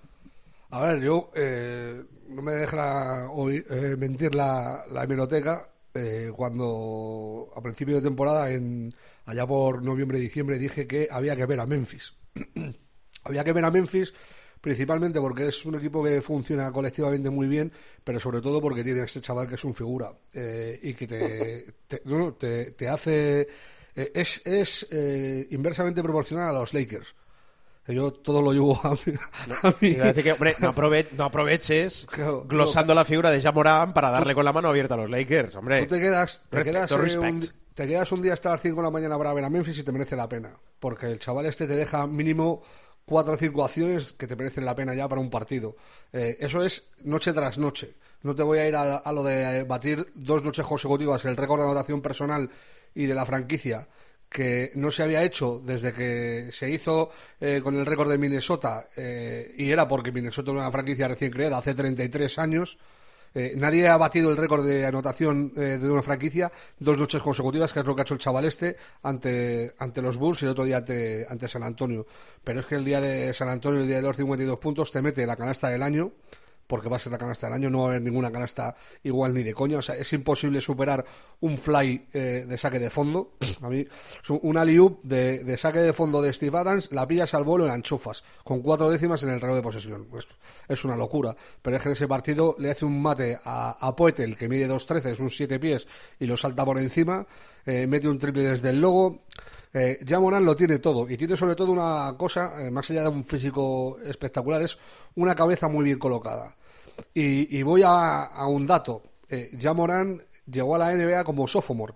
A 0.69 0.81
ver, 0.81 1.01
yo 1.01 1.31
eh, 1.35 2.03
no 2.29 2.41
me 2.41 2.53
deja 2.53 3.29
hoy 3.31 3.63
eh, 3.69 3.95
mentir 3.97 4.33
la, 4.35 4.83
la 4.91 5.03
hemeroteca. 5.03 5.67
eh, 5.93 6.31
cuando 6.35 7.51
a 7.55 7.61
principio 7.61 7.95
de 7.97 8.01
temporada, 8.01 8.49
en, 8.51 8.93
allá 9.25 9.45
por 9.45 9.83
noviembre 9.83 10.19
diciembre, 10.19 10.57
dije 10.57 10.87
que 10.87 11.09
había 11.11 11.35
que 11.35 11.45
ver 11.45 11.59
a 11.59 11.65
Memphis. 11.65 12.13
había 13.25 13.43
que 13.43 13.51
ver 13.53 13.65
a 13.65 13.71
Memphis 13.71 14.13
principalmente 14.61 15.19
porque 15.19 15.47
es 15.47 15.65
un 15.65 15.75
equipo 15.75 16.03
que 16.03 16.21
funciona 16.21 16.71
colectivamente 16.71 17.29
muy 17.29 17.47
bien, 17.47 17.71
pero 18.03 18.19
sobre 18.19 18.41
todo 18.41 18.61
porque 18.61 18.83
tiene 18.83 19.01
a 19.01 19.05
este 19.05 19.19
chaval 19.21 19.47
que 19.47 19.55
es 19.55 19.63
un 19.63 19.73
figura 19.73 20.13
eh, 20.33 20.79
y 20.81 20.93
que 20.93 21.07
te, 21.07 21.65
te, 21.87 22.01
no, 22.05 22.33
te, 22.33 22.71
te 22.71 22.87
hace. 22.87 23.47
eh, 23.95 24.11
es 24.13 24.41
es 24.45 24.87
eh, 24.91 25.47
inversamente 25.51 26.01
proporcional 26.03 26.49
a 26.55 26.59
los 26.59 26.73
Lakers. 26.73 27.15
Yo 27.87 28.13
todo 28.13 28.41
lo 28.43 28.53
llevo 28.53 28.79
a 28.85 28.95
que, 30.23 30.31
hombre, 30.31 30.55
no, 30.59 30.71
aprove- 30.73 31.07
no 31.17 31.23
aproveches 31.25 32.05
Claro, 32.11 32.45
glosando 32.47 32.93
la 32.93 33.03
figura 33.03 33.31
de 33.31 33.41
Jamorán 33.41 33.93
para 33.93 34.11
darle 34.11 34.35
con 34.35 34.45
la 34.45 34.53
mano 34.53 34.69
abierta 34.69 34.93
a 34.93 34.97
los 34.97 35.09
Lakers, 35.09 35.55
hombre. 35.55 35.81
Tú 35.81 35.95
te 35.95 35.99
quedas, 35.99 36.43
te 36.49 36.63
quedas, 36.63 36.91
eh, 36.91 37.17
un, 37.19 37.41
te 37.73 37.87
quedas 37.87 38.11
un 38.11 38.21
día 38.21 38.33
hasta 38.33 38.51
las 38.51 38.61
5 38.61 38.77
de 38.77 38.83
la 38.83 38.91
mañana 38.91 39.17
para 39.17 39.33
ver 39.33 39.43
a 39.43 39.49
Memphis 39.49 39.79
y 39.79 39.83
te 39.83 39.91
merece 39.91 40.15
la 40.15 40.29
pena. 40.29 40.55
Porque 40.79 41.07
el 41.07 41.19
chaval 41.19 41.47
este 41.47 41.67
te 41.67 41.75
deja 41.75 42.05
mínimo 42.05 42.61
cuatro 43.11 43.33
o 43.33 43.37
cinco 43.37 43.65
acciones 43.65 44.13
que 44.13 44.25
te 44.25 44.37
merecen 44.37 44.63
la 44.63 44.73
pena 44.73 44.95
ya 44.95 45.09
para 45.09 45.19
un 45.19 45.29
partido. 45.29 45.75
Eh, 46.13 46.37
eso 46.39 46.63
es 46.63 46.87
noche 47.03 47.33
tras 47.33 47.57
noche. 47.57 47.95
No 48.23 48.33
te 48.33 48.41
voy 48.41 48.59
a 48.59 48.67
ir 48.69 48.75
a, 48.75 48.97
a 48.97 49.11
lo 49.11 49.21
de 49.21 49.63
batir 49.63 50.07
dos 50.15 50.41
noches 50.43 50.65
consecutivas 50.65 51.25
el 51.25 51.35
récord 51.35 51.59
de 51.59 51.65
anotación 51.65 52.01
personal 52.01 52.49
y 52.95 53.07
de 53.07 53.13
la 53.13 53.25
franquicia 53.25 53.85
que 54.29 54.71
no 54.75 54.91
se 54.91 55.03
había 55.03 55.23
hecho 55.23 55.61
desde 55.61 55.91
que 55.91 56.51
se 56.53 56.71
hizo 56.71 57.11
eh, 57.41 57.59
con 57.61 57.75
el 57.75 57.85
récord 57.85 58.09
de 58.09 58.17
Minnesota, 58.17 58.87
eh, 58.95 59.53
y 59.57 59.69
era 59.69 59.89
porque 59.89 60.13
Minnesota 60.13 60.51
era 60.51 60.61
una 60.61 60.71
franquicia 60.71 61.09
recién 61.09 61.31
creada 61.31 61.57
hace 61.57 61.73
33 61.73 62.39
años. 62.39 62.77
Eh, 63.33 63.53
nadie 63.55 63.87
ha 63.87 63.97
batido 63.97 64.29
el 64.29 64.37
récord 64.37 64.65
de 64.65 64.85
anotación 64.85 65.53
eh, 65.55 65.77
de 65.81 65.89
una 65.89 66.01
franquicia 66.01 66.51
dos 66.79 66.97
noches 66.97 67.21
consecutivas, 67.21 67.71
que 67.71 67.79
es 67.79 67.85
lo 67.85 67.95
que 67.95 68.01
ha 68.01 68.03
hecho 68.03 68.13
el 68.13 68.19
chaval 68.19 68.45
este 68.45 68.75
ante, 69.03 69.73
ante 69.79 70.01
los 70.01 70.17
Bulls 70.17 70.41
y 70.41 70.45
el 70.45 70.51
otro 70.51 70.65
día 70.65 70.77
ante, 70.77 71.25
ante 71.29 71.47
San 71.47 71.63
Antonio. 71.63 72.05
Pero 72.43 72.59
es 72.59 72.65
que 72.65 72.75
el 72.75 72.85
día 72.85 72.99
de 72.99 73.33
San 73.33 73.49
Antonio, 73.49 73.81
el 73.81 73.87
día 73.87 73.97
de 73.97 74.01
los 74.01 74.17
52 74.17 74.59
puntos, 74.59 74.91
te 74.91 75.01
mete 75.01 75.25
la 75.25 75.35
canasta 75.35 75.69
del 75.69 75.83
año 75.83 76.11
porque 76.71 76.87
va 76.87 76.95
a 76.95 76.99
ser 76.99 77.11
la 77.11 77.17
canasta 77.17 77.47
del 77.47 77.55
año, 77.55 77.69
no 77.69 77.79
va 77.79 77.85
a 77.87 77.89
haber 77.89 78.01
ninguna 78.01 78.31
canasta 78.31 78.73
igual 79.03 79.33
ni 79.33 79.43
de 79.43 79.53
coña, 79.53 79.79
o 79.79 79.81
sea, 79.81 79.95
es 79.95 80.13
imposible 80.13 80.61
superar 80.61 81.03
un 81.41 81.57
fly 81.57 82.07
eh, 82.13 82.45
de 82.47 82.57
saque 82.57 82.79
de 82.79 82.89
fondo, 82.89 83.33
a 83.61 83.67
mí, 83.69 83.85
un- 84.41 84.57
alley-oop 84.57 85.03
de, 85.03 85.43
de 85.43 85.57
saque 85.57 85.79
de 85.79 85.91
fondo 85.91 86.21
de 86.21 86.31
Steve 86.31 86.57
Adams, 86.57 86.89
la 86.93 87.05
pillas 87.05 87.33
al 87.33 87.43
vuelo 87.43 87.65
y 87.65 87.67
la 87.67 87.75
enchufas, 87.75 88.23
con 88.45 88.61
cuatro 88.61 88.89
décimas 88.89 89.21
en 89.23 89.31
el 89.31 89.41
reloj 89.41 89.57
de 89.57 89.61
posesión, 89.61 90.07
es, 90.17 90.25
es 90.69 90.85
una 90.85 90.95
locura, 90.95 91.35
pero 91.61 91.75
es 91.75 91.83
que 91.83 91.89
en 91.89 91.93
ese 91.93 92.07
partido 92.07 92.55
le 92.57 92.71
hace 92.71 92.85
un 92.85 93.01
mate 93.01 93.37
a, 93.43 93.75
a 93.85 93.93
Poetel, 93.93 94.37
que 94.37 94.47
mide 94.47 94.69
2.13, 94.69 95.05
es 95.11 95.19
un 95.19 95.29
7 95.29 95.59
pies, 95.59 95.85
y 96.21 96.25
lo 96.25 96.37
salta 96.37 96.63
por 96.63 96.77
encima, 96.79 97.27
eh, 97.65 97.85
mete 97.85 98.07
un 98.07 98.17
triple 98.17 98.43
desde 98.43 98.69
el 98.69 98.79
logo, 98.79 99.23
eh, 99.73 99.97
ya 100.03 100.19
Morán 100.19 100.43
lo 100.45 100.53
tiene 100.55 100.79
todo 100.79 101.09
y 101.09 101.15
tiene 101.15 101.37
sobre 101.37 101.55
todo 101.55 101.71
una 101.71 102.13
cosa, 102.17 102.61
eh, 102.65 102.69
más 102.71 102.89
allá 102.91 103.03
de 103.03 103.07
un 103.09 103.23
físico 103.23 103.97
espectacular, 104.05 104.61
es 104.61 104.77
una 105.15 105.33
cabeza 105.35 105.67
muy 105.67 105.85
bien 105.85 105.97
colocada. 105.99 106.55
Y, 107.13 107.57
y 107.57 107.63
voy 107.63 107.81
a, 107.85 108.29
un 108.47 108.65
dato. 108.65 109.03
Eh, 109.29 109.51
ya 109.57 109.73
Morán 109.73 110.21
llegó 110.45 110.75
a 110.75 110.79
la 110.79 110.95
NBA 110.95 111.23
como 111.23 111.47
sophomore. 111.47 111.93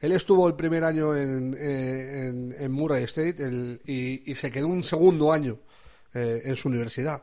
Él 0.00 0.12
estuvo 0.12 0.46
el 0.48 0.54
primer 0.54 0.84
año 0.84 1.16
en, 1.16 1.54
eh, 1.58 2.54
en- 2.58 2.72
Murray 2.72 3.04
State 3.04 3.36
y, 3.86 4.34
se 4.34 4.50
quedó 4.50 4.68
un 4.68 4.82
segundo 4.82 5.32
año 5.32 5.58
eh, 6.12 6.42
en 6.44 6.56
su 6.56 6.68
universidad. 6.68 7.22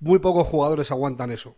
Muy 0.00 0.18
pocos 0.18 0.46
jugadores 0.46 0.90
aguantan 0.90 1.30
eso. 1.30 1.56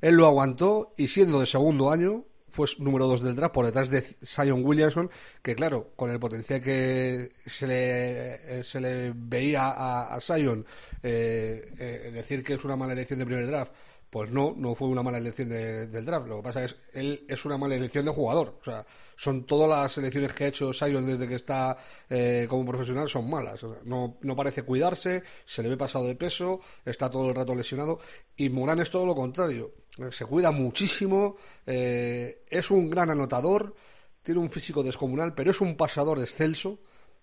Él 0.00 0.14
lo 0.16 0.26
aguantó 0.26 0.92
y 0.96 1.08
siendo 1.08 1.38
de 1.38 1.46
segundo 1.46 1.90
año 1.90 2.24
fue 2.48 2.66
número 2.78 3.06
dos 3.06 3.22
del 3.22 3.36
draft 3.36 3.54
por 3.54 3.66
detrás 3.66 3.90
de 3.90 4.02
Zion 4.24 4.64
Williamson, 4.64 5.08
que 5.42 5.54
claro, 5.54 5.92
con 5.94 6.10
el 6.10 6.18
potencial 6.18 6.60
que 6.60 7.30
se 7.46 7.66
le, 7.68 8.34
eh, 8.60 8.64
se 8.64 8.80
le 8.80 9.12
veía 9.14 9.68
a, 9.68 10.14
a 10.14 10.20
Zion, 10.20 10.66
decir 11.00 12.42
que 12.42 12.54
es 12.54 12.64
una 12.64 12.74
mala 12.74 12.94
elección 12.94 13.20
de 13.20 13.26
primer 13.26 13.46
draft, 13.46 13.70
pues 14.10 14.30
no, 14.30 14.54
no 14.56 14.74
fue 14.74 14.88
una 14.88 15.02
mala 15.02 15.18
elección 15.18 15.48
de- 15.48 15.86
del 15.86 16.04
draft. 16.04 16.26
Lo 16.26 16.38
que 16.38 16.42
pasa 16.42 16.64
es 16.64 16.74
él 16.92 17.24
es 17.28 17.44
una 17.44 17.56
mala 17.56 17.76
elección 17.76 18.04
de 18.04 18.10
jugador. 18.10 18.56
O 18.60 18.64
sea, 18.64 18.84
son 19.16 19.44
todas 19.44 19.68
las 19.68 19.96
elecciones 19.98 20.32
que 20.32 20.44
ha 20.44 20.48
hecho 20.48 20.72
Zion 20.72 21.06
desde 21.06 21.28
que 21.28 21.36
está 21.36 21.76
eh, 22.08 22.46
como 22.48 22.64
profesional 22.66 23.08
son 23.08 23.30
malas. 23.30 23.60
No, 23.84 24.18
no 24.20 24.36
parece 24.36 24.62
cuidarse, 24.62 25.22
se 25.46 25.62
le 25.62 25.68
ve 25.68 25.76
pasado 25.76 26.06
de 26.06 26.16
peso, 26.16 26.60
está 26.84 27.08
todo 27.08 27.28
el 27.28 27.34
rato 27.36 27.54
lesionado. 27.54 28.00
Y 28.36 28.48
Morán 28.48 28.80
es 28.80 28.90
todo 28.90 29.06
lo 29.06 29.14
contrario. 29.14 29.72
Se 30.10 30.24
cuida 30.24 30.50
muchísimo, 30.50 31.36
eh, 31.66 32.42
es 32.48 32.70
un 32.70 32.90
gran 32.90 33.10
anotador, 33.10 33.74
tiene 34.22 34.40
un 34.40 34.50
físico 34.50 34.82
descomunal, 34.82 35.34
pero 35.34 35.50
es 35.50 35.60
un 35.60 35.76
pasador 35.76 36.18
excelso. 36.18 36.78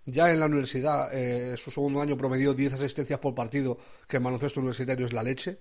Ya 0.06 0.32
en 0.32 0.40
la 0.40 0.46
universidad, 0.46 1.10
eh, 1.14 1.58
su 1.58 1.70
segundo 1.70 2.02
año 2.02 2.16
promedió 2.16 2.54
10 2.54 2.74
asistencias 2.74 3.20
por 3.20 3.36
partido, 3.36 3.78
que 4.08 4.18
en 4.18 4.24
baloncesto 4.24 4.62
universitario 4.62 5.06
es 5.06 5.12
la 5.12 5.22
leche 5.24 5.58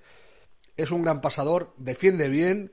es 0.76 0.90
un 0.90 1.02
gran 1.02 1.20
pasador, 1.20 1.72
defiende 1.78 2.28
bien 2.28 2.72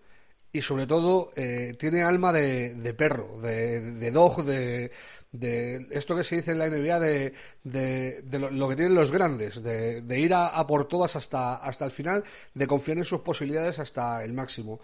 y 0.51 0.61
sobre 0.61 0.85
todo 0.87 1.31
eh, 1.35 1.75
tiene 1.79 2.03
alma 2.03 2.31
de, 2.31 2.93
perro, 2.97 3.39
de, 3.41 3.81
de 3.93 4.11
dog, 4.11 4.43
de, 4.45 4.91
de 5.31 5.87
esto 5.91 6.15
que 6.15 6.23
se 6.23 6.35
dice 6.37 6.51
en 6.51 6.59
la 6.59 6.67
NBA 6.67 6.99
de, 6.99 7.33
de- 7.63 8.39
lo, 8.39 8.51
lo 8.51 8.69
que 8.69 8.75
tienen 8.75 8.93
los 8.93 9.11
grandes, 9.11 9.63
de, 9.63 10.19
ir 10.19 10.33
a, 10.33 10.47
a 10.47 10.67
por 10.67 10.87
todas 10.87 11.15
hasta, 11.15 11.55
hasta 11.55 11.85
el 11.85 11.91
final, 11.91 12.23
de 12.53 12.67
confiar 12.67 12.97
en 12.99 13.05
sus 13.05 13.21
posibilidades 13.21 13.79
hasta 13.79 14.23
el 14.23 14.33
máximo. 14.33 14.79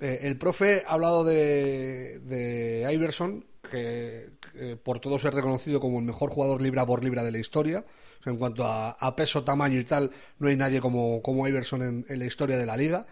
Eh, 0.00 0.20
el 0.22 0.38
profe 0.38 0.82
ha 0.86 0.92
hablado 0.94 1.24
de, 1.24 2.20
de 2.20 2.90
Iverson, 2.92 3.44
que 3.70 4.30
eh, 4.54 4.76
por 4.82 5.00
todos 5.00 5.24
es 5.24 5.34
reconocido 5.34 5.80
como 5.80 5.98
el 5.98 6.04
mejor 6.04 6.30
jugador 6.30 6.62
libra 6.62 6.86
por 6.86 7.04
libra 7.04 7.22
de 7.22 7.32
la 7.32 7.38
historia. 7.38 7.84
En 8.24 8.36
cuanto 8.36 8.64
a, 8.64 8.90
a 8.92 9.16
peso, 9.16 9.42
tamaño 9.42 9.80
y 9.80 9.84
tal, 9.84 10.10
no 10.38 10.48
hay 10.48 10.56
nadie 10.56 10.80
como, 10.80 11.20
como 11.22 11.46
Iverson 11.46 11.82
en, 11.82 12.06
en 12.08 12.18
la 12.18 12.24
historia 12.24 12.56
de 12.56 12.66
la 12.66 12.76
liga. 12.76 13.06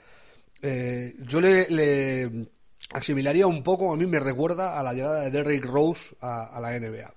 Eh, 0.63 1.15
yo 1.21 1.41
le, 1.41 1.69
le 1.71 2.49
asimilaría 2.93 3.47
un 3.47 3.63
poco, 3.63 3.93
a 3.93 3.97
mí 3.97 4.07
me 4.07 4.21
recuerda 4.21 4.79
a 4.79 4.83
la 4.83 4.93
llegada 4.93 5.23
de 5.23 5.31
Derrick 5.31 5.65
Rose 5.65 6.15
a, 6.21 6.59
la 6.61 6.79
NBA. 6.79 7.13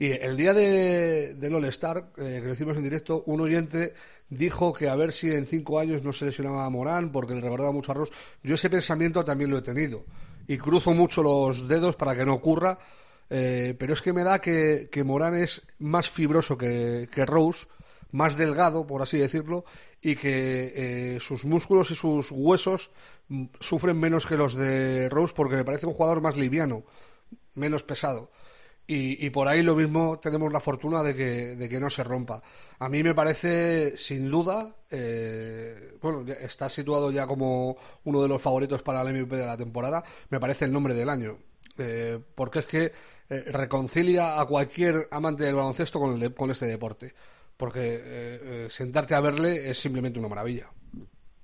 Y 0.00 0.12
el 0.12 0.36
día 0.36 0.54
de, 0.54 1.34
del 1.34 1.54
All-Star, 1.54 2.10
eh, 2.18 2.38
que 2.40 2.46
lo 2.46 2.52
hicimos 2.52 2.76
en 2.76 2.84
directo, 2.84 3.22
un 3.26 3.40
oyente 3.40 3.94
dijo 4.30 4.72
que 4.72 4.88
a 4.88 4.94
ver 4.94 5.12
si 5.12 5.32
en 5.32 5.46
cinco 5.46 5.78
años 5.78 6.02
no 6.02 6.12
se 6.12 6.26
lesionaba 6.26 6.66
a 6.66 6.70
Morán 6.70 7.10
porque 7.10 7.34
le 7.34 7.40
recordaba 7.40 7.72
mucho 7.72 7.92
a 7.92 7.94
Rose. 7.94 8.12
Yo 8.42 8.54
ese 8.54 8.70
pensamiento 8.70 9.24
también 9.24 9.50
lo 9.50 9.58
he 9.58 9.62
tenido. 9.62 10.04
Y 10.46 10.58
cruzo 10.58 10.92
mucho 10.92 11.22
los 11.22 11.66
dedos 11.66 11.96
para 11.96 12.16
que 12.16 12.24
no 12.24 12.34
ocurra. 12.34 12.78
Eh, 13.30 13.74
pero 13.78 13.92
es 13.92 14.02
que 14.02 14.12
me 14.12 14.24
da 14.24 14.40
que, 14.40 14.88
que 14.90 15.04
Morán 15.04 15.34
es 15.34 15.62
más 15.78 16.10
fibroso 16.10 16.56
que, 16.56 17.08
que 17.12 17.26
Rose, 17.26 17.66
más 18.10 18.36
delgado, 18.36 18.86
por 18.86 19.02
así 19.02 19.18
decirlo, 19.18 19.64
y 20.00 20.16
que 20.16 20.72
eh, 20.74 21.20
sus 21.20 21.44
músculos 21.44 21.90
y 21.90 21.94
sus 21.94 22.30
huesos 22.30 22.90
mm, 23.28 23.46
sufren 23.60 23.98
menos 23.98 24.26
que 24.26 24.36
los 24.36 24.54
de 24.54 25.08
Rose 25.10 25.34
porque 25.36 25.56
me 25.56 25.64
parece 25.64 25.86
un 25.86 25.94
jugador 25.94 26.20
más 26.20 26.36
liviano, 26.36 26.84
menos 27.54 27.82
pesado. 27.82 28.30
Y, 28.90 29.26
y 29.26 29.28
por 29.28 29.48
ahí 29.48 29.62
lo 29.62 29.76
mismo 29.76 30.18
tenemos 30.18 30.50
la 30.50 30.60
fortuna 30.60 31.02
de 31.02 31.14
que, 31.14 31.56
de 31.56 31.68
que 31.68 31.78
no 31.78 31.90
se 31.90 32.02
rompa. 32.02 32.42
A 32.78 32.88
mí 32.88 33.02
me 33.02 33.14
parece, 33.14 33.98
sin 33.98 34.30
duda, 34.30 34.74
eh, 34.90 35.98
bueno, 36.00 36.24
está 36.40 36.70
situado 36.70 37.10
ya 37.10 37.26
como 37.26 37.76
uno 38.04 38.22
de 38.22 38.28
los 38.28 38.40
favoritos 38.40 38.82
para 38.82 39.02
el 39.02 39.12
MVP 39.12 39.36
de 39.36 39.44
la 39.44 39.58
temporada. 39.58 40.02
Me 40.30 40.40
parece 40.40 40.64
el 40.64 40.72
nombre 40.72 40.94
del 40.94 41.10
año. 41.10 41.36
Eh, 41.76 42.18
porque 42.34 42.60
es 42.60 42.66
que 42.66 42.92
eh, 43.30 43.44
reconcilia 43.52 44.40
a 44.40 44.44
cualquier 44.46 45.08
amante 45.10 45.44
del 45.44 45.54
baloncesto 45.54 45.98
con, 46.00 46.14
el 46.14 46.20
de- 46.20 46.34
con 46.34 46.50
este 46.50 46.66
deporte. 46.66 47.14
Porque 47.56 47.80
eh, 47.96 48.00
eh, 48.04 48.66
sentarte 48.70 49.14
a 49.14 49.20
verle 49.20 49.70
es 49.70 49.78
simplemente 49.80 50.18
una 50.18 50.28
maravilla. 50.28 50.70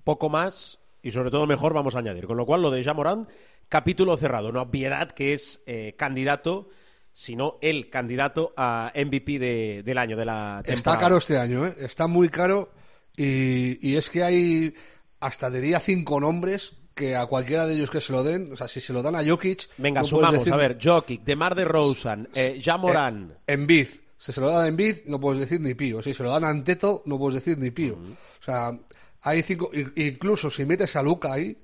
Poco 0.04 0.28
más 0.28 0.78
y 1.02 1.10
sobre 1.10 1.30
todo 1.30 1.46
mejor 1.46 1.74
vamos 1.74 1.94
a 1.96 1.98
añadir. 1.98 2.26
Con 2.26 2.36
lo 2.36 2.46
cual, 2.46 2.62
lo 2.62 2.70
de 2.70 2.84
Jamorán, 2.84 3.28
capítulo 3.68 4.16
cerrado. 4.16 4.48
Una 4.48 4.62
obviedad 4.62 5.10
que 5.12 5.32
es 5.34 5.60
eh, 5.66 5.94
candidato, 5.98 6.68
sino 7.12 7.58
el 7.62 7.90
candidato 7.90 8.52
a 8.56 8.92
MVP 8.94 9.38
de- 9.38 9.82
del 9.84 9.98
año, 9.98 10.16
de 10.16 10.24
la 10.24 10.62
temporada. 10.64 10.74
Está 10.74 10.98
caro 10.98 11.16
este 11.18 11.38
año, 11.38 11.66
¿eh? 11.66 11.74
está 11.80 12.06
muy 12.06 12.28
caro 12.28 12.70
y, 13.16 13.78
y 13.88 13.96
es 13.96 14.08
que 14.10 14.22
hay 14.22 14.74
hasta 15.20 15.50
diría 15.50 15.80
cinco 15.80 16.20
nombres 16.20 16.74
que 16.94 17.16
a 17.16 17.26
cualquiera 17.26 17.66
de 17.66 17.74
ellos 17.74 17.90
que 17.90 18.00
se 18.00 18.12
lo 18.12 18.22
den, 18.22 18.52
o 18.52 18.56
sea, 18.56 18.68
si 18.68 18.80
se 18.80 18.92
lo 18.92 19.02
dan 19.02 19.16
a 19.16 19.24
Jokic, 19.24 19.68
Venga, 19.78 20.00
no 20.02 20.06
sumamos. 20.06 20.38
decir- 20.40 20.52
A 20.52 20.56
ver, 20.56 20.78
Jokic, 20.80 21.22
Demar 21.24 21.54
de 21.54 21.64
Rosen, 21.64 22.28
eh, 22.34 22.60
Jamorán. 22.62 23.32
Eh, 23.46 23.52
Embiid, 23.54 23.88
si 24.16 24.32
se 24.32 24.40
lo 24.40 24.48
dan 24.50 24.60
a 24.62 24.66
Embiid, 24.68 24.98
no 25.06 25.18
puedes 25.20 25.40
decir 25.40 25.60
ni 25.60 25.74
pío. 25.74 26.02
Si 26.02 26.14
se 26.14 26.22
lo 26.22 26.30
dan 26.30 26.44
a 26.44 26.48
Anteto, 26.50 27.02
no 27.06 27.18
puedes 27.18 27.34
decir 27.42 27.58
ni 27.58 27.70
pío. 27.70 27.94
O 27.94 28.44
sea, 28.44 28.78
hay 29.22 29.42
cinco, 29.42 29.70
incluso 29.96 30.50
si 30.50 30.64
metes 30.64 30.94
a 30.96 31.02
Luca 31.02 31.32
ahí, 31.32 31.56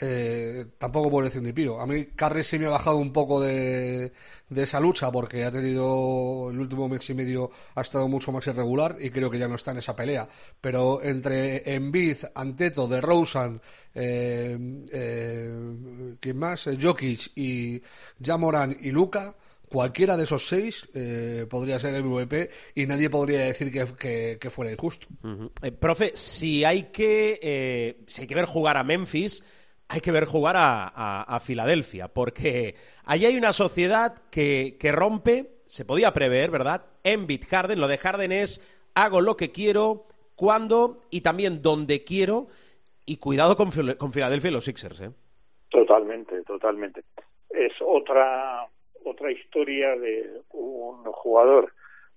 eh, 0.00 0.66
tampoco 0.78 1.10
puedo 1.10 1.24
decir 1.26 1.42
ni 1.42 1.52
pío. 1.52 1.80
A 1.80 1.86
mí 1.86 2.06
Curry 2.06 2.44
sí 2.44 2.58
me 2.58 2.66
ha 2.66 2.70
bajado 2.70 2.98
un 2.98 3.12
poco 3.12 3.40
de, 3.40 4.12
de 4.48 4.62
esa 4.62 4.80
lucha 4.80 5.10
porque 5.10 5.44
ha 5.44 5.50
tenido 5.50 6.50
el 6.50 6.58
último 6.60 6.88
mes 6.88 7.08
y 7.10 7.14
medio 7.14 7.50
ha 7.74 7.80
estado 7.80 8.08
mucho 8.08 8.32
más 8.32 8.46
irregular 8.46 8.96
y 9.00 9.10
creo 9.10 9.30
que 9.30 9.38
ya 9.38 9.48
no 9.48 9.56
está 9.56 9.72
en 9.72 9.78
esa 9.78 9.96
pelea. 9.96 10.28
Pero 10.60 11.02
entre 11.02 11.74
Embiid, 11.74 12.18
Anteto, 12.34 12.86
De 12.86 13.00
Rosen, 13.00 13.60
eh, 13.94 14.56
eh, 14.92 16.16
¿quién 16.20 16.36
más? 16.36 16.68
Jokic 16.80 17.32
y 17.36 17.82
Jamoran 18.22 18.76
y 18.80 18.90
Luca. 18.90 19.34
Cualquiera 19.68 20.16
de 20.16 20.24
esos 20.24 20.48
seis 20.48 20.88
eh, 20.94 21.44
podría 21.50 21.78
ser 21.78 21.94
el 21.94 22.02
MVP 22.02 22.48
y 22.74 22.86
nadie 22.86 23.10
podría 23.10 23.40
decir 23.40 23.70
que, 23.70 24.38
que, 24.40 24.50
fuera 24.50 24.72
injusto. 24.72 25.08
Eh, 25.60 25.72
profe, 25.72 26.12
si 26.14 26.64
hay 26.64 26.84
que 26.84 27.98
si 28.06 28.22
hay 28.22 28.26
que 28.26 28.34
ver 28.34 28.46
jugar 28.46 28.78
a 28.78 28.84
Memphis, 28.84 29.44
hay 29.88 30.00
que 30.00 30.12
ver 30.12 30.24
jugar 30.26 30.56
a, 30.56 30.88
a- 30.88 31.40
Filadelfia, 31.40 32.08
porque 32.08 32.74
allí 33.04 33.24
hay 33.26 33.36
una 33.38 33.52
sociedad 33.52 34.22
que, 34.30 34.76
que 34.78 34.92
rompe, 34.92 35.60
se 35.66 35.84
podía 35.84 36.12
prever, 36.12 36.50
¿verdad? 36.50 36.84
Embiid, 37.04 37.44
Harden, 37.48 37.80
lo 37.80 37.88
de 37.88 37.98
Harden 37.98 38.32
es 38.32 38.60
hago 38.94 39.20
lo 39.20 39.36
que 39.36 39.50
quiero, 39.50 40.06
cuando 40.34 41.02
y 41.10 41.22
también 41.22 41.62
donde 41.62 42.04
quiero, 42.04 42.48
y 43.06 43.16
cuidado 43.16 43.56
con, 43.56 43.70
con 43.96 44.12
Filadelfia 44.12 44.50
y 44.50 44.52
los 44.52 44.64
Sixers, 44.64 45.00
¿eh? 45.00 45.10
Totalmente, 45.70 46.42
totalmente. 46.42 47.04
Es 47.50 47.72
otra 47.84 48.66
otra 49.04 49.32
historia 49.32 49.96
de 49.96 50.42
un 50.50 51.02
jugador, 51.12 51.72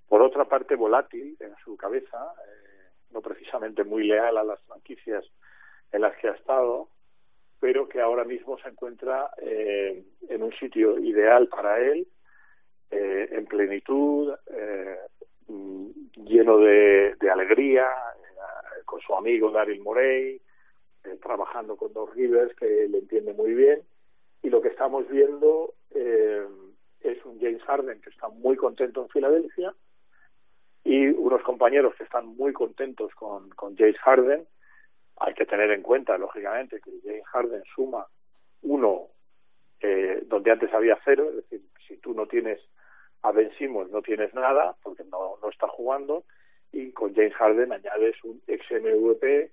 por 0.10 0.22
otra 0.22 0.44
parte 0.46 0.76
volátil 0.76 1.38
en 1.40 1.54
su 1.64 1.78
cabeza, 1.78 2.18
eh, 2.46 2.90
no 3.12 3.22
precisamente 3.22 3.84
muy 3.86 4.04
leal 4.06 4.38
a 4.38 4.44
las 4.44 4.60
franquicias 4.64 5.24
en 5.92 6.02
las 6.02 6.18
que 6.18 6.28
ha 6.28 6.32
estado, 6.34 6.90
pero 7.62 7.88
que 7.88 8.02
ahora 8.02 8.26
mismo 8.26 8.58
se 8.58 8.70
encuentra 8.70 9.30
eh, 9.38 10.04
en 10.28 10.44
un 10.44 10.52
sitio 10.54 10.98
ideal 10.98 11.48
para 11.48 11.80
él, 11.80 12.08
eh, 12.90 13.30
en 13.32 13.46
plenitud, 13.46 14.34
eh, 14.48 14.98
mm, 15.48 15.90
lleno 16.26 16.58
de, 16.58 17.16
alegría, 17.32 17.88
con 18.86 19.00
su 19.00 19.16
amigo 19.16 19.52
Daryl 19.52 19.80
Morey, 19.82 20.42
trabajando 21.22 21.78
con 21.78 21.94
Doc 21.94 22.16
Rivers, 22.16 22.54
que 22.56 22.88
le 22.90 22.98
entiende 22.98 23.34
muy 23.34 23.54
bien. 23.54 23.84
Y 24.42 24.50
lo 24.50 24.60
que 24.62 24.70
estamos 24.70 25.08
viendo 25.08 25.76
es 25.92 27.26
un 27.26 27.40
James 27.40 27.62
Harden 27.64 28.02
que 28.02 28.10
está 28.10 28.28
muy 28.28 28.58
contento 28.58 29.04
en 29.04 29.10
Filadelfia 29.10 29.74
y 30.84 31.08
unos 31.08 31.42
compañeros 31.44 31.96
que 31.96 32.04
están 32.04 32.36
muy 32.36 32.54
contentos 32.54 33.14
con, 33.14 33.50
con 33.52 33.78
James 33.78 33.98
Harden. 34.00 34.46
Hay 35.24 35.34
que 35.34 35.46
tener 35.46 35.72
en 35.72 35.82
cuenta, 35.82 36.18
lógicamente, 36.18 36.82
que 36.82 36.92
James 37.04 37.26
Harden 37.28 37.64
suma 37.76 38.06
uno 38.64 39.08
eh, 39.80 40.24
donde 40.26 40.52
antes 40.52 40.74
había 40.74 41.00
cero, 41.04 41.30
es 41.30 41.36
decir, 41.38 41.62
si 41.88 41.98
tú 41.98 42.14
no 42.14 42.28
tienes 42.28 42.60
a 43.24 43.32
Ben 43.32 43.52
Simmons 43.58 43.92
no 43.92 44.02
tienes 44.02 44.34
nada 44.34 44.76
porque 44.82 45.04
no, 45.04 45.38
no 45.42 45.50
está 45.50 45.68
jugando 45.68 46.24
y 46.72 46.92
con 46.92 47.14
James 47.14 47.36
Harden 47.36 47.72
añades 47.72 48.16
un 48.24 48.42
ex 48.48 48.66
MVP 48.72 49.52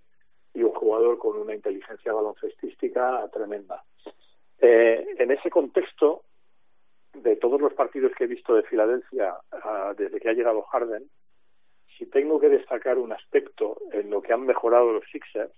y 0.55 0.63
un 0.63 0.73
jugador 0.73 1.19
con 1.19 1.37
una 1.37 1.55
inteligencia 1.55 2.13
baloncestística 2.13 3.29
tremenda. 3.33 3.85
Eh, 4.61 5.07
en 5.19 5.31
ese 5.31 5.51
contexto, 5.51 6.23
de 7.15 7.37
todos 7.37 7.61
los 7.61 7.75
partidos 7.75 8.13
que 8.17 8.25
he 8.25 8.29
visto 8.29 8.55
de 8.55 8.63
Filadelfia 8.63 9.37
ah, 9.53 9.95
desde 9.97 10.21
que 10.21 10.29
ha 10.29 10.35
llegado 10.35 10.63
Harden, 10.63 11.09
si 11.97 12.07
tengo 12.07 12.39
que 12.39 12.49
destacar 12.49 12.99
un 12.99 13.13
aspecto 13.13 13.79
en 13.93 14.11
lo 14.11 14.18
que 14.29 14.35
han 14.35 14.45
mejorado 14.47 14.93
los 14.93 15.05
Sixers 15.11 15.51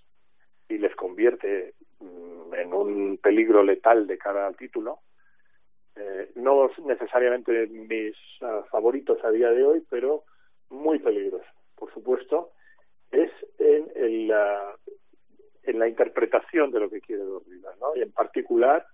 y 0.69 0.79
les 0.79 0.95
convierte 0.95 1.75
mm, 1.99 2.55
en 2.55 2.73
un 2.73 3.19
peligro 3.19 3.63
letal 3.65 4.07
de 4.07 4.17
cara 4.17 4.47
al 4.47 4.57
título, 4.57 5.01
eh, 5.97 6.31
no 6.37 6.71
necesariamente 6.87 7.67
mis 7.67 8.15
ah, 8.43 8.65
favoritos 8.71 9.23
a 9.25 9.31
día 9.33 9.51
de 9.51 9.65
hoy, 9.65 9.85
pero 9.91 10.23
muy 10.71 11.01
peligrosos, 11.01 11.47
por 11.75 11.93
supuesto, 11.93 12.53
es 13.11 13.31
en, 13.59 13.91
el, 13.97 14.29
la- 14.29 14.77
en 15.65 15.79
la 15.81 15.89
interpretación 15.89 16.71
de 16.71 16.79
lo 16.81 16.89
que 16.89 17.01
quiere 17.01 17.25
Rivers, 17.25 17.79
¿no? 17.81 17.97
Y 17.97 18.03
en 18.03 18.13
particular, 18.13 18.87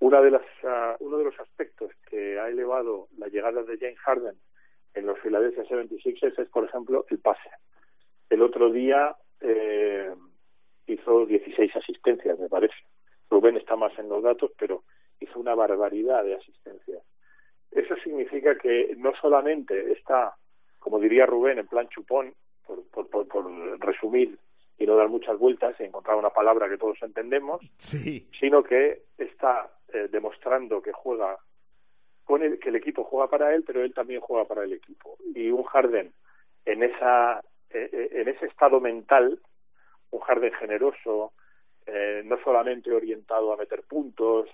una 0.00 0.22
de 0.22 0.30
las, 0.30 0.42
ah, 0.64 0.96
uno 1.00 1.18
de 1.18 1.24
los 1.24 1.38
aspectos 1.38 1.90
que 2.08 2.38
ha 2.40 2.48
elevado 2.48 3.08
la 3.18 3.28
llegada 3.28 3.62
de 3.62 3.76
James 3.76 3.98
Harden 4.00 4.34
en 4.94 5.06
los 5.06 5.18
Philadelphia 5.20 5.64
76ers 5.64 6.38
es, 6.38 6.48
por 6.48 6.64
ejemplo, 6.64 7.04
el 7.10 7.18
pase. 7.18 7.50
El 8.30 8.42
otro 8.42 8.70
día 8.70 9.16
eh, 9.40 10.12
hizo 10.86 11.26
16 11.26 11.76
asistencias, 11.76 12.38
me 12.38 12.48
parece. 12.48 12.74
Rubén 13.30 13.56
está 13.56 13.76
más 13.76 13.96
en 13.98 14.08
los 14.08 14.22
datos, 14.22 14.52
pero 14.58 14.84
hizo 15.20 15.38
una 15.38 15.54
barbaridad 15.54 16.24
de 16.24 16.34
asistencias. 16.34 17.02
Eso 17.70 17.94
significa 18.02 18.56
que 18.56 18.94
no 18.96 19.12
solamente 19.20 19.92
está, 19.92 20.34
como 20.78 20.98
diría 20.98 21.26
Rubén, 21.26 21.58
en 21.58 21.66
plan 21.66 21.88
chupón, 21.88 22.34
por, 22.66 22.86
por, 22.90 23.08
por, 23.08 23.28
por 23.28 23.80
resumir 23.80 24.38
y 24.78 24.86
no 24.86 24.96
dar 24.96 25.08
muchas 25.08 25.38
vueltas 25.38 25.74
y 25.80 25.84
encontrar 25.84 26.16
una 26.16 26.30
palabra 26.30 26.68
que 26.68 26.78
todos 26.78 26.96
entendemos, 27.02 27.60
Sí. 27.78 28.28
sino 28.38 28.62
que 28.62 29.02
está 29.18 29.70
eh, 29.92 30.08
demostrando 30.10 30.80
que 30.80 30.92
juega 30.92 31.36
con 32.24 32.42
el, 32.42 32.58
que 32.60 32.68
el 32.68 32.76
equipo 32.76 33.04
juega 33.04 33.28
para 33.28 33.54
él, 33.54 33.64
pero 33.66 33.82
él 33.82 33.92
también 33.94 34.20
juega 34.20 34.44
para 34.46 34.64
el 34.64 34.72
equipo. 34.72 35.16
Y 35.34 35.50
un 35.50 35.64
Harden 35.64 36.12
en 36.64 36.82
esa 36.82 37.42
eh, 37.70 37.88
eh, 37.92 38.08
en 38.12 38.28
ese 38.28 38.46
estado 38.46 38.80
mental, 38.80 39.40
un 40.10 40.20
Harden 40.20 40.52
generoso, 40.52 41.32
eh, 41.86 42.22
no 42.24 42.38
solamente 42.42 42.92
orientado 42.92 43.52
a 43.52 43.56
meter 43.56 43.82
puntos 43.82 44.48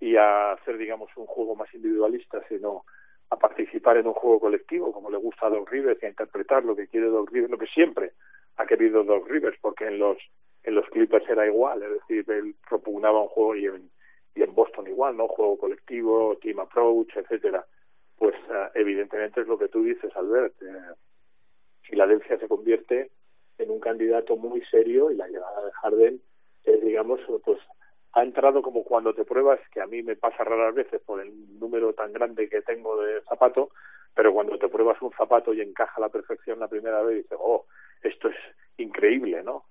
y 0.00 0.16
a 0.16 0.52
hacer, 0.52 0.78
digamos, 0.78 1.10
un 1.16 1.26
juego 1.26 1.54
más 1.54 1.72
individualista, 1.74 2.42
sino 2.48 2.84
a 3.30 3.36
participar 3.36 3.96
en 3.96 4.06
un 4.06 4.14
juego 4.14 4.40
colectivo, 4.40 4.92
como 4.92 5.10
le 5.10 5.16
gusta 5.16 5.46
a 5.46 5.50
Doc 5.50 5.70
Rivers, 5.70 6.02
y 6.02 6.06
a 6.06 6.10
interpretar 6.10 6.64
lo 6.64 6.76
que 6.76 6.88
quiere 6.88 7.06
Doc 7.06 7.30
Rivers, 7.30 7.50
lo 7.50 7.58
que 7.58 7.66
siempre 7.66 8.12
ha 8.56 8.66
querido 8.66 9.04
Doc 9.04 9.28
Rivers, 9.28 9.58
porque 9.60 9.86
en 9.86 9.98
los 9.98 10.18
en 10.64 10.74
los 10.74 10.88
Clippers 10.90 11.28
era 11.28 11.46
igual, 11.46 11.82
es 11.82 11.90
decir, 11.90 12.24
él 12.30 12.54
propugnaba 12.68 13.22
un 13.22 13.28
juego 13.28 13.56
y 13.56 13.66
en, 13.66 13.90
y 14.34 14.42
en 14.42 14.54
Boston 14.54 14.86
igual, 14.86 15.16
¿no? 15.16 15.28
Juego 15.28 15.58
colectivo, 15.58 16.36
team 16.40 16.60
approach, 16.60 17.16
etcétera. 17.16 17.66
Pues 18.16 18.34
eh, 18.48 18.68
evidentemente 18.74 19.40
es 19.40 19.48
lo 19.48 19.58
que 19.58 19.68
tú 19.68 19.82
dices, 19.82 20.14
Albert. 20.14 20.54
eh, 20.62 20.94
Filadelfia 21.82 22.38
se 22.38 22.48
convierte 22.48 23.10
en 23.58 23.70
un 23.70 23.80
candidato 23.80 24.36
muy 24.36 24.62
serio 24.66 25.10
y 25.10 25.16
la 25.16 25.28
llegada 25.28 25.64
de 25.64 25.72
Harden 25.72 26.22
es, 26.64 26.80
digamos, 26.82 27.20
pues 27.44 27.58
ha 28.12 28.22
entrado 28.22 28.62
como 28.62 28.84
cuando 28.84 29.14
te 29.14 29.24
pruebas, 29.24 29.60
que 29.70 29.80
a 29.80 29.86
mí 29.86 30.02
me 30.02 30.16
pasa 30.16 30.44
raras 30.44 30.74
veces 30.74 31.00
por 31.02 31.20
el 31.20 31.58
número 31.58 31.94
tan 31.94 32.12
grande 32.12 32.48
que 32.48 32.62
tengo 32.62 33.00
de 33.00 33.22
zapato, 33.22 33.70
pero 34.14 34.32
cuando 34.32 34.58
te 34.58 34.68
pruebas 34.68 35.00
un 35.00 35.12
zapato 35.12 35.54
y 35.54 35.62
encaja 35.62 35.94
a 35.96 36.00
la 36.00 36.08
perfección 36.10 36.60
la 36.60 36.68
primera 36.68 37.02
vez, 37.02 37.22
dices, 37.22 37.38
oh, 37.40 37.66
esto 38.02 38.28
es 38.28 38.36
increíble, 38.76 39.42
¿no? 39.42 39.64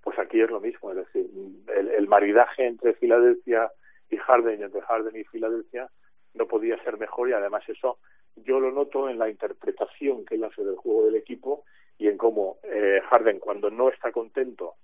Pues 0.00 0.18
aquí 0.18 0.40
es 0.40 0.50
lo 0.50 0.60
mismo, 0.60 0.92
es 0.92 0.96
decir, 0.98 1.28
el, 1.76 1.88
el 1.88 2.06
maridaje 2.06 2.66
entre 2.66 2.94
Filadelfia 2.94 3.70
y 4.10 4.16
Harden, 4.16 4.60
y 4.60 4.62
entre 4.62 4.80
Harden 4.82 5.16
y 5.16 5.24
Filadelfia, 5.24 5.90
no 6.34 6.46
podía 6.46 6.82
ser 6.84 6.98
mejor 6.98 7.28
y 7.28 7.32
además 7.32 7.68
eso 7.68 7.98
yo 8.44 8.60
lo 8.60 8.70
noto 8.70 9.08
en 9.08 9.18
la 9.18 9.28
interpretación 9.28 10.24
que 10.24 10.36
él 10.36 10.44
hace 10.44 10.64
del 10.64 10.76
juego 10.76 11.06
del 11.06 11.16
equipo 11.16 11.64
y 11.98 12.08
en 12.08 12.16
cómo 12.16 12.58
eh, 12.62 13.00
Harden 13.10 13.38
cuando 13.38 13.70
no 13.70 13.88
está 13.88 14.12
contento 14.12 14.74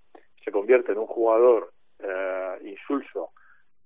se 0.45 0.51
convierte 0.51 0.93
en 0.93 0.99
un 0.99 1.07
jugador 1.07 1.73
eh, 1.99 2.59
insulso, 2.65 3.31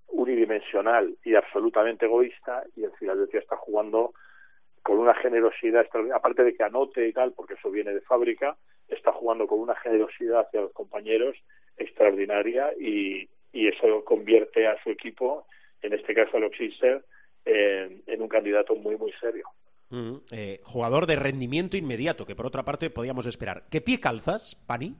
unidimensional 0.09 1.17
y 1.23 1.35
absolutamente 1.35 2.07
egoísta 2.07 2.65
y 2.75 2.85
en 2.85 2.93
Filadelfia 2.95 3.41
está 3.41 3.57
jugando 3.57 4.13
con 4.83 4.99
una 4.99 5.15
generosidad 5.15 5.87
aparte 6.15 6.45
de 6.45 6.55
que 6.55 6.65
anote 6.65 7.07
y 7.07 7.13
tal, 7.13 7.33
porque 7.33 7.55
eso 7.55 7.71
viene 7.71 7.93
de 7.93 8.01
fábrica, 8.01 8.57
está 8.89 9.13
jugando 9.13 9.47
con 9.47 9.61
una 9.61 9.75
generosidad 9.77 10.41
hacia 10.41 10.63
los 10.63 10.73
compañeros 10.73 11.37
extraordinaria 11.77 12.73
y, 12.79 13.29
eso 13.53 14.05
convierte 14.05 14.67
a 14.67 14.81
su 14.83 14.91
equipo, 14.91 15.47
en 15.83 15.93
este 15.93 16.15
caso 16.15 16.37
a 16.37 16.41
los 16.41 16.53
en, 17.45 18.03
en 18.07 18.23
un 18.23 18.29
candidato 18.29 18.75
muy, 18.77 18.97
muy 18.97 19.13
serio. 19.21 19.49
Mm, 19.91 20.17
eh, 20.33 20.61
jugador 20.65 21.07
de 21.07 21.17
rendimiento 21.17 21.77
inmediato, 21.77 22.27
que 22.27 22.37
por 22.37 22.47
otra 22.47 22.65
parte 22.65 22.91
podíamos 22.91 23.27
esperar. 23.27 23.65
¿Qué 23.71 23.81
pie 23.81 24.01
calzas, 24.01 24.55
Pani? 24.67 24.97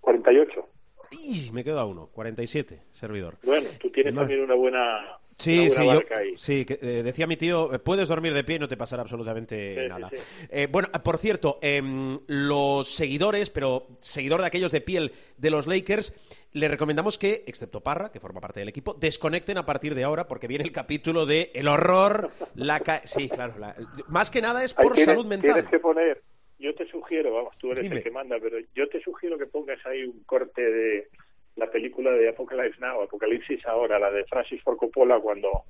48. 0.00 0.66
¡Ih! 1.12 1.50
Me 1.52 1.64
queda 1.64 1.84
uno, 1.84 2.08
47, 2.12 2.82
servidor. 2.92 3.38
Bueno, 3.44 3.68
tú 3.80 3.90
tienes 3.90 4.12
No. 4.14 4.20
también 4.22 4.40
una 4.42 4.54
buena, 4.54 5.18
Sí, 5.38 5.70
sí, 5.70 5.86
yo, 5.86 6.00
sí, 6.34 6.64
que, 6.64 6.74
eh, 6.82 7.02
decía 7.04 7.28
mi 7.28 7.36
tío, 7.36 7.72
eh, 7.72 7.78
puedes 7.78 8.08
dormir 8.08 8.34
de 8.34 8.42
pie 8.42 8.56
y 8.56 8.58
no 8.58 8.66
te 8.66 8.76
pasará 8.76 9.02
absolutamente 9.02 9.74
Sí, 9.84 9.88
nada. 9.88 10.10
sí. 10.10 10.16
Eh, 10.50 10.66
bueno, 10.68 10.88
eh, 10.92 10.98
por 10.98 11.16
cierto, 11.18 11.60
em, 11.62 12.18
los 12.26 12.88
seguidores, 12.92 13.48
pero 13.48 13.86
seguidor 14.00 14.40
de 14.40 14.48
aquellos 14.48 14.72
de 14.72 14.80
piel 14.80 15.12
de 15.36 15.50
los 15.50 15.68
Lakers, 15.68 16.12
le 16.54 16.66
recomendamos 16.66 17.18
que, 17.18 17.44
excepto 17.46 17.80
Parra, 17.80 18.10
que 18.10 18.18
forma 18.18 18.40
parte 18.40 18.58
del 18.58 18.68
equipo, 18.68 18.94
desconecten 18.94 19.58
a 19.58 19.64
partir 19.64 19.94
de 19.94 20.02
ahora 20.02 20.26
porque 20.26 20.48
viene 20.48 20.64
el 20.64 20.72
capítulo 20.72 21.24
de 21.24 21.52
el 21.54 21.68
horror, 21.68 22.32
la 22.56 22.80
ca- 22.80 23.02
sí, 23.06 23.28
claro, 23.28 23.54
la- 23.60 23.76
más 24.08 24.32
que 24.32 24.42
nada 24.42 24.64
es 24.64 24.74
por 24.74 24.94
tienes, 24.94 25.04
salud 25.14 25.24
mental. 25.26 25.52
tienes 25.54 25.70
que 25.70 25.78
poner, 25.78 26.20
yo 26.58 26.74
te 26.74 26.84
sugiero, 26.90 27.32
vamos, 27.34 27.54
tú 27.58 27.70
eres 27.70 27.84
Dime. 27.84 27.98
el 27.98 28.02
que 28.02 28.10
manda, 28.10 28.38
pero 28.42 28.56
yo 28.74 28.88
te 28.88 29.00
sugiero 29.02 29.38
que 29.38 29.46
pongas 29.46 29.78
ahí 29.86 30.02
un 30.02 30.20
corte 30.24 30.62
de 30.62 31.08
la 31.58 31.70
película 31.70 32.10
de 32.12 32.28
Apocalypse 32.30 32.80
Now, 32.80 33.02
Apocalipsis 33.02 33.64
ahora, 33.66 33.98
la 33.98 34.10
de 34.10 34.24
Francis 34.24 34.62
Ford 34.62 34.76
Coppola, 34.78 35.18
cuando 35.20 35.64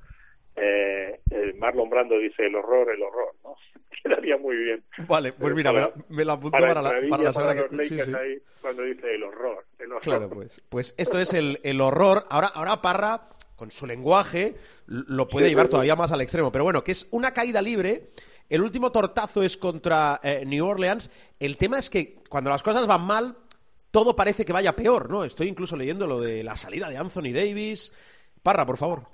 eh, 0.57 1.21
el 1.31 1.55
Marlon 1.55 1.89
Brando 1.89 2.19
dice 2.19 2.47
el 2.47 2.55
horror, 2.55 2.91
el 2.91 3.03
horror, 3.03 3.35
¿no? 3.45 3.55
Quedaría 4.03 4.37
muy 4.37 4.57
bien. 4.57 4.85
Vale, 5.09 5.33
pues 5.33 5.53
Eh, 5.53 5.57
mira, 5.57 5.73
me 5.73 5.81
para- 5.81 5.95
la, 5.97 6.05
me 6.09 6.25
la 6.25 6.33
apunto 6.35 6.51
Para, 6.59 6.75
para, 6.75 6.83
la, 6.83 7.09
para 7.09 7.23
la 7.23 7.33
semana 7.33 7.55
que 7.55 7.89
sí, 7.89 8.01
sí. 8.01 8.13
cuando 8.61 8.83
dice 8.83 9.15
el 9.15 9.23
horror, 9.23 9.65
el 9.79 9.87
horror. 9.93 10.03
Claro, 10.03 10.29
pues, 10.31 10.63
pues 10.69 10.95
esto 10.99 11.19
es 11.19 11.33
el, 11.35 11.59
el 11.63 11.81
horror. 11.81 12.27
Ahora, 12.31 12.49
ahora 12.49 12.81
Parra, 12.83 13.29
con 13.57 13.71
su 13.71 13.87
lenguaje, 13.87 14.55
lo 14.87 15.29
puede 15.29 15.47
Sí, 15.47 15.51
llevar 15.53 15.69
todavía 15.69 15.97
más 15.97 16.13
al 16.13 16.21
extremo. 16.21 16.53
Pero 16.53 16.65
bueno, 16.65 16.85
que 16.85 16.93
es 16.93 17.09
una 17.11 17.33
caída 17.33 17.61
libre. 17.63 18.11
El 18.49 18.63
último 18.63 18.93
tortazo 18.93 19.43
es 19.43 19.57
contra 19.57 20.21
eh, 20.23 20.45
New 20.47 20.65
Orleans. 20.65 21.11
El 21.41 21.57
tema 21.57 21.79
es 21.79 21.91
que 21.91 22.17
cuando 22.31 22.51
las 22.51 22.63
cosas 22.63 22.87
van 22.87 23.03
mal, 23.03 23.37
todo 23.91 24.15
parece 24.15 24.45
que 24.45 24.53
vaya 24.53 24.77
peor, 24.77 25.11
¿no? 25.11 25.25
Estoy 25.25 25.49
incluso 25.49 25.77
leyendo 25.77 26.07
lo 26.07 26.21
de 26.21 26.43
la 26.43 26.57
salida 26.57 26.89
de 26.89 26.97
Anthony 26.97 27.33
Davis. 27.33 27.93
Parra, 28.43 28.67
por 28.67 28.77
favor. 28.77 29.09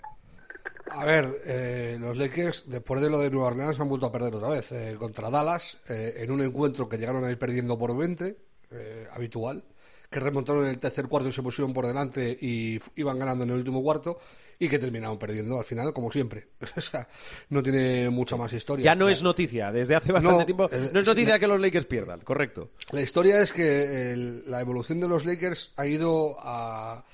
A 0.90 1.04
ver, 1.04 1.42
eh, 1.46 1.96
los 1.98 2.16
Lakers, 2.16 2.64
después 2.66 3.00
de 3.00 3.10
lo 3.10 3.18
de 3.18 3.30
Nueva 3.30 3.48
Orleans, 3.48 3.80
han 3.80 3.88
vuelto 3.88 4.06
a 4.06 4.12
perder 4.12 4.34
otra 4.34 4.48
vez 4.48 4.70
eh, 4.72 4.96
contra 4.98 5.30
Dallas, 5.30 5.78
eh, 5.88 6.14
en 6.18 6.30
un 6.30 6.42
encuentro 6.42 6.88
que 6.88 6.98
llegaron 6.98 7.24
a 7.24 7.30
ir 7.30 7.38
perdiendo 7.38 7.78
por 7.78 7.96
20, 7.96 8.36
eh, 8.70 9.08
habitual, 9.12 9.64
que 10.10 10.20
remontaron 10.20 10.64
en 10.64 10.70
el 10.70 10.78
tercer 10.78 11.08
cuarto 11.08 11.28
y 11.28 11.32
se 11.32 11.42
pusieron 11.42 11.72
por 11.72 11.86
delante 11.86 12.36
y 12.40 12.78
iban 12.96 13.18
ganando 13.18 13.44
en 13.44 13.50
el 13.50 13.56
último 13.56 13.82
cuarto, 13.82 14.18
y 14.58 14.68
que 14.68 14.78
terminaron 14.78 15.18
perdiendo 15.18 15.58
al 15.58 15.64
final, 15.64 15.92
como 15.92 16.10
siempre. 16.12 16.48
o 16.76 16.80
sea, 16.80 17.08
no 17.50 17.62
tiene 17.62 18.10
mucha 18.10 18.36
más 18.36 18.52
historia. 18.52 18.84
Ya 18.84 18.94
no 18.94 19.08
es 19.08 19.22
noticia, 19.22 19.72
desde 19.72 19.94
hace 19.94 20.12
bastante 20.12 20.38
No, 20.40 20.46
tiempo. 20.46 20.68
eh, 20.72 20.90
No 20.92 21.00
es 21.00 21.06
noticia 21.06 21.38
que 21.38 21.46
los 21.46 21.60
Lakers 21.60 21.86
pierdan, 21.86 22.20
correcto. 22.20 22.70
La 22.92 23.02
historia 23.02 23.40
es 23.40 23.52
que 23.52 24.12
el- 24.12 24.50
la 24.50 24.60
evolución 24.60 25.00
de 25.00 25.08
los 25.08 25.24
Lakers 25.24 25.72
ha 25.76 25.86
ido 25.86 26.36
a, 26.40 27.04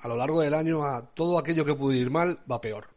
a 0.00 0.08
lo 0.08 0.16
largo 0.16 0.40
del 0.40 0.54
año 0.54 0.84
a 0.84 1.14
todo 1.14 1.38
aquello 1.38 1.64
que 1.64 1.74
puede 1.74 1.98
ir 1.98 2.10
mal 2.10 2.40
va 2.50 2.60
peor. 2.60 2.88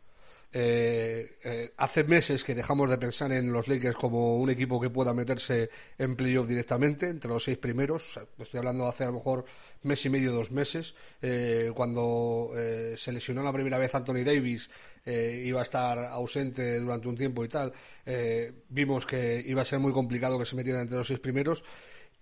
Eh, 0.52 1.38
eh, 1.44 1.74
hace 1.78 2.04
meses 2.06 2.44
que 2.44 2.56
dejamos 2.56 2.90
de 2.90 2.98
pensar 2.98 3.32
en 3.32 3.54
los 3.54 3.68
Lakers 3.68 3.96
como 3.96 4.38
un 4.38 4.50
equipo 4.50 4.82
que 4.82 4.90
pueda 4.90 5.14
meterse 5.14 5.70
en 5.98 6.16
playoff 6.16 6.48
directamente, 6.48 7.08
entre 7.08 7.30
los 7.30 7.44
seis 7.44 7.58
primeros. 7.60 8.20
Estoy 8.40 8.58
hablando 8.58 8.86
de 8.86 8.90
hace 8.90 9.04
a 9.04 9.08
lo 9.08 9.14
mejor 9.14 9.46
mes 9.84 10.04
y 10.06 10.10
medio, 10.10 10.32
dos 10.32 10.50
meses, 10.50 10.96
eh, 11.22 11.72
cuando 11.76 12.52
se 12.98 13.12
lesionó 13.12 13.44
la 13.44 13.54
primera 13.54 13.78
vez 13.78 13.94
Anthony 13.94 14.24
Davis, 14.26 14.70
iba 15.06 15.60
a 15.60 15.64
estar 15.64 15.98
ausente 16.00 16.80
durante 16.80 17.08
un 17.08 17.16
tiempo 17.16 17.46
y 17.46 17.48
tal. 17.48 17.72
vimos 18.70 19.06
que 19.06 19.44
iba 19.46 19.62
a 19.62 19.66
ser 19.66 19.80
muy 19.80 19.94
complicado 19.94 20.40
que 20.40 20.46
se 20.46 20.56
metieran 20.56 20.82
entre 20.82 20.98
los 20.98 21.08
seis 21.08 21.20
primeros. 21.20 21.64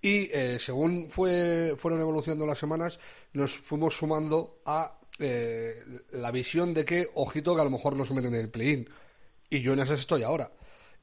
Y 0.01 0.29
según 0.59 1.09
fue, 1.09 1.75
fueron 1.77 2.01
evolucionando 2.01 2.45
las 2.45 2.59
semanas, 2.59 2.99
nos 3.33 3.57
fuimos 3.57 3.95
sumando 3.95 4.61
a 4.65 4.96
eh, 5.19 5.73
la 6.11 6.31
visión 6.31 6.73
de 6.73 6.85
que, 6.85 7.09
ojito, 7.15 7.55
que 7.55 7.61
a 7.61 7.65
lo 7.65 7.69
mejor 7.69 7.95
nos 7.95 8.11
meten 8.11 8.33
en 8.33 8.41
el 8.41 8.49
play-in. 8.49 8.89
Y 9.49 9.61
yo 9.61 9.73
en 9.73 9.79
ese 9.79 9.93
estoy 9.93 10.23
ahora. 10.23 10.51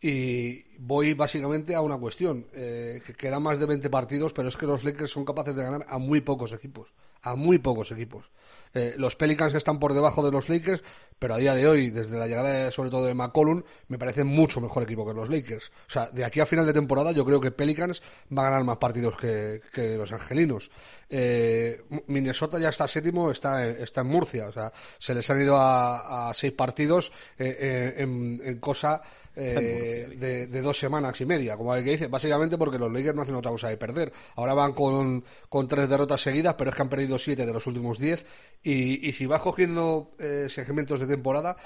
Y 0.07 0.63
voy 0.77 1.15
básicamente 1.15 1.75
a 1.75 1.81
una 1.81 1.97
cuestión, 1.97 2.47
eh, 2.53 3.01
que 3.07 3.15
quedan 3.15 3.43
más 3.43 3.59
de 3.59 3.65
20 3.65 3.89
partidos, 3.89 4.35
pero 4.35 4.49
es 4.49 4.57
que 4.59 4.67
los 4.67 4.85
Lakers 4.85 5.11
son 5.11 5.25
capaces 5.25 5.57
de 5.57 5.63
ganar 5.63 5.87
a 5.89 5.97
muy 5.97 6.21
pocos 6.21 6.53
equipos, 6.53 6.93
a 7.23 7.37
muy 7.37 7.57
pocos 7.57 7.91
equipos. 7.91 8.31
Eh, 8.75 8.97
los 8.99 9.17
Pelicans 9.17 9.55
están 9.55 9.79
por 9.79 9.95
debajo 9.95 10.23
de 10.23 10.31
los 10.31 10.51
Lakers, 10.51 10.83
pero 11.19 11.33
a 11.33 11.39
día 11.39 11.55
de 11.55 11.67
hoy, 11.67 11.89
desde 11.89 12.19
la 12.19 12.27
llegada 12.27 12.71
sobre 12.71 12.91
todo 12.91 13.07
de 13.07 13.15
McCollum, 13.15 13.63
me 13.89 13.97
parece 13.97 14.25
mucho 14.25 14.61
mejor 14.61 14.83
equipo 14.83 15.07
que 15.07 15.15
los 15.15 15.31
Lakers. 15.31 15.73
O 15.89 15.91
sea, 15.91 16.11
de 16.11 16.23
aquí 16.23 16.41
a 16.41 16.45
final 16.45 16.67
de 16.67 16.75
temporada 16.75 17.13
yo 17.13 17.25
creo 17.25 17.41
que 17.41 17.51
Pelicans 17.51 18.03
va 18.37 18.43
a 18.43 18.51
ganar 18.51 18.65
más 18.65 18.77
partidos 18.77 19.17
que, 19.17 19.63
que 19.73 19.97
los 19.97 20.13
angelinos. 20.13 20.71
Eh, 21.09 21.83
Minnesota 22.09 22.59
ya 22.59 22.69
está 22.69 22.87
séptimo, 22.89 23.31
está, 23.31 23.67
está 23.67 24.03
en 24.03 24.09
Murcia, 24.09 24.49
o 24.49 24.53
sea, 24.53 24.71
se 24.99 25.15
les 25.15 25.31
han 25.31 25.41
ido 25.41 25.57
a, 25.57 26.31
seis 26.35 26.53
partidos 26.53 27.11
eh, 27.39 27.57
eh, 27.59 28.03
en 28.03 28.59
cosa 28.59 29.01
eh, 29.37 30.15
de, 30.17 30.47
de 30.47 30.63
dos 30.63 30.79
semanas 30.79 31.21
y 31.21 31.27
media, 31.27 31.57
como 31.57 31.75
el 31.75 31.83
que 31.83 31.91
dice, 31.91 32.07
básicamente 32.07 32.57
porque 32.57 32.79
los 32.79 32.93
Lakers 32.93 33.17
no 33.17 33.23
hacen 33.23 33.35
otra 33.35 33.51
cosa 33.51 33.69
de 33.69 33.77
perder. 33.77 34.13
Ahora 34.37 34.55
van 34.55 34.73
con, 34.73 35.25
con 35.49 35.67
tres 35.67 35.89
derrotas 35.89 36.21
seguidas, 36.23 36.55
pero 36.55 36.71
es 36.71 36.77
que 36.77 36.83
han 36.83 36.89
perdido 36.89 37.19
siete 37.19 37.45
de 37.45 37.53
los 37.53 37.67
últimos 37.67 37.99
diez. 37.99 38.25
Y, 38.63 39.09
y 39.09 39.13
si 39.13 39.27
vas 39.27 39.41
cogiendo 39.41 40.13
eh, 40.19 40.47
segmentos 40.49 41.01
de 41.01 41.07
temporada, 41.07 41.57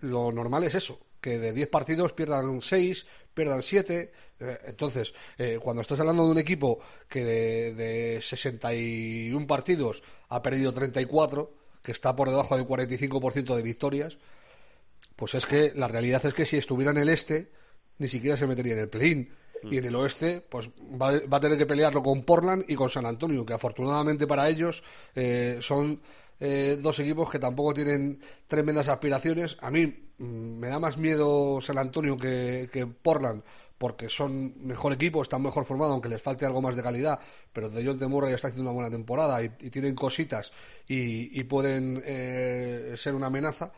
lo 0.00 0.32
normal 0.32 0.64
es 0.64 0.74
eso, 0.74 0.98
que 1.20 1.38
de 1.38 1.52
10 1.52 1.68
partidos 1.68 2.12
pierdan 2.12 2.60
6, 2.60 3.06
pierdan 3.32 3.62
7. 3.62 4.12
entonces, 4.66 5.14
eh, 5.38 5.58
cuando 5.62 5.82
estás 5.82 6.00
hablando 6.00 6.24
de 6.24 6.32
un 6.32 6.38
equipo 6.38 6.80
que 7.08 7.24
de, 7.24 7.74
de 7.74 8.20
61 8.20 9.46
partidos 9.46 10.02
ha 10.28 10.42
perdido 10.42 10.72
34, 10.72 11.54
que 11.82 11.92
está 11.92 12.16
por 12.16 12.28
debajo 12.28 12.56
del 12.56 12.66
45% 12.66 13.54
de 13.54 13.62
victorias, 13.62 14.18
pues 15.16 15.34
es 15.34 15.46
que 15.46 15.72
la 15.74 15.88
realidad 15.88 16.24
es 16.26 16.34
que 16.34 16.46
si 16.46 16.56
estuviera 16.56 16.90
en 16.90 16.98
el 16.98 17.08
este, 17.08 17.50
ni 17.98 18.08
siquiera 18.08 18.36
se 18.36 18.46
metería 18.46 18.74
en 18.74 18.80
el 18.80 18.88
play-in. 18.88 19.28
Y 19.70 19.78
en 19.78 19.84
el 19.84 19.94
oeste, 19.94 20.40
pues 20.40 20.70
va, 21.00 21.10
a 21.10 21.40
tener 21.40 21.56
que 21.56 21.66
pelearlo 21.66 22.02
con 22.02 22.24
Portland 22.24 22.64
y 22.66 22.74
con 22.74 22.90
San 22.90 23.06
Antonio, 23.06 23.46
que 23.46 23.52
afortunadamente 23.52 24.26
para 24.26 24.48
ellos 24.48 24.82
eh, 25.14 25.58
son 25.60 26.00
eh, 26.40 26.76
dos 26.82 26.98
equipos 26.98 27.30
que 27.30 27.38
tampoco 27.38 27.72
tienen 27.72 28.20
tremendas 28.48 28.88
aspiraciones. 28.88 29.56
A 29.60 29.70
mí 29.70 29.86
mm, 30.18 30.24
me 30.24 30.68
da 30.68 30.80
más 30.80 30.98
miedo 30.98 31.60
San 31.60 31.78
Antonio 31.78 32.16
que, 32.16 32.68
que 32.72 32.88
Portland, 32.88 33.44
porque 33.78 34.08
son 34.08 34.54
mejor 34.64 34.92
equipo, 34.92 35.22
están 35.22 35.42
mejor 35.42 35.64
formados, 35.64 35.92
aunque 35.92 36.08
les 36.08 36.20
falte 36.20 36.44
algo 36.44 36.60
más 36.60 36.74
de 36.74 36.82
calidad, 36.82 37.20
pero 37.52 37.70
de 37.70 37.84
John 37.84 37.98
Murray 38.10 38.32
está 38.32 38.48
haciendo 38.48 38.70
una 38.70 38.74
buena 38.74 38.90
temporada 38.90 39.42
y, 39.42 39.48
tienen 39.70 39.94
cositas 39.94 40.52
y, 40.88 41.38
y 41.38 41.44
pueden 41.44 42.02
eh, 42.04 42.94
ser 42.96 43.14
una 43.14 43.26
amenaza 43.26 43.72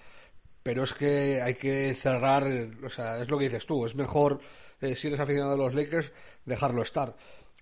pero 0.64 0.82
es 0.82 0.94
que 0.94 1.40
hay 1.42 1.54
que 1.54 1.94
cerrar, 1.94 2.44
o 2.84 2.90
sea, 2.90 3.22
es 3.22 3.28
lo 3.28 3.38
que 3.38 3.44
dices 3.44 3.66
tú, 3.66 3.86
es 3.86 3.94
mejor, 3.94 4.40
eh, 4.80 4.96
si 4.96 5.06
eres 5.06 5.20
aficionado 5.20 5.54
a 5.54 5.56
los 5.58 5.74
Lakers, 5.74 6.10
dejarlo 6.44 6.82
estar. 6.82 7.14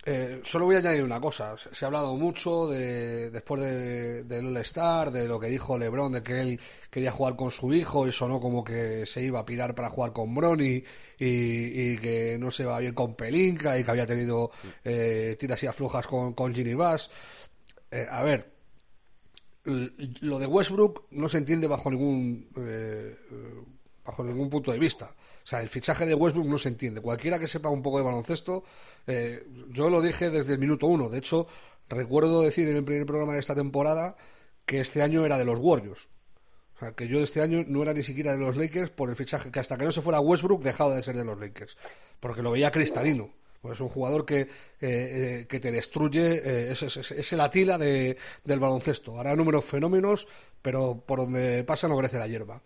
Eh, 0.04 0.40
solo 0.44 0.66
voy 0.66 0.76
a 0.76 0.78
añadir 0.78 1.02
una 1.02 1.20
cosa, 1.20 1.56
se, 1.56 1.84
ha 1.84 1.86
hablado 1.86 2.16
mucho 2.16 2.68
de, 2.68 3.30
después 3.30 3.60
de, 3.60 4.24
del 4.24 4.46
All-Star, 4.46 5.10
de 5.10 5.26
lo 5.26 5.38
que 5.38 5.48
dijo 5.48 5.78
LeBron, 5.78 6.12
de 6.12 6.22
que 6.22 6.40
él 6.40 6.60
quería 6.90 7.10
jugar 7.10 7.34
con 7.36 7.50
su 7.50 7.72
hijo 7.74 8.06
y 8.06 8.12
sonó 8.12 8.40
como 8.40 8.62
que 8.62 9.04
se 9.06 9.20
iba 9.22 9.40
a 9.40 9.46
pirar 9.46 9.74
para 9.74 9.90
jugar 9.90 10.12
con 10.12 10.34
Bronny 10.34 10.82
y, 11.18 11.96
que 11.98 12.36
no 12.40 12.50
se 12.50 12.64
va 12.64 12.78
bien 12.78 12.94
con 12.94 13.14
Pelinka 13.14 13.78
y 13.78 13.84
que 13.84 13.90
había 13.90 14.06
tenido 14.06 14.50
eh, 14.84 15.36
tiras 15.38 15.62
y 15.62 15.66
aflojas 15.66 16.06
con, 16.06 16.34
con 16.34 16.54
Ginny 16.54 16.74
Bass. 16.74 17.10
Eh, 17.90 18.06
a 18.10 18.22
ver, 18.22 18.52
lo 19.64 20.38
de 20.38 20.46
Westbrook 20.46 21.04
no 21.10 21.28
se 21.28 21.38
entiende 21.38 21.68
bajo 21.68 21.90
ningún 21.90 22.48
eh, 22.56 23.16
bajo 24.04 24.24
ningún 24.24 24.50
punto 24.50 24.72
de 24.72 24.78
vista. 24.78 25.14
O 25.44 25.46
sea, 25.46 25.60
el 25.60 25.68
fichaje 25.68 26.06
de 26.06 26.14
Westbrook 26.14 26.46
no 26.46 26.58
se 26.58 26.68
entiende. 26.68 27.00
Cualquiera 27.00 27.38
que 27.38 27.48
sepa 27.48 27.68
un 27.68 27.82
poco 27.82 27.98
de 27.98 28.04
baloncesto, 28.04 28.64
eh, 29.06 29.46
yo 29.70 29.90
lo 29.90 30.00
dije 30.00 30.30
desde 30.30 30.54
el 30.54 30.58
minuto 30.58 30.86
uno. 30.86 31.08
De 31.08 31.18
hecho, 31.18 31.46
recuerdo 31.88 32.42
decir 32.42 32.68
en 32.68 32.76
el 32.76 32.84
primer 32.84 33.06
programa 33.06 33.34
de 33.34 33.40
esta 33.40 33.54
temporada 33.54 34.16
que 34.66 34.80
este 34.80 35.02
año 35.02 35.24
era 35.24 35.38
de 35.38 35.44
los 35.44 35.58
Warriors. 35.58 36.08
O 36.76 36.78
sea, 36.78 36.92
que 36.92 37.08
yo 37.08 37.20
este 37.20 37.42
año 37.42 37.64
no 37.66 37.82
era 37.82 37.92
ni 37.92 38.02
siquiera 38.02 38.32
de 38.32 38.38
los 38.38 38.56
Lakers 38.56 38.90
por 38.90 39.10
el 39.10 39.16
fichaje, 39.16 39.50
que 39.50 39.60
hasta 39.60 39.76
que 39.76 39.84
no 39.84 39.92
se 39.92 40.02
fuera 40.02 40.20
Westbrook 40.20 40.62
dejaba 40.62 40.94
de 40.94 41.02
ser 41.02 41.16
de 41.16 41.24
los 41.24 41.38
Lakers. 41.38 41.76
Porque 42.20 42.42
lo 42.42 42.50
veía 42.50 42.70
cristalino. 42.70 43.30
Pues 43.62 43.74
es 43.74 43.80
un 43.80 43.90
jugador 43.90 44.26
que, 44.26 44.40
eh, 44.40 44.48
eh, 44.80 45.46
que 45.48 45.60
te 45.60 45.70
destruye, 45.70 46.42
eh, 46.44 46.72
es, 46.72 46.82
es- 46.82 47.32
el 47.32 47.40
Atila 47.40 47.78
de, 47.78 48.16
del 48.44 48.58
baloncesto. 48.58 49.18
Hará 49.20 49.36
números 49.36 49.64
fenómenos, 49.64 50.26
pero 50.60 51.02
por 51.06 51.20
donde 51.20 51.62
pasa 51.64 51.86
no 51.86 51.96
crece 51.96 52.18
la 52.18 52.26
hierba. 52.26 52.60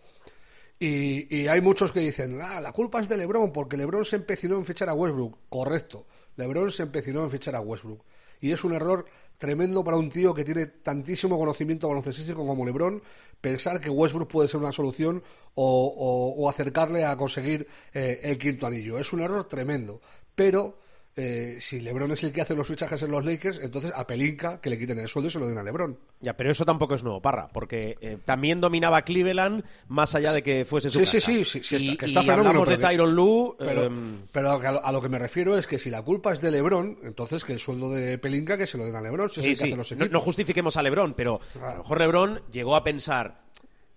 Y, 0.79 1.35
y 1.35 1.47
hay 1.47 1.61
muchos 1.61 1.91
que 1.91 1.99
dicen, 2.01 2.39
ah, 2.41 2.61
la 2.61 2.71
culpa 2.71 3.01
es 3.01 3.09
de 3.09 3.17
Lebron, 3.17 3.51
porque 3.53 3.77
Lebron 3.77 4.05
se 4.05 4.15
empecinó 4.17 4.57
en 4.57 4.65
fichar 4.65 4.89
a 4.89 4.93
Westbrook. 4.95 5.37
Correcto, 5.49 6.07
Lebron 6.35 6.71
se 6.71 6.83
empecinó 6.83 7.23
en 7.23 7.31
fichar 7.31 7.55
a 7.55 7.61
Westbrook. 7.61 8.03
Y 8.41 8.51
es 8.51 8.63
un 8.63 8.73
error 8.73 9.05
tremendo 9.37 9.83
para 9.83 9.97
un 9.97 10.09
tío 10.09 10.33
que 10.33 10.43
tiene 10.45 10.67
tantísimo 10.67 11.37
conocimiento 11.37 11.87
baloncestístico 11.87 12.45
como 12.45 12.65
Lebron, 12.65 13.01
pensar 13.41 13.79
que 13.81 13.89
Westbrook 13.89 14.29
puede 14.29 14.47
ser 14.49 14.59
una 14.59 14.71
solución 14.71 15.23
o, 15.55 16.35
o- 16.37 16.49
acercarle 16.49 17.05
a 17.05 17.15
conseguir 17.17 17.67
el 17.93 18.37
quinto 18.37 18.67
anillo. 18.67 18.97
Es 18.99 19.13
un 19.13 19.21
error 19.21 19.45
tremendo. 19.45 20.01
Pero 20.35 20.77
eh, 21.17 21.57
si 21.59 21.79
Lebron 21.81 22.11
es 22.11 22.23
el 22.23 22.31
que 22.31 22.41
hace 22.41 22.55
los 22.55 22.67
fichajes 22.67 23.01
en 23.01 23.11
los 23.11 23.25
Lakers, 23.25 23.59
entonces 23.61 23.91
a 23.95 24.05
Pelinka 24.07 24.61
que 24.61 24.69
le 24.69 24.77
quiten 24.77 24.99
el 24.99 25.07
sueldo 25.07 25.27
y 25.27 25.31
se 25.31 25.39
lo 25.39 25.47
den 25.47 25.57
a 25.57 25.63
Lebron. 25.63 25.97
Ya, 26.21 26.35
pero 26.37 26.51
eso 26.51 26.63
tampoco 26.65 26.95
es 26.95 27.03
nuevo, 27.03 27.21
Parra, 27.21 27.47
porque 27.51 27.97
eh, 28.01 28.17
también 28.23 28.61
dominaba 28.61 29.01
Cleveland 29.01 29.63
más 29.87 30.15
allá 30.15 30.31
de 30.33 30.41
que 30.43 30.63
fuese 30.65 30.89
su 30.89 30.99
Sí, 30.99 31.05
sí, 31.05 31.17
casa. 31.17 31.25
sí, 31.25 31.45
sí, 31.45 31.63
sí, 31.63 31.75
está- 31.75 31.85
y, 31.93 31.97
que 31.97 32.05
está 32.05 32.21
y 32.21 32.25
fenómeno, 32.25 32.49
hablamos 32.49 32.69
de 32.69 32.77
Tyron 32.77 33.15
Lue, 33.15 33.55
Pero, 33.59 33.83
em, 33.83 34.21
pero 34.31 34.51
a, 34.51 34.71
lo, 34.71 34.85
a 34.85 34.91
lo 34.91 35.01
que 35.01 35.09
me 35.09 35.19
refiero 35.19 35.57
es 35.57 35.67
que 35.67 35.77
si 35.79 35.89
la 35.89 36.01
culpa 36.03 36.31
es 36.33 36.39
de 36.41 36.51
Lebron, 36.51 36.97
entonces 37.03 37.43
que 37.43 37.53
el 37.53 37.59
sueldo 37.59 37.91
de 37.91 38.17
Pelinka 38.17 38.57
que 38.57 38.67
se 38.67 38.77
lo 38.77 38.85
den 38.85 38.95
a 38.95 39.01
Lebron. 39.01 39.29
si 39.29 39.39
es 39.39 39.43
sí, 39.43 39.49
el 39.51 39.57
que 39.57 39.83
sí, 39.83 39.93
hace 39.93 39.95
los 39.95 40.11
no, 40.11 40.21
justifiquemos 40.21 40.77
a 40.77 40.83
LeBron, 40.83 41.13
pero 41.13 41.35
a 41.35 41.57
Claro. 41.59 41.71
lo 41.77 41.83
mejor 41.83 41.99
LeBron 41.99 42.41
llegó 42.51 42.75
a 42.75 42.83
pensar, 42.83 43.41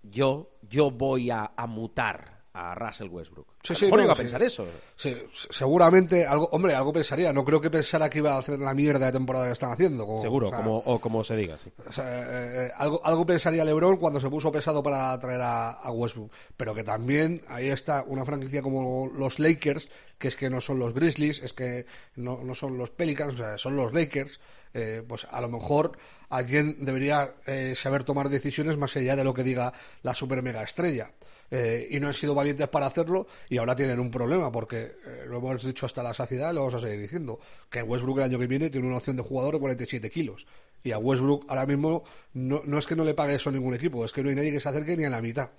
yo, 0.03 0.49
yo 0.69 0.91
voy 0.91 1.29
a, 1.29 1.51
a 1.55 1.67
mutar 1.67 2.40
a 2.53 2.75
Russell 2.75 3.07
Westbrook. 3.09 3.47
Sí, 3.63 3.71
a 3.71 3.73
lo 3.73 3.79
sí, 3.79 3.85
mejor 3.85 3.97
no, 3.99 4.03
llegó 4.03 4.11
a 4.13 4.15
sí. 4.17 4.21
pensar 4.23 4.43
eso. 4.43 4.67
Sí, 4.95 5.15
seguramente, 5.51 6.25
algo, 6.25 6.49
hombre, 6.51 6.75
algo 6.75 6.91
pensaría. 6.91 7.31
No 7.31 7.45
creo 7.45 7.61
que 7.61 7.69
pensara 7.69 8.09
que 8.09 8.17
iba 8.17 8.33
a 8.33 8.39
hacer 8.39 8.59
la 8.59 8.73
mierda 8.73 9.05
de 9.05 9.11
temporada 9.13 9.45
que 9.47 9.53
están 9.53 9.71
haciendo. 9.71 10.05
como- 10.05 10.21
Seguro, 10.21 10.47
o 10.47 10.49
sea, 10.51 10.59
como, 10.59 10.77
o 10.79 10.99
como 10.99 11.23
se 11.23 11.35
diga, 11.35 11.57
sí. 11.63 11.71
o 11.87 11.93
sea, 11.93 12.05
eh, 12.05 12.67
eh, 12.67 12.71
algo, 12.77 12.99
algo 13.05 13.25
pensaría 13.25 13.63
LeBron 13.63 13.97
cuando 13.97 14.19
se 14.19 14.29
puso 14.29 14.51
pesado 14.51 14.83
para 14.83 15.17
traer 15.19 15.41
a, 15.41 15.71
a 15.71 15.91
Westbrook. 15.91 16.31
Pero 16.57 16.75
que 16.75 16.83
también 16.83 17.41
ahí 17.47 17.69
está 17.69 18.03
una 18.07 18.25
franquicia 18.25 18.61
como 18.61 19.07
los 19.15 19.39
Lakers, 19.39 19.89
que 20.17 20.27
es 20.27 20.35
que 20.35 20.49
no 20.49 20.59
son 20.61 20.79
los 20.79 20.93
Grizzlies, 20.93 21.39
es 21.43 21.53
que 21.53 21.85
no, 22.15 22.43
no 22.43 22.53
son 22.55 22.77
los 22.77 22.91
Pelicans, 22.91 23.35
o 23.35 23.37
sea, 23.37 23.57
son 23.57 23.75
los 23.77 23.93
Lakers. 23.93 24.39
eh, 24.73 25.03
pues 25.07 25.27
a 25.29 25.41
lo 25.41 25.49
mejor 25.49 25.97
alguien 26.29 26.77
debería 26.85 27.33
eh, 27.45 27.73
saber 27.75 28.03
tomar 28.05 28.29
decisiones 28.29 28.77
más 28.77 28.95
allá 28.95 29.15
de 29.17 29.23
lo 29.25 29.33
que 29.33 29.43
diga 29.43 29.73
la 30.01 30.13
super 30.15 30.41
mega 30.41 30.63
estrella. 30.63 31.11
Eh, 31.53 31.89
y 31.91 31.99
no 31.99 32.07
han 32.07 32.13
sido 32.13 32.33
valientes 32.33 32.69
para 32.69 32.85
hacerlo 32.85 33.27
y 33.49 33.57
ahora 33.57 33.75
tienen 33.75 33.99
un 33.99 34.09
problema 34.09 34.49
porque 34.49 34.95
eh, 35.05 35.25
lo 35.27 35.39
hemos 35.39 35.65
dicho 35.65 35.85
hasta 35.85 36.01
la 36.01 36.13
saciedad 36.13 36.51
y 36.51 36.55
lo 36.55 36.61
vamos 36.61 36.75
a 36.75 36.79
seguir 36.79 37.01
diciendo 37.01 37.39
que 37.69 37.83
Westbrook 37.83 38.19
el 38.19 38.23
año 38.23 38.39
que 38.39 38.47
viene 38.47 38.69
tiene 38.69 38.87
una 38.87 38.97
opción 38.97 39.17
de 39.17 39.23
jugador 39.23 39.55
de 39.55 39.59
47 39.59 40.09
kilos. 40.09 40.47
Y 40.81 40.93
a 40.93 40.97
Westbrook 40.97 41.45
ahora 41.49 41.65
mismo 41.65 42.05
no, 42.33 42.61
no 42.65 42.79
es 42.79 42.87
que 42.87 42.95
no 42.95 43.03
le 43.03 43.13
pague 43.13 43.35
eso 43.35 43.49
a 43.49 43.53
ningún 43.53 43.73
equipo 43.73 44.05
es 44.05 44.13
que 44.13 44.23
no 44.23 44.29
hay 44.29 44.35
nadie 44.35 44.51
que 44.51 44.61
se 44.61 44.69
acerque 44.69 44.95
ni 44.95 45.03
a 45.03 45.09
la 45.09 45.21
mitad. 45.21 45.51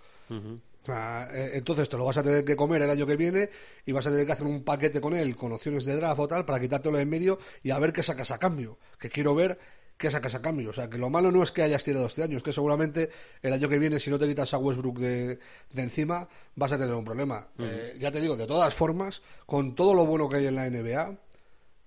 Eh, 0.88 1.50
entonces 1.54 1.88
te 1.88 1.96
lo 1.96 2.06
vas 2.06 2.16
a 2.16 2.22
tener 2.22 2.44
que 2.44 2.56
comer 2.56 2.82
el 2.82 2.90
año 2.90 3.06
que 3.06 3.16
viene 3.16 3.50
y 3.84 3.92
vas 3.92 4.06
a 4.06 4.10
tener 4.10 4.24
que 4.24 4.32
hacer 4.32 4.46
un 4.46 4.64
paquete 4.64 5.00
con 5.00 5.14
él 5.14 5.36
con 5.36 5.52
opciones 5.52 5.84
de 5.84 5.94
draft 5.94 6.20
o 6.20 6.26
tal 6.26 6.44
para 6.44 6.58
quitártelo 6.58 6.96
de 6.96 7.02
en 7.02 7.10
medio 7.10 7.38
y 7.62 7.70
a 7.70 7.78
ver 7.78 7.92
qué 7.92 8.02
sacas 8.02 8.30
a 8.30 8.38
cambio. 8.38 8.78
Que 8.98 9.10
quiero 9.10 9.34
ver 9.34 9.58
qué 10.02 10.10
sacas 10.10 10.34
a 10.34 10.42
cambio. 10.42 10.70
O 10.70 10.72
sea, 10.72 10.90
que 10.90 10.98
lo 10.98 11.08
malo 11.08 11.30
no 11.30 11.42
es 11.42 11.52
que 11.52 11.62
hayas 11.62 11.84
tirado 11.84 12.06
este 12.06 12.22
año, 12.24 12.36
es 12.36 12.42
que 12.42 12.52
seguramente 12.52 13.08
el 13.40 13.52
año 13.52 13.68
que 13.68 13.78
viene, 13.78 13.98
si 14.00 14.10
no 14.10 14.18
te 14.18 14.26
quitas 14.26 14.52
a 14.52 14.58
Westbrook 14.58 14.98
de, 14.98 15.38
de 15.72 15.82
encima, 15.82 16.28
vas 16.56 16.72
a 16.72 16.78
tener 16.78 16.94
un 16.94 17.04
problema. 17.04 17.46
Eh, 17.58 17.96
ya 18.00 18.10
te 18.10 18.20
digo, 18.20 18.36
de 18.36 18.46
todas 18.46 18.74
formas, 18.74 19.22
con 19.46 19.74
todo 19.74 19.94
lo 19.94 20.04
bueno 20.04 20.28
que 20.28 20.36
hay 20.36 20.46
en 20.48 20.56
la 20.56 20.68
NBA, 20.68 21.16